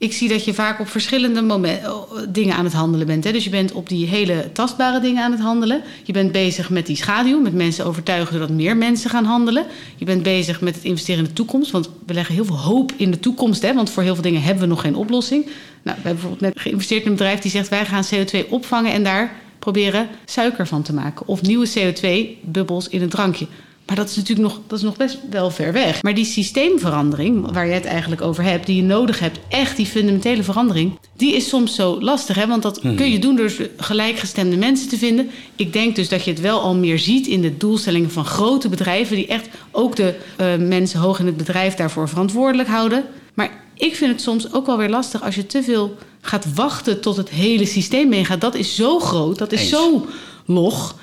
ik 0.00 0.12
zie 0.12 0.28
dat 0.28 0.44
je 0.44 0.54
vaak 0.54 0.80
op 0.80 0.88
verschillende 0.88 1.42
momenten, 1.42 1.92
dingen 2.28 2.56
aan 2.56 2.64
het 2.64 2.72
handelen 2.72 3.06
bent. 3.06 3.24
Hè? 3.24 3.32
Dus 3.32 3.44
je 3.44 3.50
bent 3.50 3.72
op 3.72 3.88
die 3.88 4.06
hele 4.06 4.50
tastbare 4.52 5.00
dingen 5.00 5.22
aan 5.22 5.30
het 5.30 5.40
handelen. 5.40 5.82
Je 6.02 6.12
bent 6.12 6.32
bezig 6.32 6.70
met 6.70 6.86
die 6.86 6.96
schaduw, 6.96 7.40
met 7.40 7.54
mensen 7.54 7.84
overtuigen 7.84 8.32
zodat 8.32 8.50
meer 8.50 8.76
mensen 8.76 9.10
gaan 9.10 9.24
handelen. 9.24 9.66
Je 9.96 10.04
bent 10.04 10.22
bezig 10.22 10.60
met 10.60 10.74
het 10.74 10.84
investeren 10.84 11.22
in 11.22 11.28
de 11.28 11.32
toekomst. 11.32 11.70
Want 11.70 11.90
we 12.06 12.14
leggen 12.14 12.34
heel 12.34 12.44
veel 12.44 12.58
hoop 12.58 12.92
in 12.96 13.10
de 13.10 13.20
toekomst. 13.20 13.62
Hè? 13.62 13.74
Want 13.74 13.90
voor 13.90 14.02
heel 14.02 14.14
veel 14.14 14.22
dingen 14.22 14.42
hebben 14.42 14.62
we 14.62 14.68
nog 14.68 14.80
geen 14.80 14.96
oplossing. 14.96 15.44
Nou, 15.44 15.54
we 15.82 15.90
hebben 15.90 16.12
bijvoorbeeld 16.12 16.40
net 16.40 16.60
geïnvesteerd 16.60 17.02
in 17.02 17.10
een 17.10 17.16
bedrijf 17.16 17.40
die 17.40 17.50
zegt: 17.50 17.68
wij 17.68 17.86
gaan 17.86 18.04
CO2 18.14 18.48
opvangen 18.48 18.92
en 18.92 19.02
daar 19.02 19.36
proberen 19.58 20.08
suiker 20.24 20.66
van 20.66 20.82
te 20.82 20.92
maken. 20.92 21.26
Of 21.26 21.42
nieuwe 21.42 21.68
CO2-bubbels 21.68 22.88
in 22.88 23.02
een 23.02 23.08
drankje. 23.08 23.46
Maar 23.90 23.98
dat 23.98 24.08
is 24.08 24.16
natuurlijk 24.16 24.48
nog, 24.48 24.60
dat 24.66 24.78
is 24.78 24.84
nog 24.84 24.96
best 24.96 25.18
wel 25.30 25.50
ver 25.50 25.72
weg. 25.72 26.02
Maar 26.02 26.14
die 26.14 26.24
systeemverandering, 26.24 27.52
waar 27.52 27.66
je 27.66 27.72
het 27.72 27.84
eigenlijk 27.84 28.22
over 28.22 28.42
hebt, 28.44 28.66
die 28.66 28.76
je 28.76 28.82
nodig 28.82 29.18
hebt, 29.18 29.38
echt 29.48 29.76
die 29.76 29.86
fundamentele 29.86 30.42
verandering, 30.42 30.98
die 31.16 31.36
is 31.36 31.48
soms 31.48 31.74
zo 31.74 32.00
lastig. 32.00 32.36
Hè? 32.36 32.46
Want 32.46 32.62
dat 32.62 32.80
kun 32.80 33.10
je 33.10 33.18
doen 33.18 33.36
door 33.36 33.52
gelijkgestemde 33.76 34.56
mensen 34.56 34.88
te 34.88 34.98
vinden. 34.98 35.30
Ik 35.56 35.72
denk 35.72 35.96
dus 35.96 36.08
dat 36.08 36.24
je 36.24 36.30
het 36.30 36.40
wel 36.40 36.60
al 36.60 36.74
meer 36.74 36.98
ziet 36.98 37.26
in 37.26 37.40
de 37.40 37.56
doelstellingen 37.56 38.10
van 38.10 38.24
grote 38.24 38.68
bedrijven, 38.68 39.16
die 39.16 39.26
echt 39.26 39.48
ook 39.70 39.96
de 39.96 40.14
uh, 40.40 40.56
mensen 40.56 41.00
hoog 41.00 41.18
in 41.18 41.26
het 41.26 41.36
bedrijf 41.36 41.74
daarvoor 41.74 42.08
verantwoordelijk 42.08 42.68
houden. 42.68 43.04
Maar 43.34 43.50
ik 43.74 43.96
vind 43.96 44.12
het 44.12 44.20
soms 44.20 44.52
ook 44.52 44.66
wel 44.66 44.76
weer 44.76 44.90
lastig 44.90 45.22
als 45.22 45.34
je 45.34 45.46
te 45.46 45.62
veel 45.62 45.96
gaat 46.20 46.54
wachten 46.54 47.00
tot 47.00 47.16
het 47.16 47.30
hele 47.30 47.66
systeem 47.66 48.08
meegaat. 48.08 48.40
Dat 48.40 48.54
is 48.54 48.74
zo 48.74 48.98
groot, 48.98 49.38
dat 49.38 49.52
is 49.52 49.60
Eens. 49.60 49.70
zo 49.70 50.06
log. 50.46 50.94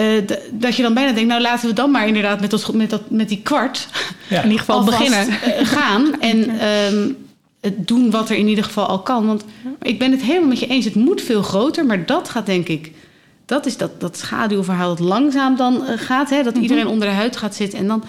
Uh, 0.00 0.26
dat 0.52 0.76
je 0.76 0.82
dan 0.82 0.94
bijna 0.94 1.12
denkt, 1.12 1.28
nou 1.28 1.40
laten 1.40 1.68
we 1.68 1.74
dan 1.74 1.90
maar 1.90 2.06
inderdaad 2.06 2.40
met, 2.40 2.50
dat, 2.50 2.72
met, 2.72 2.90
dat, 2.90 3.10
met 3.10 3.28
die 3.28 3.40
kwart 3.42 3.88
ja. 4.28 4.38
in 4.38 4.50
ieder 4.50 4.58
geval 4.58 4.84
beginnen 4.84 5.28
uh, 5.28 5.36
gaan 5.76 6.20
en 6.20 6.66
um, 6.66 7.16
het 7.60 7.88
doen 7.88 8.10
wat 8.10 8.30
er 8.30 8.36
in 8.36 8.48
ieder 8.48 8.64
geval 8.64 8.86
al 8.86 9.00
kan. 9.00 9.26
Want 9.26 9.44
ik 9.82 9.98
ben 9.98 10.10
het 10.10 10.22
helemaal 10.22 10.48
met 10.48 10.58
je 10.58 10.66
eens, 10.66 10.84
het 10.84 10.94
moet 10.94 11.22
veel 11.22 11.42
groter, 11.42 11.86
maar 11.86 12.06
dat 12.06 12.28
gaat 12.28 12.46
denk 12.46 12.68
ik, 12.68 12.92
dat 13.46 13.66
is 13.66 13.76
dat, 13.76 14.00
dat 14.00 14.18
schaduwverhaal 14.18 14.88
dat 14.88 15.06
langzaam 15.06 15.56
dan 15.56 15.74
uh, 15.74 15.88
gaat, 15.96 16.30
hè, 16.30 16.36
dat 16.36 16.44
mm-hmm. 16.44 16.62
iedereen 16.62 16.86
onder 16.86 17.08
de 17.08 17.14
huid 17.14 17.36
gaat 17.36 17.54
zitten 17.54 17.78
en 17.78 17.86
dan 17.86 18.04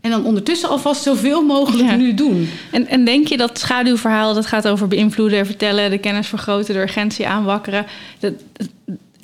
en 0.00 0.10
dan 0.10 0.24
ondertussen 0.24 0.68
alvast 0.68 1.02
zoveel 1.02 1.42
mogelijk 1.42 1.88
ja. 1.88 1.96
nu 1.96 2.14
doen. 2.14 2.48
En, 2.70 2.86
en 2.86 3.04
denk 3.04 3.26
je 3.26 3.36
dat 3.36 3.58
schaduwverhaal, 3.58 4.34
dat 4.34 4.46
gaat 4.46 4.68
over 4.68 4.88
beïnvloeden, 4.88 5.46
vertellen, 5.46 5.90
de 5.90 5.98
kennis 5.98 6.26
vergroten, 6.26 6.74
de 6.74 6.80
urgentie 6.80 7.26
aanwakkeren. 7.26 7.86
Dat, 8.18 8.32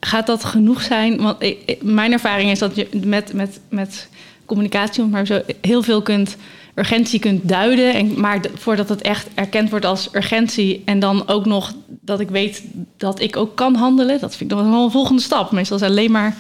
gaat 0.07 0.27
dat 0.27 0.45
genoeg 0.45 0.83
zijn? 0.83 1.23
Want 1.23 1.43
ik, 1.43 1.83
mijn 1.83 2.13
ervaring 2.13 2.51
is 2.51 2.59
dat 2.59 2.77
je 2.77 2.89
met, 3.05 3.33
met, 3.33 3.61
met 3.69 4.09
communicatie, 4.45 5.05
maar 5.05 5.27
zo 5.27 5.41
heel 5.61 5.83
veel 5.83 6.03
kunt 6.03 6.37
urgentie 6.75 7.21
kunt 7.21 7.49
duiden. 7.49 7.95
En, 7.95 8.21
maar 8.21 8.41
voordat 8.55 8.89
het 8.89 9.01
echt 9.01 9.29
erkend 9.35 9.71
wordt 9.71 9.85
als 9.85 10.09
urgentie. 10.13 10.83
En 10.85 10.99
dan 10.99 11.29
ook 11.29 11.47
nog 11.47 11.73
dat 11.87 12.21
ik 12.21 12.29
weet 12.29 12.63
dat 12.97 13.21
ik 13.21 13.37
ook 13.37 13.57
kan 13.57 13.75
handelen. 13.75 14.21
Dat 14.21 14.37
vind 14.37 14.51
ik 14.51 14.57
nog 14.57 14.69
wel 14.69 14.85
een 14.85 14.91
volgende 14.91 15.23
stap. 15.23 15.51
Meestal 15.53 15.77
is 15.77 15.83
alleen 15.83 16.11
maar 16.11 16.37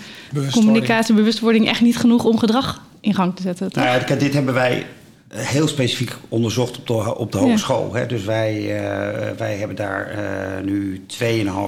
communicatie, 0.50 1.14
bewustwording 1.14 1.68
echt 1.68 1.81
niet 1.81 1.96
genoeg 1.96 2.24
om 2.24 2.38
gedrag 2.38 2.83
in 3.00 3.14
gang 3.14 3.37
te 3.37 3.42
zetten. 3.42 3.68
Nou 3.72 4.05
ja, 4.09 4.14
dit 4.14 4.33
hebben 4.33 4.55
wij 4.55 4.87
heel 5.29 5.69
specifiek 5.69 6.12
onderzocht 6.29 6.79
op 6.79 6.87
de, 6.87 7.17
op 7.17 7.33
de 7.33 7.39
hogeschool. 7.39 7.91
Ja. 7.93 7.99
Hè? 8.01 8.07
Dus 8.07 8.25
wij, 8.25 8.61
uh, 8.61 9.37
wij 9.37 9.57
hebben 9.57 9.77
daar 9.77 10.19
uh, 10.59 10.65
nu 10.65 11.05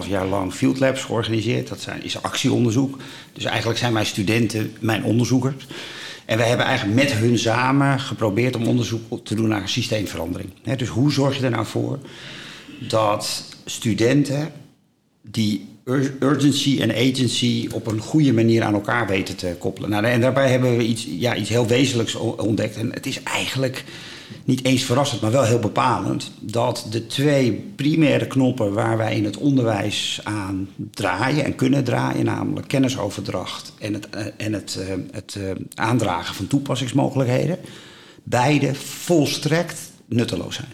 2,5 0.05 0.09
jaar 0.09 0.27
lang 0.27 0.53
field 0.53 0.79
labs 0.79 1.03
georganiseerd. 1.03 1.69
Dat 1.69 1.81
zijn, 1.81 2.05
is 2.05 2.23
actieonderzoek. 2.23 2.99
Dus 3.33 3.45
eigenlijk 3.45 3.79
zijn 3.79 3.93
mijn 3.93 4.07
studenten 4.07 4.77
mijn 4.81 5.05
onderzoekers. 5.05 5.67
En 6.25 6.39
wij 6.39 6.49
hebben 6.49 6.67
eigenlijk 6.67 7.01
met 7.01 7.13
hun 7.13 7.39
samen 7.39 8.01
geprobeerd 8.01 8.57
om 8.57 8.67
onderzoek 8.67 9.25
te 9.25 9.35
doen 9.35 9.49
naar 9.49 9.69
systeemverandering. 9.69 10.51
Hè? 10.63 10.77
Dus 10.77 10.89
hoe 10.89 11.13
zorg 11.13 11.39
je 11.39 11.45
er 11.45 11.51
nou 11.51 11.67
voor 11.67 11.99
dat 12.81 13.45
studenten 13.65 14.53
die 15.23 15.69
urgency 16.21 16.81
en 16.81 16.91
agency 16.91 17.69
op 17.73 17.87
een 17.87 18.01
goede 18.01 18.33
manier 18.33 18.63
aan 18.63 18.75
elkaar 18.75 19.07
weten 19.07 19.37
te 19.37 19.57
koppelen. 19.59 19.91
Nou, 19.91 20.05
en 20.05 20.21
daarbij 20.21 20.51
hebben 20.51 20.77
we 20.77 20.87
iets, 20.87 21.07
ja, 21.11 21.37
iets 21.37 21.49
heel 21.49 21.67
wezenlijks 21.67 22.15
ontdekt. 22.15 22.77
En 22.77 22.93
het 22.93 23.07
is 23.07 23.23
eigenlijk 23.23 23.85
niet 24.45 24.65
eens 24.65 24.83
verrassend, 24.83 25.21
maar 25.21 25.31
wel 25.31 25.43
heel 25.43 25.59
bepalend. 25.59 26.31
Dat 26.41 26.87
de 26.91 27.07
twee 27.07 27.53
primaire 27.77 28.27
knoppen 28.27 28.73
waar 28.73 28.97
wij 28.97 29.17
in 29.17 29.25
het 29.25 29.37
onderwijs 29.37 30.21
aan 30.23 30.69
draaien 30.91 31.45
en 31.45 31.55
kunnen 31.55 31.85
draaien, 31.85 32.25
namelijk 32.25 32.69
kennisoverdracht 32.69 33.73
en 33.79 33.95
het, 33.95 34.11
eh, 34.11 34.27
en 34.37 34.53
het, 34.53 34.79
eh, 34.81 34.95
het 35.11 35.37
eh, 35.41 35.51
aandragen 35.75 36.35
van 36.35 36.47
toepassingsmogelijkheden, 36.47 37.59
beide 38.23 38.75
volstrekt 38.75 39.91
nutteloos 40.07 40.55
zijn. 40.55 40.73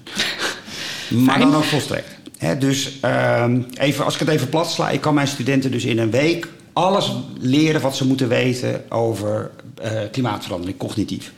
maar 1.24 1.38
dan 1.38 1.54
ook 1.54 1.64
volstrekt 1.64 2.23
dus 2.58 2.98
uh, 3.04 3.44
even, 3.74 4.04
als 4.04 4.14
ik 4.14 4.20
het 4.20 4.28
even 4.28 4.48
plat 4.48 4.70
sla, 4.70 4.90
ik 4.90 5.00
kan 5.00 5.14
mijn 5.14 5.28
studenten 5.28 5.70
dus 5.70 5.84
in 5.84 5.98
een 5.98 6.10
week 6.10 6.48
alles 6.72 7.12
leren 7.38 7.80
wat 7.80 7.96
ze 7.96 8.06
moeten 8.06 8.28
weten 8.28 8.90
over 8.90 9.50
uh, 9.84 9.90
klimaatverandering, 10.12 10.78
cognitief. 10.78 11.32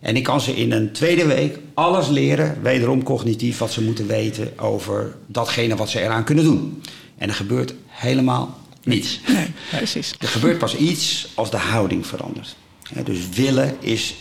En 0.00 0.16
ik 0.16 0.22
kan 0.22 0.40
ze 0.40 0.56
in 0.56 0.72
een 0.72 0.92
tweede 0.92 1.26
week 1.26 1.58
alles 1.74 2.08
leren, 2.08 2.62
wederom 2.62 3.02
cognitief, 3.02 3.58
wat 3.58 3.72
ze 3.72 3.82
moeten 3.82 4.06
weten 4.06 4.58
over 4.58 5.16
datgene 5.26 5.76
wat 5.76 5.90
ze 5.90 6.00
eraan 6.00 6.24
kunnen 6.24 6.44
doen. 6.44 6.82
En 7.18 7.28
er 7.28 7.34
gebeurt 7.34 7.74
helemaal 7.86 8.60
niets. 8.82 9.20
Nee, 9.26 9.46
precies. 9.70 10.14
Er 10.18 10.28
gebeurt 10.28 10.58
pas 10.58 10.76
iets 10.76 11.28
als 11.34 11.50
de 11.50 11.56
houding 11.56 12.06
verandert. 12.06 12.56
dus 13.04 13.28
willen 13.28 13.76
is, 13.80 14.14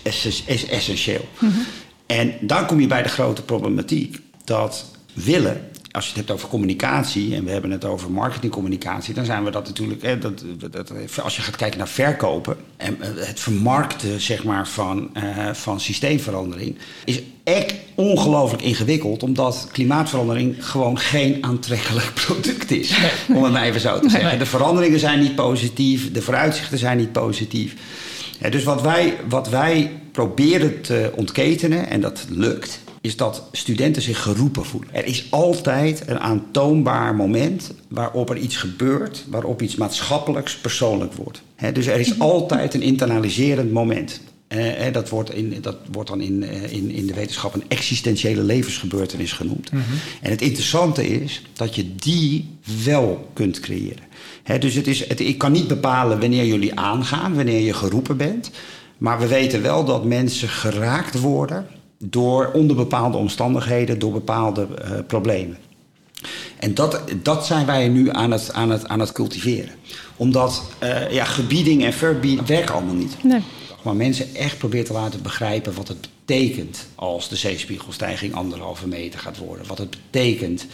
is 0.46 0.66
essentieel. 0.70 1.28
Mm 1.40 1.50
-hmm. 1.50 1.66
En 2.06 2.34
dan 2.42 2.66
kom 2.66 2.80
je 2.80 2.88
bij 2.88 3.04
de 3.04 3.10
grote 3.10 3.42
problematiek 3.42 4.20
dat 4.44 4.86
willen 5.14 5.70
als 5.96 6.04
je 6.06 6.10
het 6.10 6.20
hebt 6.20 6.32
over 6.32 6.50
communicatie 6.50 7.36
en 7.36 7.44
we 7.44 7.52
hebben 7.52 7.72
het 7.72 7.86
over 7.86 8.12
marketingcommunicatie, 8.12 9.14
dan 9.14 9.26
zijn 9.26 9.44
we 9.44 9.52
dat 9.52 9.68
natuurlijk. 9.68 10.02
Hè, 10.02 10.18
dat, 10.18 10.44
dat, 10.72 10.92
als 11.24 11.36
je 11.36 11.42
gaat 11.42 11.56
kijken 11.56 11.78
naar 11.78 11.88
verkopen 11.88 12.58
en 12.78 13.02
eh, 13.02 13.10
het 13.28 13.40
vermarkten 13.40 14.22
zeg 14.22 14.44
maar, 14.44 14.68
van, 14.68 15.10
uh, 15.18 15.54
van 15.54 15.80
systeemverandering, 15.80 16.78
is 17.06 17.22
echt 17.44 17.74
ongelooflijk 17.96 18.64
ingewikkeld, 18.64 19.24
omdat 19.24 19.68
klimaatverandering 19.72 20.66
gewoon 20.66 21.00
geen 21.00 21.38
aantrekkelijk 21.44 22.14
product 22.26 22.72
is. 22.72 22.98
Om 23.28 23.44
het 23.44 23.54
maar 23.54 23.64
even 23.64 23.82
zo 23.82 24.00
te 24.00 24.10
zeggen. 24.10 24.40
De 24.40 24.46
veranderingen 24.46 25.00
zijn 25.00 25.20
niet 25.20 25.36
positief, 25.36 26.12
de 26.12 26.22
vooruitzichten 26.22 26.78
zijn 26.78 26.98
niet 26.98 27.12
positief. 27.12 27.76
Ja, 28.40 28.50
dus 28.50 28.64
wat 28.64 28.82
wij, 28.82 29.18
wat 29.30 29.50
wij 29.50 29.92
proberen 30.12 30.82
te 30.82 31.12
ontketenen, 31.16 31.90
en 31.90 32.02
dat 32.02 32.26
lukt, 32.30 32.80
is 33.06 33.16
dat 33.16 33.44
studenten 33.52 34.02
zich 34.02 34.22
geroepen 34.22 34.66
voelen. 34.66 34.90
Er 34.94 35.06
is 35.06 35.28
altijd 35.30 36.04
een 36.06 36.20
aantoonbaar 36.20 37.16
moment 37.16 37.74
waarop 37.88 38.30
er 38.30 38.38
iets 38.38 38.56
gebeurt, 38.56 39.26
waarop 39.30 39.62
iets 39.62 39.76
maatschappelijks 39.76 40.58
persoonlijk 40.58 41.14
wordt. 41.14 41.42
dus 41.74 41.88
er 41.88 42.00
is 42.00 42.14
mhm. 42.14 42.22
altijd 42.22 42.74
een 42.74 42.82
internaliserend 42.82 43.72
moment. 43.72 44.22
Uh, 44.48 44.92
dat, 44.92 45.10
wordt 45.10 45.34
in, 45.34 45.58
dat 45.62 45.76
wordt 45.92 46.10
dan 46.10 46.22
in, 46.22 46.42
uh, 46.42 46.72
in, 46.72 46.92
in 46.92 47.08
de 47.08 47.14
wetenschap 47.14 47.54
een 47.54 47.64
existentiële 47.68 48.44
levensgebeurtenis 48.44 49.32
genoemd. 49.32 49.72
Mm 49.72 49.80
-hmm. 49.80 49.98
En 50.22 50.32
het 50.32 50.42
interessante 50.42 51.08
is 51.08 51.42
dat 51.54 51.76
je 51.76 51.96
die 51.96 52.58
wel 52.86 53.30
kunt 53.34 53.60
creëren. 53.60 54.04
dus 54.60 54.74
het 54.74 54.88
is, 54.88 55.08
het, 55.08 55.20
ik 55.20 55.38
kan 55.38 55.52
niet 55.52 55.68
bepalen 55.68 56.20
wanneer 56.20 56.46
jullie 56.46 56.80
aangaan, 56.80 57.36
wanneer 57.36 57.60
je 57.60 57.74
geroepen 57.74 58.18
bent. 58.18 58.52
Maar 58.98 59.20
we 59.20 59.28
weten 59.28 59.62
wel 59.62 59.86
dat 59.86 60.06
mensen 60.06 60.50
geraakt 60.50 61.20
worden 61.20 61.68
door 61.98 62.52
onder 62.54 62.76
bepaalde 62.76 63.18
omstandigheden, 63.18 64.00
door 64.00 64.12
bepaalde 64.12 64.68
uh, 64.68 64.92
problemen. 65.08 65.58
En 66.60 66.74
dat, 66.74 67.02
dat 67.24 67.46
zijn 67.46 67.66
wij 67.66 67.88
nu 67.88 68.10
aan 68.12 68.32
het, 68.32 68.54
aan 68.54 68.70
het, 68.70 68.88
aan 68.88 69.00
het 69.00 69.12
cultiveren. 69.12 69.74
Omdat 70.16 70.64
uh, 70.84 71.12
ja, 71.12 71.26
gebieding 71.26 71.84
en 71.84 71.94
verbieding 71.94 72.48
werken 72.48 72.74
allemaal 72.76 72.96
niet. 72.96 73.24
Nee. 73.24 73.42
Maar 73.84 73.96
mensen 73.96 74.36
echt 74.36 74.58
proberen 74.58 74.86
te 74.86 74.94
laten 74.94 75.22
begrijpen 75.22 75.74
wat 75.74 75.88
het 75.88 76.10
betekent 76.26 76.88
als 76.96 77.30
de 77.30 77.36
zeespiegelstijging 77.36 78.34
anderhalve 78.34 78.88
meter 78.88 79.20
gaat 79.20 79.38
worden. 79.38 79.68
Wat 79.68 79.78
het 79.78 79.90
betekent 79.90 80.66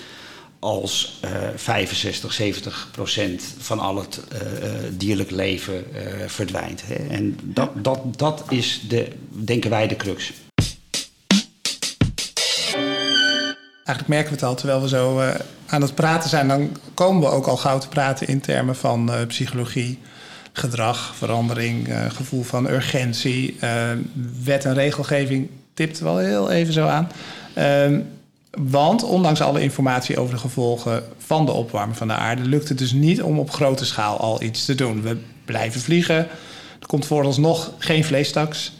als 0.59 1.19
uh, 1.25 1.31
65, 1.55 2.33
70 2.33 2.89
procent 2.91 3.55
van 3.57 3.79
al 3.79 3.97
het 3.97 4.21
uh, 4.33 4.39
dierlijk 4.97 5.31
leven 5.31 5.85
uh, 5.93 6.01
verdwijnt. 6.27 6.83
Hè. 6.85 6.93
En 6.95 7.37
dat, 7.43 7.83
dat, 7.83 8.17
dat 8.17 8.43
is, 8.49 8.81
de, 8.87 9.07
denken 9.29 9.69
wij, 9.69 9.87
de 9.87 9.95
crux. 9.95 10.33
Eigenlijk 13.91 14.19
merken 14.19 14.29
we 14.29 14.39
het 14.39 14.49
al 14.49 14.55
terwijl 14.55 14.81
we 14.81 14.87
zo 14.87 15.19
uh, 15.19 15.29
aan 15.65 15.81
het 15.81 15.95
praten 15.95 16.29
zijn. 16.29 16.47
Dan 16.47 16.77
komen 16.93 17.21
we 17.21 17.35
ook 17.35 17.47
al 17.47 17.57
gauw 17.57 17.77
te 17.77 17.87
praten 17.87 18.27
in 18.27 18.41
termen 18.41 18.75
van 18.75 19.09
uh, 19.09 19.15
psychologie, 19.27 19.99
gedrag, 20.53 21.15
verandering, 21.15 21.87
uh, 21.87 22.09
gevoel 22.09 22.43
van 22.43 22.69
urgentie. 22.69 23.57
wet 24.43 24.65
en 24.65 24.73
regelgeving 24.73 25.49
tipt 25.73 25.99
wel 25.99 26.17
heel 26.17 26.51
even 26.51 26.73
zo 26.73 26.87
aan. 26.87 27.11
Ehm, 27.53 27.99
want 28.51 29.03
ondanks 29.03 29.41
alle 29.41 29.61
informatie 29.61 30.19
over 30.19 30.33
de 30.33 30.39
gevolgen 30.39 31.03
van 31.17 31.45
de 31.45 31.51
opwarming 31.51 31.97
van 31.97 32.07
de 32.07 32.13
aarde, 32.13 32.41
lukt 32.41 32.69
het 32.69 32.77
dus 32.77 32.91
niet 32.91 33.21
om 33.21 33.39
op 33.39 33.51
grote 33.51 33.85
schaal 33.85 34.17
al 34.17 34.41
iets 34.41 34.65
te 34.65 34.75
doen. 34.75 35.01
We 35.01 35.17
blijven 35.45 35.81
vliegen. 35.81 36.27
Er 36.79 36.87
komt 36.87 37.05
vooralsnog 37.05 37.71
geen 37.77 38.03
vleestaks. 38.03 38.73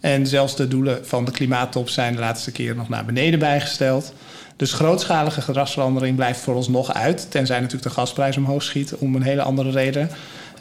En 0.00 0.26
zelfs 0.26 0.56
de 0.56 0.68
doelen 0.68 1.06
van 1.06 1.24
de 1.24 1.30
klimaattop 1.30 1.88
zijn 1.88 2.14
de 2.14 2.20
laatste 2.20 2.52
keer 2.52 2.76
nog 2.76 2.88
naar 2.88 3.04
beneden 3.04 3.38
bijgesteld. 3.38 4.12
Dus 4.60 4.72
grootschalige 4.72 5.40
gedragsverandering 5.40 6.16
blijft 6.16 6.40
voor 6.40 6.54
ons 6.54 6.68
nog 6.68 6.94
uit. 6.94 7.30
Tenzij 7.30 7.56
natuurlijk 7.56 7.88
de 7.88 7.94
gasprijs 7.94 8.36
omhoog 8.36 8.62
schiet 8.62 8.94
om 8.94 9.14
een 9.14 9.22
hele 9.22 9.42
andere 9.42 9.70
reden. 9.70 10.10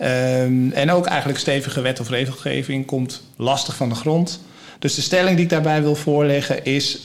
Um, 0.02 0.72
en 0.72 0.92
ook 0.92 1.06
eigenlijk 1.06 1.40
stevige 1.40 1.82
wet 1.82 2.00
of 2.00 2.10
regelgeving 2.10 2.86
komt 2.86 3.22
lastig 3.36 3.76
van 3.76 3.90
de 3.90 3.96
grond. 3.96 4.42
Dus 4.80 4.96
de 4.96 5.02
stelling 5.02 5.36
die 5.36 5.44
ik 5.44 5.50
daarbij 5.50 5.82
wil 5.82 5.96
voorleggen 5.96 6.66
is... 6.66 7.00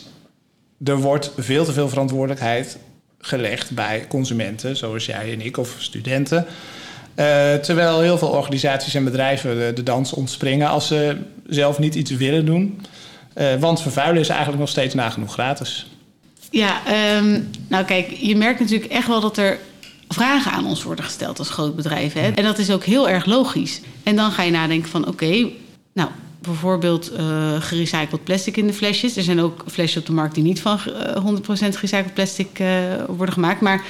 er 0.84 0.96
wordt 0.96 1.32
veel 1.36 1.64
te 1.64 1.72
veel 1.72 1.88
verantwoordelijkheid 1.88 2.78
gelegd 3.18 3.70
bij 3.70 4.04
consumenten... 4.08 4.76
zoals 4.76 5.06
jij 5.06 5.32
en 5.32 5.40
ik 5.40 5.56
of 5.56 5.76
studenten... 5.78 6.46
Uh, 7.16 7.54
terwijl 7.54 8.00
heel 8.00 8.18
veel 8.18 8.28
organisaties 8.28 8.94
en 8.94 9.04
bedrijven 9.04 9.74
de, 9.74 9.82
dans 9.82 10.12
ontspringen 10.12 10.68
als 10.68 10.86
ze 10.86 11.16
zelf 11.46 11.78
niet 11.78 11.94
iets 11.94 12.10
willen 12.10 12.46
doen. 12.46 12.80
Uh, 13.34 13.54
want 13.54 13.82
vervuilen 13.82 14.20
is 14.20 14.28
eigenlijk 14.28 14.60
nog 14.60 14.68
steeds 14.68 14.94
nagenoeg 14.94 15.32
gratis. 15.32 15.86
Ja, 16.54 16.80
um, 17.16 17.50
nou 17.68 17.84
kijk, 17.84 18.10
je 18.10 18.36
merkt 18.36 18.60
natuurlijk 18.60 18.92
echt 18.92 19.06
wel 19.06 19.20
dat 19.20 19.36
er 19.36 19.58
vragen 20.08 20.52
aan 20.52 20.66
ons 20.66 20.82
worden 20.82 21.04
gesteld 21.04 21.38
als 21.38 21.50
groot 21.50 21.76
bedrijf. 21.76 22.12
Hè? 22.12 22.28
En 22.28 22.44
dat 22.44 22.58
is 22.58 22.70
ook 22.70 22.84
heel 22.84 23.08
erg 23.08 23.24
logisch. 23.24 23.80
En 24.02 24.16
dan 24.16 24.30
ga 24.30 24.42
je 24.42 24.50
nadenken 24.50 24.90
van 24.90 25.08
oké, 25.08 25.48
nou 25.92 26.08
bijvoorbeeld 26.40 27.12
uh, 27.12 27.60
gerecycled 27.60 28.24
plastic 28.24 28.56
in 28.56 28.66
de 28.66 28.72
flesjes. 28.72 29.16
Er 29.16 29.22
zijn 29.22 29.40
ook 29.40 29.64
flesjes 29.70 29.96
op 29.96 30.06
de 30.06 30.12
markt 30.12 30.34
die 30.34 30.44
niet 30.44 30.60
van 30.60 30.78
uh, 30.86 31.36
100% 31.36 31.40
gerecycled 31.48 32.14
plastic 32.14 32.58
uh, 32.58 32.68
worden 33.08 33.34
gemaakt. 33.34 33.60
Maar 33.60 33.84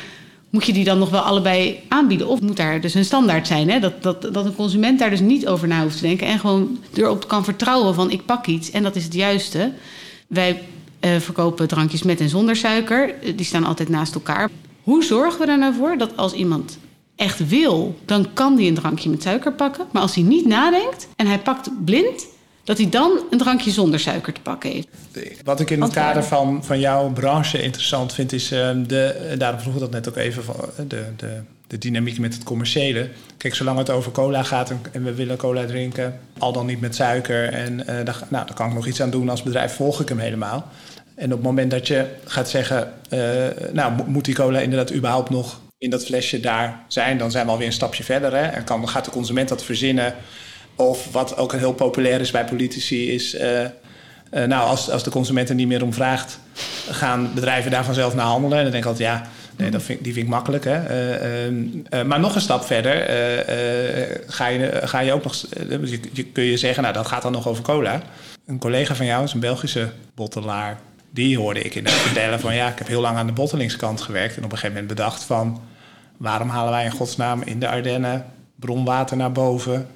moet 0.50 0.66
je 0.66 0.72
die 0.72 0.84
dan 0.84 0.98
nog 0.98 1.10
wel 1.10 1.20
allebei 1.20 1.80
aanbieden? 1.88 2.26
Of 2.26 2.40
moet 2.40 2.56
daar 2.56 2.80
dus 2.80 2.94
een 2.94 3.04
standaard 3.04 3.46
zijn? 3.46 3.70
Hè? 3.70 3.80
Dat, 3.80 4.02
dat, 4.02 4.22
dat 4.22 4.44
een 4.44 4.54
consument 4.54 4.98
daar 4.98 5.10
dus 5.10 5.20
niet 5.20 5.46
over 5.46 5.68
na 5.68 5.82
hoeft 5.82 5.96
te 5.96 6.02
denken. 6.02 6.26
En 6.26 6.38
gewoon 6.38 6.78
erop 6.94 7.28
kan 7.28 7.44
vertrouwen 7.44 7.94
van 7.94 8.10
ik 8.10 8.24
pak 8.24 8.46
iets 8.46 8.70
en 8.70 8.82
dat 8.82 8.96
is 8.96 9.04
het 9.04 9.14
juiste. 9.14 9.72
Wij 10.26 10.62
verkopen 11.18 11.68
drankjes 11.68 12.02
met 12.02 12.20
en 12.20 12.28
zonder 12.28 12.56
suiker. 12.56 13.14
Die 13.36 13.46
staan 13.46 13.64
altijd 13.64 13.88
naast 13.88 14.14
elkaar. 14.14 14.50
Hoe 14.82 15.04
zorgen 15.04 15.40
we 15.40 15.52
er 15.52 15.58
nou 15.58 15.74
voor 15.74 15.98
dat 15.98 16.16
als 16.16 16.32
iemand 16.32 16.78
echt 17.16 17.48
wil, 17.48 17.98
dan 18.04 18.32
kan 18.32 18.56
die 18.56 18.68
een 18.68 18.74
drankje 18.74 19.10
met 19.10 19.22
suiker 19.22 19.52
pakken. 19.52 19.86
Maar 19.92 20.02
als 20.02 20.14
hij 20.14 20.24
niet 20.24 20.46
nadenkt 20.46 21.08
en 21.16 21.26
hij 21.26 21.38
pakt 21.38 21.70
blind, 21.84 22.26
dat 22.64 22.78
hij 22.78 22.88
dan 22.88 23.20
een 23.30 23.38
drankje 23.38 23.70
zonder 23.70 24.00
suiker 24.00 24.32
te 24.32 24.40
pakken 24.40 24.70
heeft. 24.70 24.88
Wat 25.44 25.60
ik 25.60 25.70
in 25.70 25.82
het 25.82 25.92
kader 25.92 26.24
van, 26.24 26.64
van 26.64 26.80
jouw 26.80 27.12
branche 27.12 27.62
interessant 27.62 28.12
vind, 28.12 28.32
is 28.32 28.52
uh, 28.52 28.70
de, 28.86 29.34
daarom 29.38 29.60
vroeg 29.60 29.74
ik 29.74 29.80
dat 29.80 29.90
net 29.90 30.08
ook 30.08 30.16
even, 30.16 30.44
van 30.44 30.56
de, 30.88 31.04
de, 31.16 31.40
de 31.66 31.78
dynamiek 31.78 32.18
met 32.18 32.34
het 32.34 32.44
commerciële. 32.44 33.08
Kijk, 33.36 33.54
zolang 33.54 33.78
het 33.78 33.90
over 33.90 34.12
cola 34.12 34.42
gaat 34.42 34.70
en, 34.70 34.80
en 34.92 35.04
we 35.04 35.14
willen 35.14 35.36
cola 35.36 35.66
drinken, 35.66 36.20
al 36.38 36.52
dan 36.52 36.66
niet 36.66 36.80
met 36.80 36.94
suiker, 36.94 37.48
en 37.48 37.80
uh, 37.80 37.86
daar, 37.86 38.22
nou, 38.28 38.46
daar 38.46 38.54
kan 38.54 38.68
ik 38.68 38.74
nog 38.74 38.86
iets 38.86 39.02
aan 39.02 39.10
doen 39.10 39.28
als 39.28 39.42
bedrijf, 39.42 39.74
volg 39.74 40.00
ik 40.00 40.08
hem 40.08 40.18
helemaal. 40.18 40.68
En 41.14 41.24
op 41.24 41.30
het 41.30 41.42
moment 41.42 41.70
dat 41.70 41.86
je 41.86 42.06
gaat 42.24 42.48
zeggen, 42.48 42.92
uh, 43.10 43.20
nou, 43.72 43.92
moet 44.06 44.24
die 44.24 44.34
cola 44.34 44.58
inderdaad 44.58 44.94
überhaupt 44.94 45.30
nog 45.30 45.60
in 45.78 45.90
dat 45.90 46.04
flesje 46.04 46.40
daar 46.40 46.84
zijn, 46.88 47.18
dan 47.18 47.30
zijn 47.30 47.46
we 47.46 47.52
alweer 47.52 47.66
een 47.66 47.72
stapje 47.72 48.04
verder. 48.04 48.32
Hè? 48.32 48.42
En 48.42 48.64
kan, 48.64 48.88
gaat 48.88 49.04
de 49.04 49.10
consument 49.10 49.48
dat 49.48 49.64
verzinnen 49.64 50.14
of 50.74 51.12
wat 51.12 51.36
ook 51.36 51.52
heel 51.52 51.72
populair 51.72 52.20
is 52.20 52.30
bij 52.30 52.44
politici, 52.44 53.12
is. 53.12 53.34
Uh, 53.34 53.60
uh, 53.60 53.68
nou, 54.30 54.68
als, 54.68 54.90
als 54.90 55.04
de 55.04 55.10
consument 55.10 55.48
er 55.48 55.54
niet 55.54 55.66
meer 55.66 55.82
om 55.82 55.92
vraagt, 55.92 56.38
gaan 56.90 57.30
bedrijven 57.34 57.70
daar 57.70 57.84
vanzelf 57.84 58.14
naar 58.14 58.26
handelen. 58.26 58.58
En 58.58 58.62
dan 58.62 58.72
denk 58.72 58.84
ik 58.84 58.90
altijd, 58.90 59.08
ja, 59.08 59.28
nee, 59.56 59.70
dat 59.70 59.82
vind, 59.82 60.04
die 60.04 60.12
vind 60.12 60.24
ik 60.24 60.32
makkelijk. 60.32 60.64
Hè? 60.64 60.80
Uh, 61.48 62.02
maar 62.02 62.20
nog 62.20 62.34
een 62.34 62.40
stap 62.40 62.64
verder 62.64 62.94
ga, 64.26 64.46
je, 64.46 64.80
ga 64.84 65.00
je 65.00 65.12
ook 65.12 65.24
nog. 65.24 65.36
Je, 65.68 66.00
je, 66.12 66.24
kun 66.24 66.44
je 66.44 66.56
zeggen, 66.56 66.82
nou, 66.82 66.94
dat 66.94 67.06
gaat 67.06 67.22
dan 67.22 67.32
nog 67.32 67.48
over 67.48 67.62
cola. 67.62 68.02
Een 68.46 68.58
collega 68.58 68.94
van 68.94 69.06
jou 69.06 69.24
is 69.24 69.32
een 69.32 69.40
Belgische 69.40 69.88
bottelaar. 70.14 70.78
Die 71.14 71.38
hoorde 71.38 71.62
ik 71.62 71.74
in 71.74 71.84
het 71.84 71.94
vertellen 71.94 72.40
van 72.40 72.54
ja, 72.54 72.68
ik 72.68 72.78
heb 72.78 72.86
heel 72.86 73.00
lang 73.00 73.16
aan 73.16 73.26
de 73.26 73.32
bottelingskant 73.32 74.00
gewerkt. 74.00 74.36
En 74.36 74.44
op 74.44 74.52
een 74.52 74.58
gegeven 74.58 74.72
moment 74.74 74.96
bedacht 74.96 75.22
van 75.22 75.62
waarom 76.16 76.48
halen 76.48 76.72
wij 76.72 76.84
in 76.84 76.90
godsnaam 76.90 77.42
in 77.42 77.58
de 77.58 77.68
Ardennen 77.68 78.24
bronwater 78.54 79.16
naar 79.16 79.32
boven? 79.32 79.86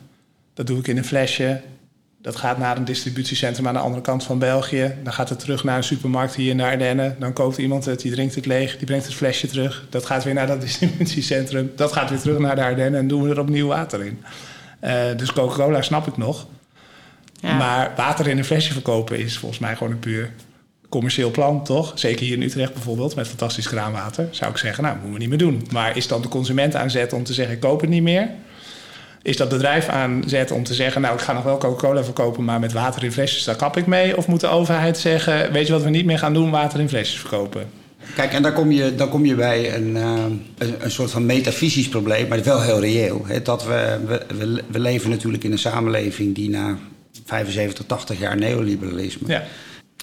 Dat 0.54 0.66
doe 0.66 0.78
ik 0.78 0.87
in 0.87 0.96
een 0.96 1.04
flesje. 1.04 1.61
Dat 2.22 2.37
gaat 2.37 2.59
naar 2.59 2.76
een 2.76 2.85
distributiecentrum 2.85 3.66
aan 3.66 3.74
de 3.74 3.81
andere 3.81 4.02
kant 4.02 4.24
van 4.24 4.38
België. 4.38 4.94
Dan 5.02 5.12
gaat 5.12 5.28
het 5.28 5.38
terug 5.38 5.64
naar 5.64 5.76
een 5.76 5.85
supermarkt 5.85 6.35
hier 6.35 6.50
in 6.50 6.57
de 6.57 6.64
Ardennen. 6.64 7.16
Dan 7.18 7.33
koopt 7.33 7.59
iemand 7.59 7.85
het, 7.85 8.00
die 8.00 8.12
drinkt 8.12 8.35
het 8.35 8.46
leeg, 8.46 8.76
die 8.76 8.87
brengt 8.87 9.04
het 9.04 9.14
flesje 9.14 9.46
terug. 9.46 9.87
Dat 9.90 10.07
gaat 10.07 10.24
weer 10.24 10.35
naar 10.35 10.46
dat 10.46 10.61
distributiecentrum. 10.66 11.72
Dat 11.76 11.92
gaat 11.92 12.11
weer 12.11 12.20
terug 12.20 12.38
naar 12.38 12.54
de 12.54 12.62
Ardennen 12.62 13.00
en 13.00 13.09
doen 13.09 13.22
we 13.22 13.31
er 13.31 13.40
opnieuw 13.40 13.66
water 13.66 14.04
in. 14.04 14.24
Uh, 14.85 15.16
dus 15.16 15.33
Coca-Cola 15.33 15.83
snap 15.83 16.07
ik 16.07 16.16
nog. 16.16 16.46
Ja. 17.40 17.57
Maar 17.57 17.92
water 17.96 18.28
in 18.28 18.38
een 18.38 18.44
flesje 18.44 18.72
verkopen 18.72 19.18
is 19.18 19.38
volgens 19.38 19.61
mij 19.61 19.76
gewoon 19.76 19.92
een 19.92 19.98
puur 19.98 20.31
commercieel 20.88 21.31
plan, 21.31 21.64
toch? 21.64 21.92
Zeker 21.94 22.27
hier 22.27 22.37
in 22.37 22.42
Utrecht 22.42 22.72
bijvoorbeeld, 22.72 23.14
met 23.14 23.29
fantastisch 23.29 23.68
kraanwater. 23.68 24.29
Zou 24.31 24.51
ik 24.51 24.57
zeggen, 24.57 24.83
nou, 24.83 24.94
moeten 24.94 25.12
we 25.12 25.18
niet 25.18 25.29
meer 25.29 25.38
doen. 25.38 25.66
Maar 25.72 25.96
is 25.96 26.07
dan 26.07 26.22
de 26.22 26.29
consument 26.29 26.74
aanzet 26.74 27.12
om 27.12 27.24
te 27.24 27.33
zeggen, 27.33 27.55
ik 27.55 27.61
koop 27.61 27.81
het 27.81 27.90
niet 27.90 28.03
meer? 28.03 28.29
Is 29.22 29.37
dat 29.37 29.48
bedrijf 29.48 29.88
aanzet 29.88 30.51
om 30.51 30.64
te 30.64 30.74
zeggen, 30.74 31.01
nou, 31.01 31.14
ik 31.14 31.20
ga 31.20 31.33
nog 31.33 31.42
wel 31.42 31.59
Coca-Cola 31.59 32.05
verkopen, 32.05 32.44
maar 32.44 32.61
met 32.61 32.72
water 32.72 33.05
in 33.05 33.12
flesjes, 33.12 33.44
daar 33.44 33.57
kap 33.57 33.77
ik 33.77 33.87
mee? 33.87 34.16
Of 34.16 34.27
moet 34.27 34.40
de 34.40 34.46
overheid 34.46 34.98
zeggen, 34.98 35.53
weet 35.53 35.66
je 35.66 35.72
wat 35.72 35.83
we 35.83 35.90
niet 35.90 36.05
meer 36.05 36.18
gaan 36.18 36.35
doen, 36.35 36.51
water 36.51 36.81
in 36.81 36.88
flesjes 36.88 37.20
verkopen? 37.20 37.70
Kijk, 38.14 38.33
en 38.33 38.42
dan 38.42 38.53
kom 38.53 38.70
je, 38.70 38.94
dan 38.94 39.09
kom 39.09 39.24
je 39.24 39.35
bij 39.35 39.74
een, 39.74 39.96
uh, 39.96 40.24
een, 40.59 40.74
een, 40.79 40.90
soort 40.90 41.11
van 41.11 41.27
metafysisch 41.27 41.88
probleem, 41.88 42.29
maar 42.29 42.42
wel 42.42 42.62
heel 42.62 42.81
reëel. 42.81 43.24
Hè? 43.27 43.42
Dat 43.42 43.64
we, 43.64 43.98
we, 44.38 44.62
we 44.70 44.79
leven 44.79 45.11
natuurlijk 45.11 45.44
in 45.44 45.53
een 45.53 45.59
samenleving 45.59 46.35
die 46.35 46.51
na 46.51 46.79
75, 47.24 47.87
80 47.87 48.18
jaar 48.18 48.37
neoliberalisme... 48.37 49.29
Ja 49.29 49.44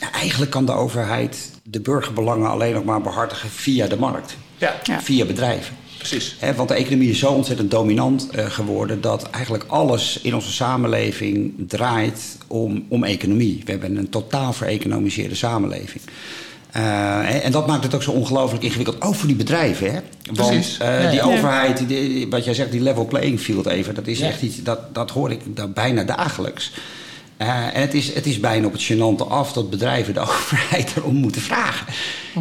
ja, 0.02 0.12
eigenlijk 0.12 0.52
kan 0.52 0.66
de 0.66 0.72
overheid 0.72 1.52
de 1.64 1.80
burgerbelangen 1.82 2.50
alleen 2.50 2.74
nog 2.74 2.84
maar 2.84 3.02
behartigen 3.02 3.50
via 3.50 3.88
de 3.88 3.98
markt. 3.98 4.36
Ja. 4.58 5.02
Via 5.02 5.26
bedrijven. 5.26 5.76
Precies. 5.98 6.36
He, 6.40 6.54
want 6.56 6.70
de 6.70 6.76
economie 6.76 7.10
is 7.10 7.20
zo 7.20 7.32
ontzettend 7.32 7.72
dominant 7.72 8.30
uh, 8.36 8.46
geworden 8.46 9.02
dat 9.02 9.30
eigenlijk 9.30 9.64
alles 9.68 10.20
in 10.22 10.36
onze 10.36 10.52
samenleving 10.52 11.54
draait 11.68 12.38
om, 12.48 12.86
om 12.90 13.04
economie. 13.04 13.62
We 13.66 13.72
hebben 13.72 13.98
een 13.98 14.10
totaal 14.10 14.54
vereconomiseerde 14.54 15.36
samenleving. 15.36 16.02
Uh, 16.78 17.46
en 17.46 17.52
dat 17.52 17.68
maakt 17.68 17.84
het 17.84 17.96
ook 17.96 18.04
zo 18.04 18.12
ongelooflijk 18.12 18.64
ingewikkeld, 18.64 19.02
ook 19.02 19.16
voor 19.16 19.28
die 19.28 19.36
bedrijven. 19.36 19.94
Hè? 19.94 20.00
Want 20.34 20.50
Precies. 20.50 20.80
Uh, 20.82 21.04
Ja, 21.04 21.10
die 21.10 21.20
ja. 21.20 21.26
overheid, 21.26 21.88
die, 21.88 22.28
wat 22.30 22.46
jij 22.46 22.54
zegt, 22.54 22.72
die 22.72 22.82
level 22.82 23.06
playing 23.06 23.40
field 23.40 23.66
even, 23.66 23.96
dat 23.96 24.08
is 24.08 24.20
Ja. 24.20 24.28
echt 24.28 24.42
iets, 24.42 24.64
dat, 24.64 24.94
dat 24.96 25.10
hoor 25.12 25.32
ik 25.32 25.40
dat 25.46 25.74
bijna 25.74 26.04
dagelijks. 26.04 26.72
Uh, 27.42 27.76
en 27.76 27.82
het 27.82 27.94
is, 27.94 28.14
het 28.14 28.26
is 28.26 28.40
bijna 28.40 28.66
op 28.66 28.74
het 28.74 28.92
gênante 28.92 29.28
af 29.28 29.54
dat 29.54 29.70
bedrijven 29.70 30.14
de 30.14 30.20
overheid 30.30 30.94
erom 30.96 31.16
moeten 31.16 31.42
vragen. 31.42 31.94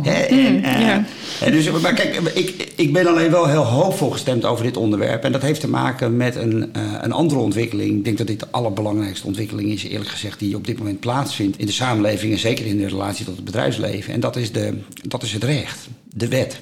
En, 0.03 0.35
uh, 0.35 0.63
ja. 0.63 1.05
en 1.41 1.53
dus, 1.53 1.71
maar 1.71 1.95
kijk, 1.95 2.17
ik, 2.17 2.73
ik 2.77 2.93
ben 2.93 3.07
alleen 3.07 3.31
wel 3.31 3.47
heel 3.47 3.65
hoopvol 3.65 4.11
gestemd 4.11 4.45
over 4.45 4.65
dit 4.65 4.77
onderwerp. 4.77 5.25
En 5.25 5.33
dat 5.33 5.43
heeft 5.43 5.61
te 5.61 5.69
maken 5.69 6.17
met 6.17 6.37
een, 6.37 6.73
uh, 6.77 6.93
een 7.01 7.13
andere 7.13 7.41
ontwikkeling. 7.41 7.97
Ik 7.97 8.05
denk 8.05 8.19
dat 8.19 8.27
dit 8.27 8.41
de 8.41 8.47
allerbelangrijkste 8.51 9.27
ontwikkeling 9.27 9.71
is, 9.71 9.85
eerlijk 9.85 10.11
gezegd, 10.11 10.39
die 10.39 10.57
op 10.57 10.67
dit 10.67 10.79
moment 10.79 11.01
plaatsvindt 11.01 11.59
in 11.59 11.67
de 11.67 11.73
samenleving 11.73 12.33
en 12.33 12.39
zeker 12.39 12.67
in 12.67 12.79
de 12.79 12.89
relatie 12.89 13.25
tot 13.25 13.37
het 13.37 13.45
bedrijfsleven. 13.45 14.13
En 14.13 14.21
dat 14.21 14.37
is, 14.37 14.53
de, 14.53 14.79
dat 15.09 15.23
is 15.23 15.33
het 15.33 15.45
recht, 15.45 15.89
de 16.15 16.29
wet. 16.29 16.61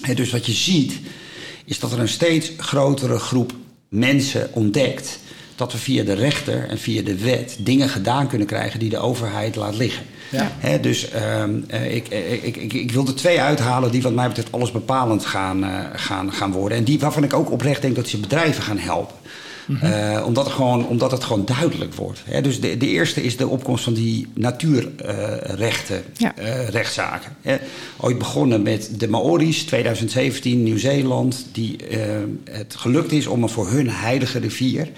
Hè, 0.00 0.14
dus 0.14 0.30
wat 0.30 0.46
je 0.46 0.52
ziet, 0.52 1.00
is 1.64 1.78
dat 1.78 1.92
er 1.92 1.98
een 1.98 2.08
steeds 2.08 2.52
grotere 2.56 3.18
groep 3.18 3.52
mensen 3.88 4.48
ontdekt 4.52 5.18
dat 5.60 5.72
we 5.72 5.78
via 5.78 6.04
de 6.04 6.14
rechter 6.14 6.68
en 6.68 6.78
via 6.78 7.02
de 7.02 7.18
wet 7.18 7.56
dingen 7.58 7.88
gedaan 7.88 8.28
kunnen 8.28 8.46
krijgen 8.46 8.78
die 8.78 8.90
de 8.90 8.98
overheid 8.98 9.56
laat 9.56 9.76
liggen. 9.76 10.04
Ja. 10.30 10.78
Dus 10.78 11.08
uh, 11.12 11.94
ik, 11.94 12.08
ik, 12.42 12.56
ik, 12.56 12.72
ik 12.72 12.92
wil 12.92 13.06
er 13.06 13.14
twee 13.14 13.40
uithalen 13.40 13.90
die 13.90 14.02
wat 14.02 14.12
mij 14.12 14.26
betreft 14.28 14.52
alles 14.52 14.70
bepalend 14.70 15.26
gaan, 15.26 15.64
uh, 15.64 15.78
gaan, 15.92 16.32
gaan 16.32 16.52
worden. 16.52 16.78
En 16.78 16.84
die 16.84 16.98
waarvan 16.98 17.24
ik 17.24 17.34
ook 17.34 17.50
oprecht 17.50 17.82
denk 17.82 17.96
dat 17.96 18.08
ze 18.08 18.18
bedrijven 18.18 18.62
gaan 18.62 18.78
helpen. 18.78 19.14
Mm 19.66 19.76
-hmm. 19.76 19.90
uh, 19.90 20.26
omdat, 20.26 20.44
het 20.44 20.54
gewoon, 20.54 20.86
omdat 20.86 21.10
het 21.10 21.24
gewoon 21.24 21.44
duidelijk 21.44 21.94
wordt. 21.94 22.22
Dus 22.42 22.60
de, 22.60 22.76
de 22.76 22.88
eerste 22.88 23.22
is 23.22 23.36
de 23.36 23.48
opkomst 23.48 23.84
van 23.84 23.94
die 23.94 24.26
natuurrechten, 24.34 26.02
Ja. 26.16 26.34
rechtszaken. 26.70 27.36
Ooit 27.96 28.18
begonnen 28.18 28.62
met 28.62 28.90
de 28.96 29.08
Maori's, 29.08 29.62
2017, 29.62 30.62
Nieuw-Zeeland, 30.62 31.46
die 31.52 31.76
het 32.50 32.74
gelukt 32.76 33.12
is 33.12 33.26
om 33.26 33.42
een 33.42 33.48
voor 33.48 33.68
hun 33.68 33.90
heilige 33.90 34.38
rivier 34.38 34.88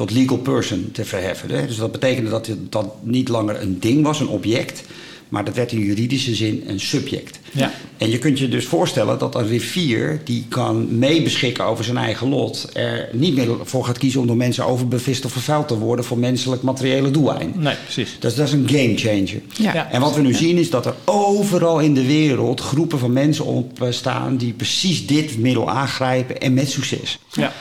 tot 0.00 0.10
legal 0.10 0.38
person 0.38 0.88
te 0.92 1.04
verheffen. 1.04 1.50
Hè? 1.50 1.66
Dus 1.66 1.76
dat 1.76 1.92
betekende 1.92 2.30
dat 2.30 2.46
het 2.46 2.72
dat 2.72 2.94
niet 3.02 3.28
langer 3.28 3.60
een 3.60 3.80
ding 3.80 4.02
was, 4.02 4.20
een 4.20 4.28
object, 4.28 4.82
maar 5.28 5.44
dat 5.44 5.54
werd 5.54 5.72
in 5.72 5.78
juridische 5.78 6.34
zin 6.34 6.62
een 6.66 6.80
subject. 6.80 7.38
Ja. 7.52 7.72
En 7.96 8.10
je 8.10 8.18
kunt 8.18 8.38
je 8.38 8.48
dus 8.48 8.66
voorstellen 8.66 9.18
dat 9.18 9.34
een 9.34 9.48
rivier 9.48 10.20
die 10.24 10.44
kan 10.48 10.98
meebeschikken 10.98 11.64
over 11.64 11.84
zijn 11.84 11.96
eigen 11.96 12.28
lot, 12.28 12.70
er 12.72 13.08
niet 13.12 13.34
meer 13.34 13.48
voor 13.62 13.84
gaat 13.84 13.98
kiezen 13.98 14.20
om 14.20 14.26
door 14.26 14.36
mensen 14.36 14.66
overbevist 14.66 15.24
of 15.24 15.32
vervuild 15.32 15.68
te 15.68 15.78
worden 15.78 16.04
voor 16.04 16.18
menselijk 16.18 16.62
materiële 16.62 17.10
doeleinden. 17.10 17.62
Nee, 17.62 17.76
precies. 17.84 18.16
Dus 18.18 18.34
dat 18.34 18.46
is 18.46 18.52
een 18.52 18.68
game 18.68 18.96
changer. 18.96 19.42
Ja. 19.52 19.74
Ja. 19.74 19.90
En 19.90 20.00
wat 20.00 20.14
we 20.14 20.20
nu 20.20 20.34
zien 20.34 20.56
is 20.56 20.70
dat 20.70 20.86
er 20.86 20.94
overal 21.04 21.80
in 21.80 21.94
de 21.94 22.06
wereld 22.06 22.60
groepen 22.60 22.98
van 22.98 23.12
mensen 23.12 23.44
opstaan 23.44 24.36
die 24.36 24.52
precies 24.52 25.06
dit 25.06 25.38
middel 25.38 25.70
aangrijpen 25.70 26.40
en 26.40 26.54
met 26.54 26.70
succes. 26.70 27.18
Ja. 27.32 27.52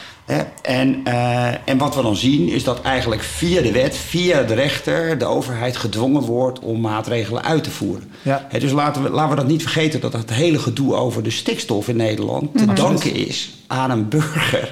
En, 0.62 1.02
eh, 1.04 1.48
en 1.66 1.78
wat 1.78 1.96
we 1.96 2.02
dan 2.02 2.16
zien 2.16 2.50
is 2.50 2.64
dat 2.64 2.82
eigenlijk 2.82 3.24
via 3.24 3.62
de 3.62 3.72
wet, 3.72 3.98
via 3.98 4.44
de 4.44 4.54
rechter, 4.54 5.18
de 5.18 5.26
overheid 5.26 5.78
gedwongen 5.78 6.22
wordt 6.22 6.60
om 6.60 6.82
maatregelen 6.82 7.44
uit 7.44 7.64
te 7.64 7.72
voeren. 7.72 8.12
Ja. 8.22 8.46
Hè, 8.50 8.60
dus 8.60 8.72
laten 8.72 9.04
we, 9.04 9.10
laten 9.10 9.30
we 9.30 9.36
dat 9.36 9.48
niet 9.48 9.62
vergeten 9.62 10.02
dat 10.02 10.14
het 10.14 10.34
hele 10.34 10.60
gedoe 10.60 10.96
over 10.96 11.24
de 11.24 11.30
stikstof 11.30 11.88
in 11.88 11.96
Nederland 11.96 12.58
te 12.58 12.74
danken 12.74 13.16
is 13.16 13.50
aan 13.68 13.92
een 13.92 14.10
burger 14.10 14.72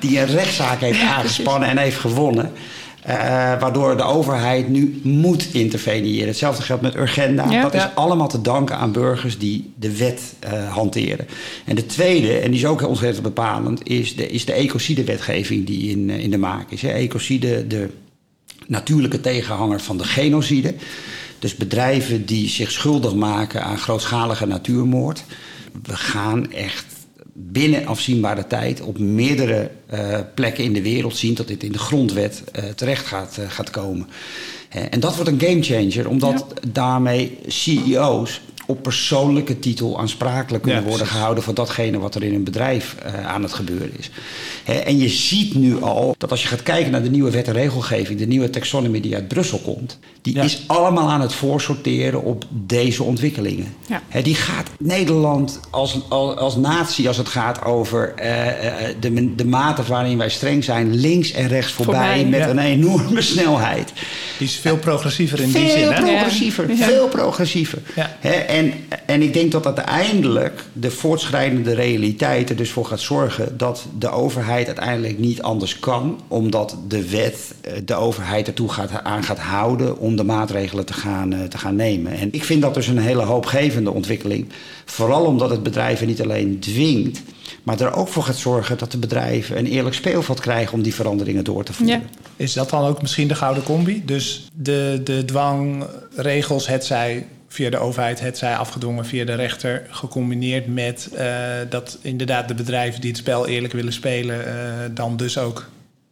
die 0.00 0.20
een 0.20 0.26
rechtszaak 0.26 0.80
heeft 0.80 1.02
aangespannen 1.02 1.68
en 1.68 1.78
heeft 1.78 1.98
gewonnen. 1.98 2.52
Eh, 3.02 3.14
waardoor 3.60 3.96
de 3.96 4.02
overheid 4.02 4.68
nu 4.68 5.00
moet 5.02 5.48
interveneren. 5.52 6.26
Hetzelfde 6.26 6.62
geldt 6.62 6.82
met 6.82 6.94
Urgenda. 6.94 7.50
Ja. 7.50 7.62
dat 7.62 7.74
is 7.74 7.88
allemaal 7.94 8.28
te 8.28 8.40
danken 8.40 8.76
aan 8.76 8.92
burgers 8.92 9.38
die 9.38 9.72
de 9.78 9.96
wet 9.96 10.34
eh, 10.38 10.72
hanteren. 10.72 11.26
En 11.64 11.74
de 11.74 11.86
tweede, 11.86 12.38
en 12.38 12.50
die 12.50 12.60
is 12.60 12.66
ook 12.66 12.86
ontzettend 12.86 13.22
bepalend, 13.22 13.88
is 13.88 14.16
de, 14.16 14.28
is 14.28 14.44
de 14.44 14.52
ecocidewetgeving 14.52 15.66
die 15.66 15.90
in, 15.90 16.10
eh, 16.10 16.18
in 16.18 16.30
de 16.30 16.38
maak 16.38 16.70
is. 16.70 16.82
Hè. 16.82 16.88
Ecocide, 16.88 17.66
de 17.66 17.88
natuurlijke 18.66 19.20
tegenhanger 19.20 19.80
van 19.80 19.98
de 19.98 20.04
genocide. 20.04 20.74
Dus 21.38 21.54
bedrijven 21.54 22.26
die 22.26 22.48
zich 22.48 22.70
schuldig 22.70 23.14
maken 23.14 23.64
aan 23.64 23.78
grootschalige 23.78 24.46
natuurmoord. 24.46 25.24
We 25.82 25.96
gaan 25.96 26.52
echt 26.52 26.84
binnen 27.40 27.86
afzienbare 27.86 28.46
tijd 28.46 28.80
op 28.80 28.98
meerdere 28.98 29.70
eh, 29.86 30.18
plekken 30.34 30.64
in 30.64 30.72
de 30.72 30.82
wereld 30.82 31.16
zien 31.16 31.34
dat 31.34 31.46
dit 31.46 31.62
in 31.62 31.72
de 31.72 31.78
grondwet 31.78 32.42
eh, 32.52 32.64
terecht 32.64 33.06
gaat, 33.06 33.38
eh, 33.38 33.50
gaat 33.50 33.70
komen. 33.70 34.06
En 34.90 35.00
dat 35.00 35.14
wordt 35.14 35.30
een 35.30 35.40
gamechanger, 35.40 36.08
omdat 36.08 36.44
daarmee 36.72 37.38
CEO's 37.46 38.40
op 38.68 38.82
persoonlijke 38.82 39.58
titel 39.58 39.98
aansprakelijk 39.98 40.62
kunnen 40.62 40.82
Ja, 40.82 40.88
worden 40.88 41.06
gehouden 41.06 41.42
voor 41.44 41.54
datgene 41.54 41.98
wat 41.98 42.14
er 42.14 42.22
in 42.22 42.34
een 42.34 42.44
bedrijf 42.44 42.94
eh, 43.02 43.26
aan 43.26 43.42
het 43.42 43.52
gebeuren 43.52 43.90
is. 43.98 44.10
Hè, 44.64 44.72
en 44.72 44.98
je 44.98 45.08
ziet 45.08 45.54
nu 45.54 45.82
al 45.82 46.14
dat 46.18 46.30
als 46.30 46.42
je 46.42 46.48
gaat 46.48 46.62
kijken 46.62 46.90
naar 46.92 47.02
de 47.02 47.10
nieuwe 47.10 47.30
wet 47.30 47.46
en 47.46 47.52
regelgeving, 47.52 48.18
de 48.18 48.26
nieuwe 48.26 48.50
taxonomy 48.50 49.00
die 49.00 49.14
uit 49.14 49.28
Brussel 49.28 49.58
komt, 49.58 49.98
die 50.22 50.34
Ja. 50.34 50.42
is 50.42 50.62
allemaal 50.66 51.10
aan 51.10 51.20
het 51.20 51.32
voorsorteren 51.32 52.22
op 52.24 52.44
deze 52.50 53.02
ontwikkelingen. 53.02 53.74
Ja. 53.86 54.20
Die 54.22 54.34
gaat 54.34 54.66
Nederland 54.78 55.60
als, 55.70 55.98
als, 56.08 56.36
als 56.36 56.56
natie, 56.56 57.08
als 57.08 57.16
het 57.16 57.28
gaat 57.28 57.64
over 57.64 58.12
eh, 58.16 58.88
eh, 58.88 58.94
de, 59.00 59.34
de 59.34 59.44
mate 59.46 59.82
waarin 59.82 60.18
wij 60.18 60.28
streng 60.30 60.64
zijn, 60.64 60.94
links 60.94 61.32
en 61.32 61.48
rechts 61.48 61.72
voorbij, 61.72 61.94
Voorbij, 62.20 62.38
met 62.38 62.48
een 62.48 62.58
enorme 62.58 63.22
snelheid. 63.22 63.92
Die 64.38 64.46
is 64.46 64.54
veel 64.56 64.76
progressiever 64.76 65.40
in 65.40 65.50
die 65.52 65.70
zin, 65.70 65.92
hè? 65.92 66.00
progressiever, 66.02 66.66
veel 66.76 67.08
progressiever. 67.08 67.78
En, 68.58 68.72
en 69.06 69.22
ik 69.22 69.32
denk 69.32 69.52
dat 69.52 69.66
uiteindelijk 69.66 70.64
de 70.72 70.90
voortschrijdende 70.90 71.74
realiteit 71.74 72.50
er 72.50 72.56
dus 72.56 72.70
voor 72.70 72.84
gaat 72.84 73.00
zorgen 73.00 73.58
dat 73.58 73.86
de 73.98 74.08
overheid 74.08 74.66
uiteindelijk 74.66 75.18
niet 75.18 75.42
anders 75.42 75.78
kan, 75.78 76.20
omdat 76.28 76.76
de 76.88 77.08
wet 77.08 77.54
eh, 77.60 77.72
de 77.84 77.94
overheid 77.94 78.46
ertoe 78.46 78.68
gaat, 78.68 78.90
aan 79.02 79.22
gaat 79.22 79.38
houden 79.38 79.98
om 79.98 80.16
de 80.16 80.24
maatregelen 80.24 80.86
te 80.86 80.92
gaan, 80.92 81.32
eh, 81.32 81.42
te 81.42 81.58
gaan 81.58 81.76
nemen. 81.76 82.12
En 82.12 82.28
ik 82.32 82.44
vind 82.44 82.62
dat 82.62 82.74
dus 82.74 82.86
een 82.86 82.98
hele 82.98 83.22
hoopgevende 83.22 83.90
ontwikkeling. 83.90 84.48
Vooral 84.84 85.24
omdat 85.24 85.50
het 85.50 85.62
bedrijven 85.62 86.06
niet 86.06 86.22
alleen 86.22 86.58
dwingt, 86.60 87.22
maar 87.62 87.80
er 87.80 87.94
ook 87.94 88.08
voor 88.08 88.22
gaat 88.22 88.36
zorgen 88.36 88.78
dat 88.78 88.92
de 88.92 88.98
bedrijven 88.98 89.58
een 89.58 89.66
eerlijk 89.66 89.94
speelveld 89.94 90.40
krijgen 90.40 90.74
om 90.74 90.82
die 90.82 90.94
veranderingen 90.94 91.44
door 91.44 91.64
te 91.64 91.72
voeren. 91.72 92.00
Ja. 92.00 92.20
Is 92.36 92.52
dat 92.52 92.70
dan 92.70 92.84
ook 92.84 93.02
misschien 93.02 93.28
de 93.28 93.34
gouden 93.34 93.62
combi? 93.62 94.02
Dus 94.04 94.48
de, 94.54 95.00
de 95.04 95.24
dwangregels, 95.24 96.66
het 96.66 96.84
zij 96.84 97.26
via 97.48 97.70
de 97.70 97.78
overheid, 97.78 98.20
het 98.20 98.38
zij 98.38 98.56
afgedwongen 98.56 99.06
via 99.06 99.24
de 99.24 99.34
rechter, 99.34 99.82
gecombineerd 99.90 100.66
met 100.74 101.08
eh, 101.14 101.26
dat 101.68 101.98
inderdaad 102.02 102.48
de 102.48 102.54
bedrijven 102.54 103.00
die 103.00 103.10
het 103.10 103.18
spel 103.18 103.46
eerlijk 103.46 103.72
willen 103.72 103.92
spelen, 103.92 104.46
eh, 104.46 104.54
dan 104.90 105.16
dus 105.16 105.38
ook 105.38 105.68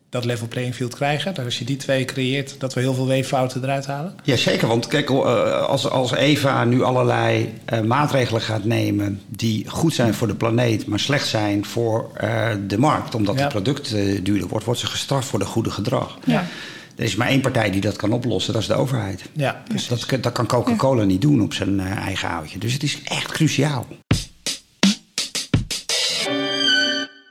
dat 0.08 0.24
level 0.24 0.48
playing 0.48 0.74
field 0.74 0.94
krijgen. 0.94 1.34
Dat 1.34 1.44
als 1.44 1.58
je 1.58 1.64
die 1.64 1.76
twee 1.76 2.04
creëert, 2.04 2.54
dat 2.60 2.74
we 2.74 2.80
heel 2.80 2.94
veel 2.94 3.06
weeffouten 3.06 3.62
eruit 3.62 3.86
halen. 3.86 4.14
Ja, 4.22 4.36
zeker. 4.36 4.68
Want 4.68 4.86
kijk, 4.86 5.10
eh, 5.10 5.62
als, 5.66 5.88
als 5.90 6.12
Eva 6.14 6.64
nu 6.64 6.82
allerlei 6.82 7.54
eh, 7.64 7.80
maatregelen 7.80 8.40
gaat 8.40 8.64
nemen 8.64 9.20
die 9.28 9.64
goed 9.68 9.94
zijn 9.94 10.14
voor 10.14 10.26
de 10.26 10.34
planeet, 10.34 10.86
maar 10.86 10.98
slecht 11.00 11.26
zijn 11.26 11.64
voor 11.64 12.10
eh, 12.14 12.48
de 12.66 12.78
markt, 12.78 13.14
omdat 13.14 13.34
Ja. 13.34 13.40
het 13.40 13.50
product 13.52 13.90
duurder 14.24 14.48
wordt, 14.48 14.64
wordt 14.64 14.80
ze 14.80 14.86
gestraft 14.86 15.28
voor 15.28 15.38
de 15.38 15.44
goede 15.44 15.70
gedrag. 15.70 16.18
Ja. 16.24 16.44
Er 16.96 17.04
is 17.04 17.16
maar 17.16 17.28
één 17.28 17.40
partij 17.40 17.70
die 17.70 17.80
dat 17.80 17.96
kan 17.96 18.12
oplossen, 18.12 18.52
dat 18.52 18.62
is 18.62 18.68
de 18.68 18.74
overheid. 18.74 19.24
Ja, 19.32 19.62
precies. 19.68 20.06
Dat, 20.06 20.22
dat 20.22 20.32
kan 20.32 20.46
Coca-Cola 20.46 21.04
niet 21.04 21.20
doen 21.20 21.42
op 21.42 21.52
zijn 21.52 21.80
eh, 21.80 21.96
eigen 21.96 22.28
houtje. 22.28 22.58
Dus 22.58 22.72
het 22.72 22.82
is 22.82 23.02
echt 23.04 23.32
cruciaal. 23.32 23.86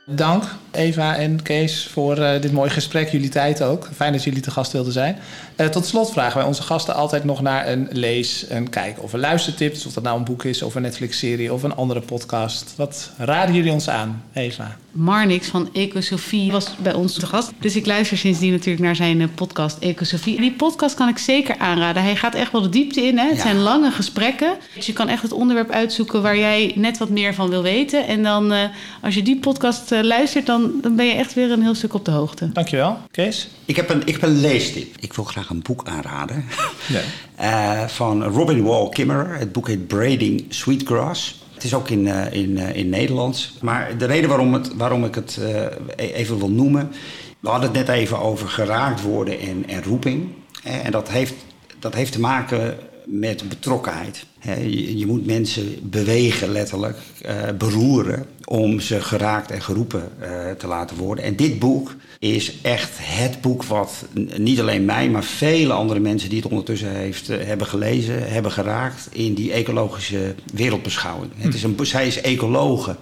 Dank 0.06 0.44
Eva 0.76 1.16
en 1.16 1.42
Kees 1.42 1.88
voor 1.92 2.16
eh, 2.18 2.40
dit 2.40 2.52
mooie 2.52 2.70
gesprek. 2.70 3.08
Jullie 3.08 3.28
tijd 3.28 3.62
ook. 3.62 3.88
Fijn 3.96 4.12
dat 4.12 4.24
jullie 4.24 4.40
te 4.42 4.50
gast 4.50 4.72
wilden 4.72 4.92
zijn. 4.92 5.18
Eh, 5.56 5.66
tot 5.66 5.86
slot 5.86 6.12
vragen 6.12 6.36
wij 6.38 6.46
onze 6.46 6.62
gasten 6.62 6.94
altijd 6.94 7.24
nog 7.24 7.42
naar 7.42 7.68
een 7.68 7.88
lees, 7.92 8.44
een 8.48 8.70
kijk 8.70 9.02
of 9.02 9.12
een 9.12 9.20
luistertip. 9.20 9.72
Dus 9.74 9.86
of 9.86 9.92
dat 9.92 10.02
nou 10.02 10.18
een 10.18 10.24
boek 10.24 10.44
is 10.44 10.62
of 10.62 10.74
een 10.74 10.82
Netflix-serie 10.82 11.52
of 11.52 11.62
een 11.62 11.74
andere 11.74 12.00
podcast. 12.00 12.74
Wat 12.76 13.10
raden 13.18 13.54
jullie 13.54 13.72
ons 13.72 13.88
aan, 13.88 14.22
Eva? 14.32 14.76
Marnix 14.92 15.46
van 15.48 15.68
Ecosofie 15.72 16.52
was 16.52 16.66
bij 16.78 16.92
ons 16.94 17.14
te 17.14 17.26
gast. 17.26 17.52
Dus 17.60 17.76
ik 17.76 17.86
luister 17.86 18.16
sindsdien 18.18 18.50
natuurlijk 18.52 18.84
naar 18.84 18.96
zijn 18.96 19.20
eh, 19.20 19.26
podcast 19.34 19.76
Ecosofie. 19.80 20.36
En 20.36 20.42
die 20.42 20.52
podcast 20.52 20.94
kan 20.94 21.08
ik 21.08 21.18
zeker 21.18 21.58
aanraden. 21.58 22.02
Hij 22.02 22.16
gaat 22.16 22.34
echt 22.34 22.52
wel 22.52 22.62
de 22.62 22.68
diepte 22.68 23.00
in. 23.00 23.18
Hè? 23.18 23.26
Het 23.26 23.36
Ja. 23.36 23.42
zijn 23.42 23.58
lange 23.58 23.90
gesprekken. 23.90 24.54
Dus 24.74 24.86
je 24.86 24.92
kan 24.92 25.08
echt 25.08 25.22
het 25.22 25.32
onderwerp 25.32 25.70
uitzoeken 25.70 26.22
waar 26.22 26.38
jij 26.38 26.72
net 26.74 26.98
wat 26.98 27.08
meer 27.08 27.34
van 27.34 27.48
wil 27.48 27.62
weten. 27.62 28.06
En 28.06 28.22
dan, 28.22 28.52
eh, 28.52 28.60
als 29.02 29.14
je 29.14 29.22
die 29.22 29.38
podcast 29.38 29.90
luistert, 29.90 30.46
dan, 30.46 30.65
dan 30.82 30.96
ben 30.96 31.06
je 31.06 31.12
echt 31.12 31.34
weer 31.34 31.50
een 31.50 31.62
heel 31.62 31.74
stuk 31.74 31.94
op 31.94 32.04
de 32.04 32.10
hoogte. 32.10 32.52
Dankjewel, 32.52 32.98
Kees. 33.10 33.48
Ik 33.64 33.76
heb, 33.76 33.90
een, 33.90 34.00
ik 34.04 34.12
heb 34.12 34.22
een 34.22 34.40
leestip. 34.40 34.96
Ik 35.00 35.12
wil 35.12 35.24
graag 35.24 35.50
een 35.50 35.62
boek 35.62 35.84
aanraden. 35.84 36.44
Ja. 36.88 37.00
Eh, 37.36 37.86
van 37.86 38.22
Robin 38.22 38.62
Wall 38.62 38.88
Kimmerer. 38.88 39.38
Het 39.38 39.52
boek 39.52 39.68
heet 39.68 39.86
Braiding 39.86 40.44
Sweetgrass. 40.48 41.44
Het 41.56 41.64
is 41.64 41.74
ook 41.74 41.88
in, 41.88 42.06
eh, 42.06 42.32
in, 42.32 42.58
eh, 42.58 42.76
in 42.76 42.88
Nederlands. 42.88 43.54
Maar 43.60 43.98
de 43.98 44.04
reden 44.04 44.28
waarom, 44.28 44.54
het, 44.54 44.74
waarom 44.74 45.04
ik 45.04 45.14
het 45.14 45.38
eh, 45.40 45.62
e- 45.96 46.12
even 46.12 46.38
wil 46.38 46.50
noemen... 46.50 46.92
We 47.40 47.48
hadden 47.48 47.68
het 47.68 47.86
net 47.86 47.96
even 47.96 48.20
over 48.20 48.48
geraakt 48.48 49.02
worden 49.02 49.40
en, 49.40 49.64
en 49.68 49.82
roeping. 49.82 50.28
En 50.62 50.90
dat 50.90 51.08
heeft, 51.08 51.34
dat 51.78 51.94
heeft 51.94 52.12
te 52.12 52.20
maken 52.20 52.78
met 53.06 53.48
betrokkenheid. 53.48 54.26
Je, 54.40 54.98
je 54.98 55.06
moet 55.06 55.26
mensen 55.26 55.78
bewegen, 55.82 56.52
letterlijk, 56.52 56.98
eh, 57.22 57.34
beroeren... 57.58 58.26
om 58.44 58.80
ze 58.80 59.00
geraakt 59.00 59.50
en 59.50 59.62
geroepen 59.62 60.10
eh, 60.18 60.50
te 60.50 60.66
laten 60.66 60.96
worden. 60.96 61.24
En 61.24 61.36
dit 61.36 61.58
boek 61.58 61.94
is 62.18 62.60
echt 62.62 62.90
het 62.94 63.40
boek 63.40 63.64
wat 63.64 64.06
niet 64.36 64.60
alleen 64.60 64.84
mij... 64.84 65.08
maar 65.08 65.24
vele 65.24 65.72
andere 65.72 66.00
mensen 66.00 66.28
die 66.28 66.38
het 66.38 66.50
ondertussen 66.50 66.90
heeft, 66.90 67.28
eh, 67.28 67.46
hebben 67.46 67.66
gelezen... 67.66 68.32
hebben 68.32 68.52
geraakt 68.52 69.08
in 69.12 69.34
die 69.34 69.52
ecologische 69.52 70.34
wereldbeschouwing. 70.54 71.32
Het 71.36 71.54
is 71.54 71.62
een, 71.62 71.76
zij 71.82 72.06
is 72.06 72.20
ecologe 72.20 72.96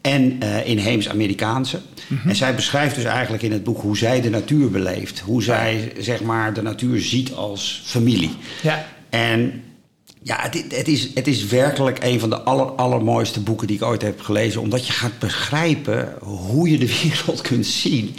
en 0.00 0.36
eh 0.40 0.68
inheems 0.68 1.08
Amerikaanse. 1.08 1.80
En 2.24 2.36
zij 2.36 2.54
beschrijft 2.54 2.94
dus 2.94 3.04
eigenlijk 3.04 3.42
in 3.42 3.52
het 3.52 3.64
boek 3.64 3.80
hoe 3.80 3.96
zij 3.96 4.20
de 4.20 4.30
natuur 4.30 4.70
beleeft. 4.70 5.20
Hoe 5.20 5.42
zij 5.42 5.92
zeg 5.98 6.22
maar, 6.22 6.54
de 6.54 6.62
natuur 6.62 7.00
ziet 7.00 7.32
als 7.32 7.82
familie. 7.84 8.30
Ja. 8.62 8.86
En 9.16 9.62
ja, 10.22 10.50
het, 10.68 10.88
is, 10.88 11.14
het 11.14 11.26
is 11.26 11.46
werkelijk 11.46 11.98
een 12.02 12.20
van 12.20 12.30
de 12.30 12.40
aller, 12.40 12.66
allermooiste 12.66 13.40
boeken 13.40 13.66
die 13.66 13.76
ik 13.76 13.82
ooit 13.82 14.02
heb 14.02 14.20
gelezen. 14.20 14.60
Omdat 14.60 14.86
je 14.86 14.92
gaat 14.92 15.18
begrijpen 15.18 16.16
hoe 16.20 16.70
je 16.70 16.78
de 16.78 16.98
wereld 17.02 17.40
kunt 17.40 17.66
zien. 17.66 18.16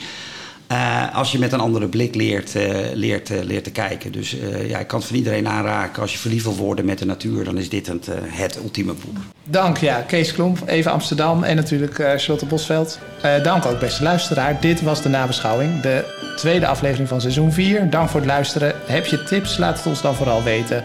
Eh, 0.67 1.15
als 1.15 1.31
je 1.31 1.39
met 1.39 1.51
een 1.51 1.59
andere 1.59 1.87
blik 1.87 2.15
leert, 2.15 2.55
eh, 2.55 2.75
leert, 2.93 3.29
eh, 3.29 3.43
leert 3.43 3.63
te 3.63 3.71
kijken. 3.71 4.11
Dus 4.11 4.35
ja, 4.67 4.79
ik 4.79 4.87
kan 4.87 4.99
het 4.99 5.07
van 5.07 5.17
iedereen 5.17 5.47
aanraken. 5.47 6.01
Als 6.01 6.11
je 6.11 6.17
verliefd 6.17 6.43
wil 6.43 6.55
worden 6.55 6.85
met 6.85 6.99
de 6.99 7.05
natuur, 7.05 7.43
dan 7.43 7.57
is 7.57 7.69
dit 7.69 7.87
het, 7.87 8.07
het 8.25 8.55
ultieme 8.55 8.93
boek. 8.93 9.17
Dank, 9.43 9.77
ja. 9.77 10.01
Kees 10.01 10.33
Klomp, 10.33 10.57
Eva 10.65 10.91
Amsterdam 10.91 11.43
en 11.43 11.55
natuurlijk 11.55 11.99
eh, 11.99 12.11
Charlotte 12.17 12.45
Bosveld. 12.45 12.99
Dank 13.43 13.65
ook, 13.65 13.79
beste 13.79 14.03
luisteraar. 14.03 14.61
Dit 14.61 14.81
was 14.81 15.01
de 15.01 15.09
nabeschouwing, 15.09 15.81
de 15.81 16.03
tweede 16.35 16.67
aflevering 16.67 17.07
van 17.07 17.21
seizoen 17.21 17.51
4. 17.51 17.89
Dank 17.89 18.09
voor 18.09 18.19
het 18.19 18.29
luisteren. 18.29 18.73
Heb 18.85 19.05
je 19.05 19.23
tips? 19.23 19.57
Laat 19.57 19.77
het 19.77 19.85
ons 19.85 20.01
dan 20.01 20.15
vooral 20.15 20.43
weten. 20.43 20.83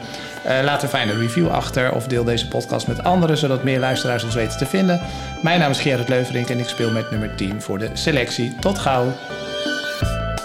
Laat 0.64 0.82
een 0.82 0.88
fijne 0.88 1.18
review 1.18 1.48
achter 1.48 1.92
of 1.92 2.06
deel 2.06 2.24
deze 2.24 2.48
podcast 2.48 2.86
met 2.86 3.02
anderen... 3.02 3.36
zodat 3.36 3.64
meer 3.64 3.78
luisteraars 3.78 4.24
ons 4.24 4.34
weten 4.34 4.58
te 4.58 4.66
vinden. 4.66 5.00
Mijn 5.42 5.60
naam 5.60 5.70
is 5.70 5.80
Gerrit 5.80 6.08
Leuverink 6.08 6.48
en 6.48 6.58
ik 6.58 6.68
speel 6.68 6.90
met 6.90 7.10
nummer 7.10 7.34
10 7.36 7.62
voor 7.62 7.78
de 7.78 7.90
selectie. 7.92 8.54
Tot 8.60 8.78
gauw. 8.78 9.12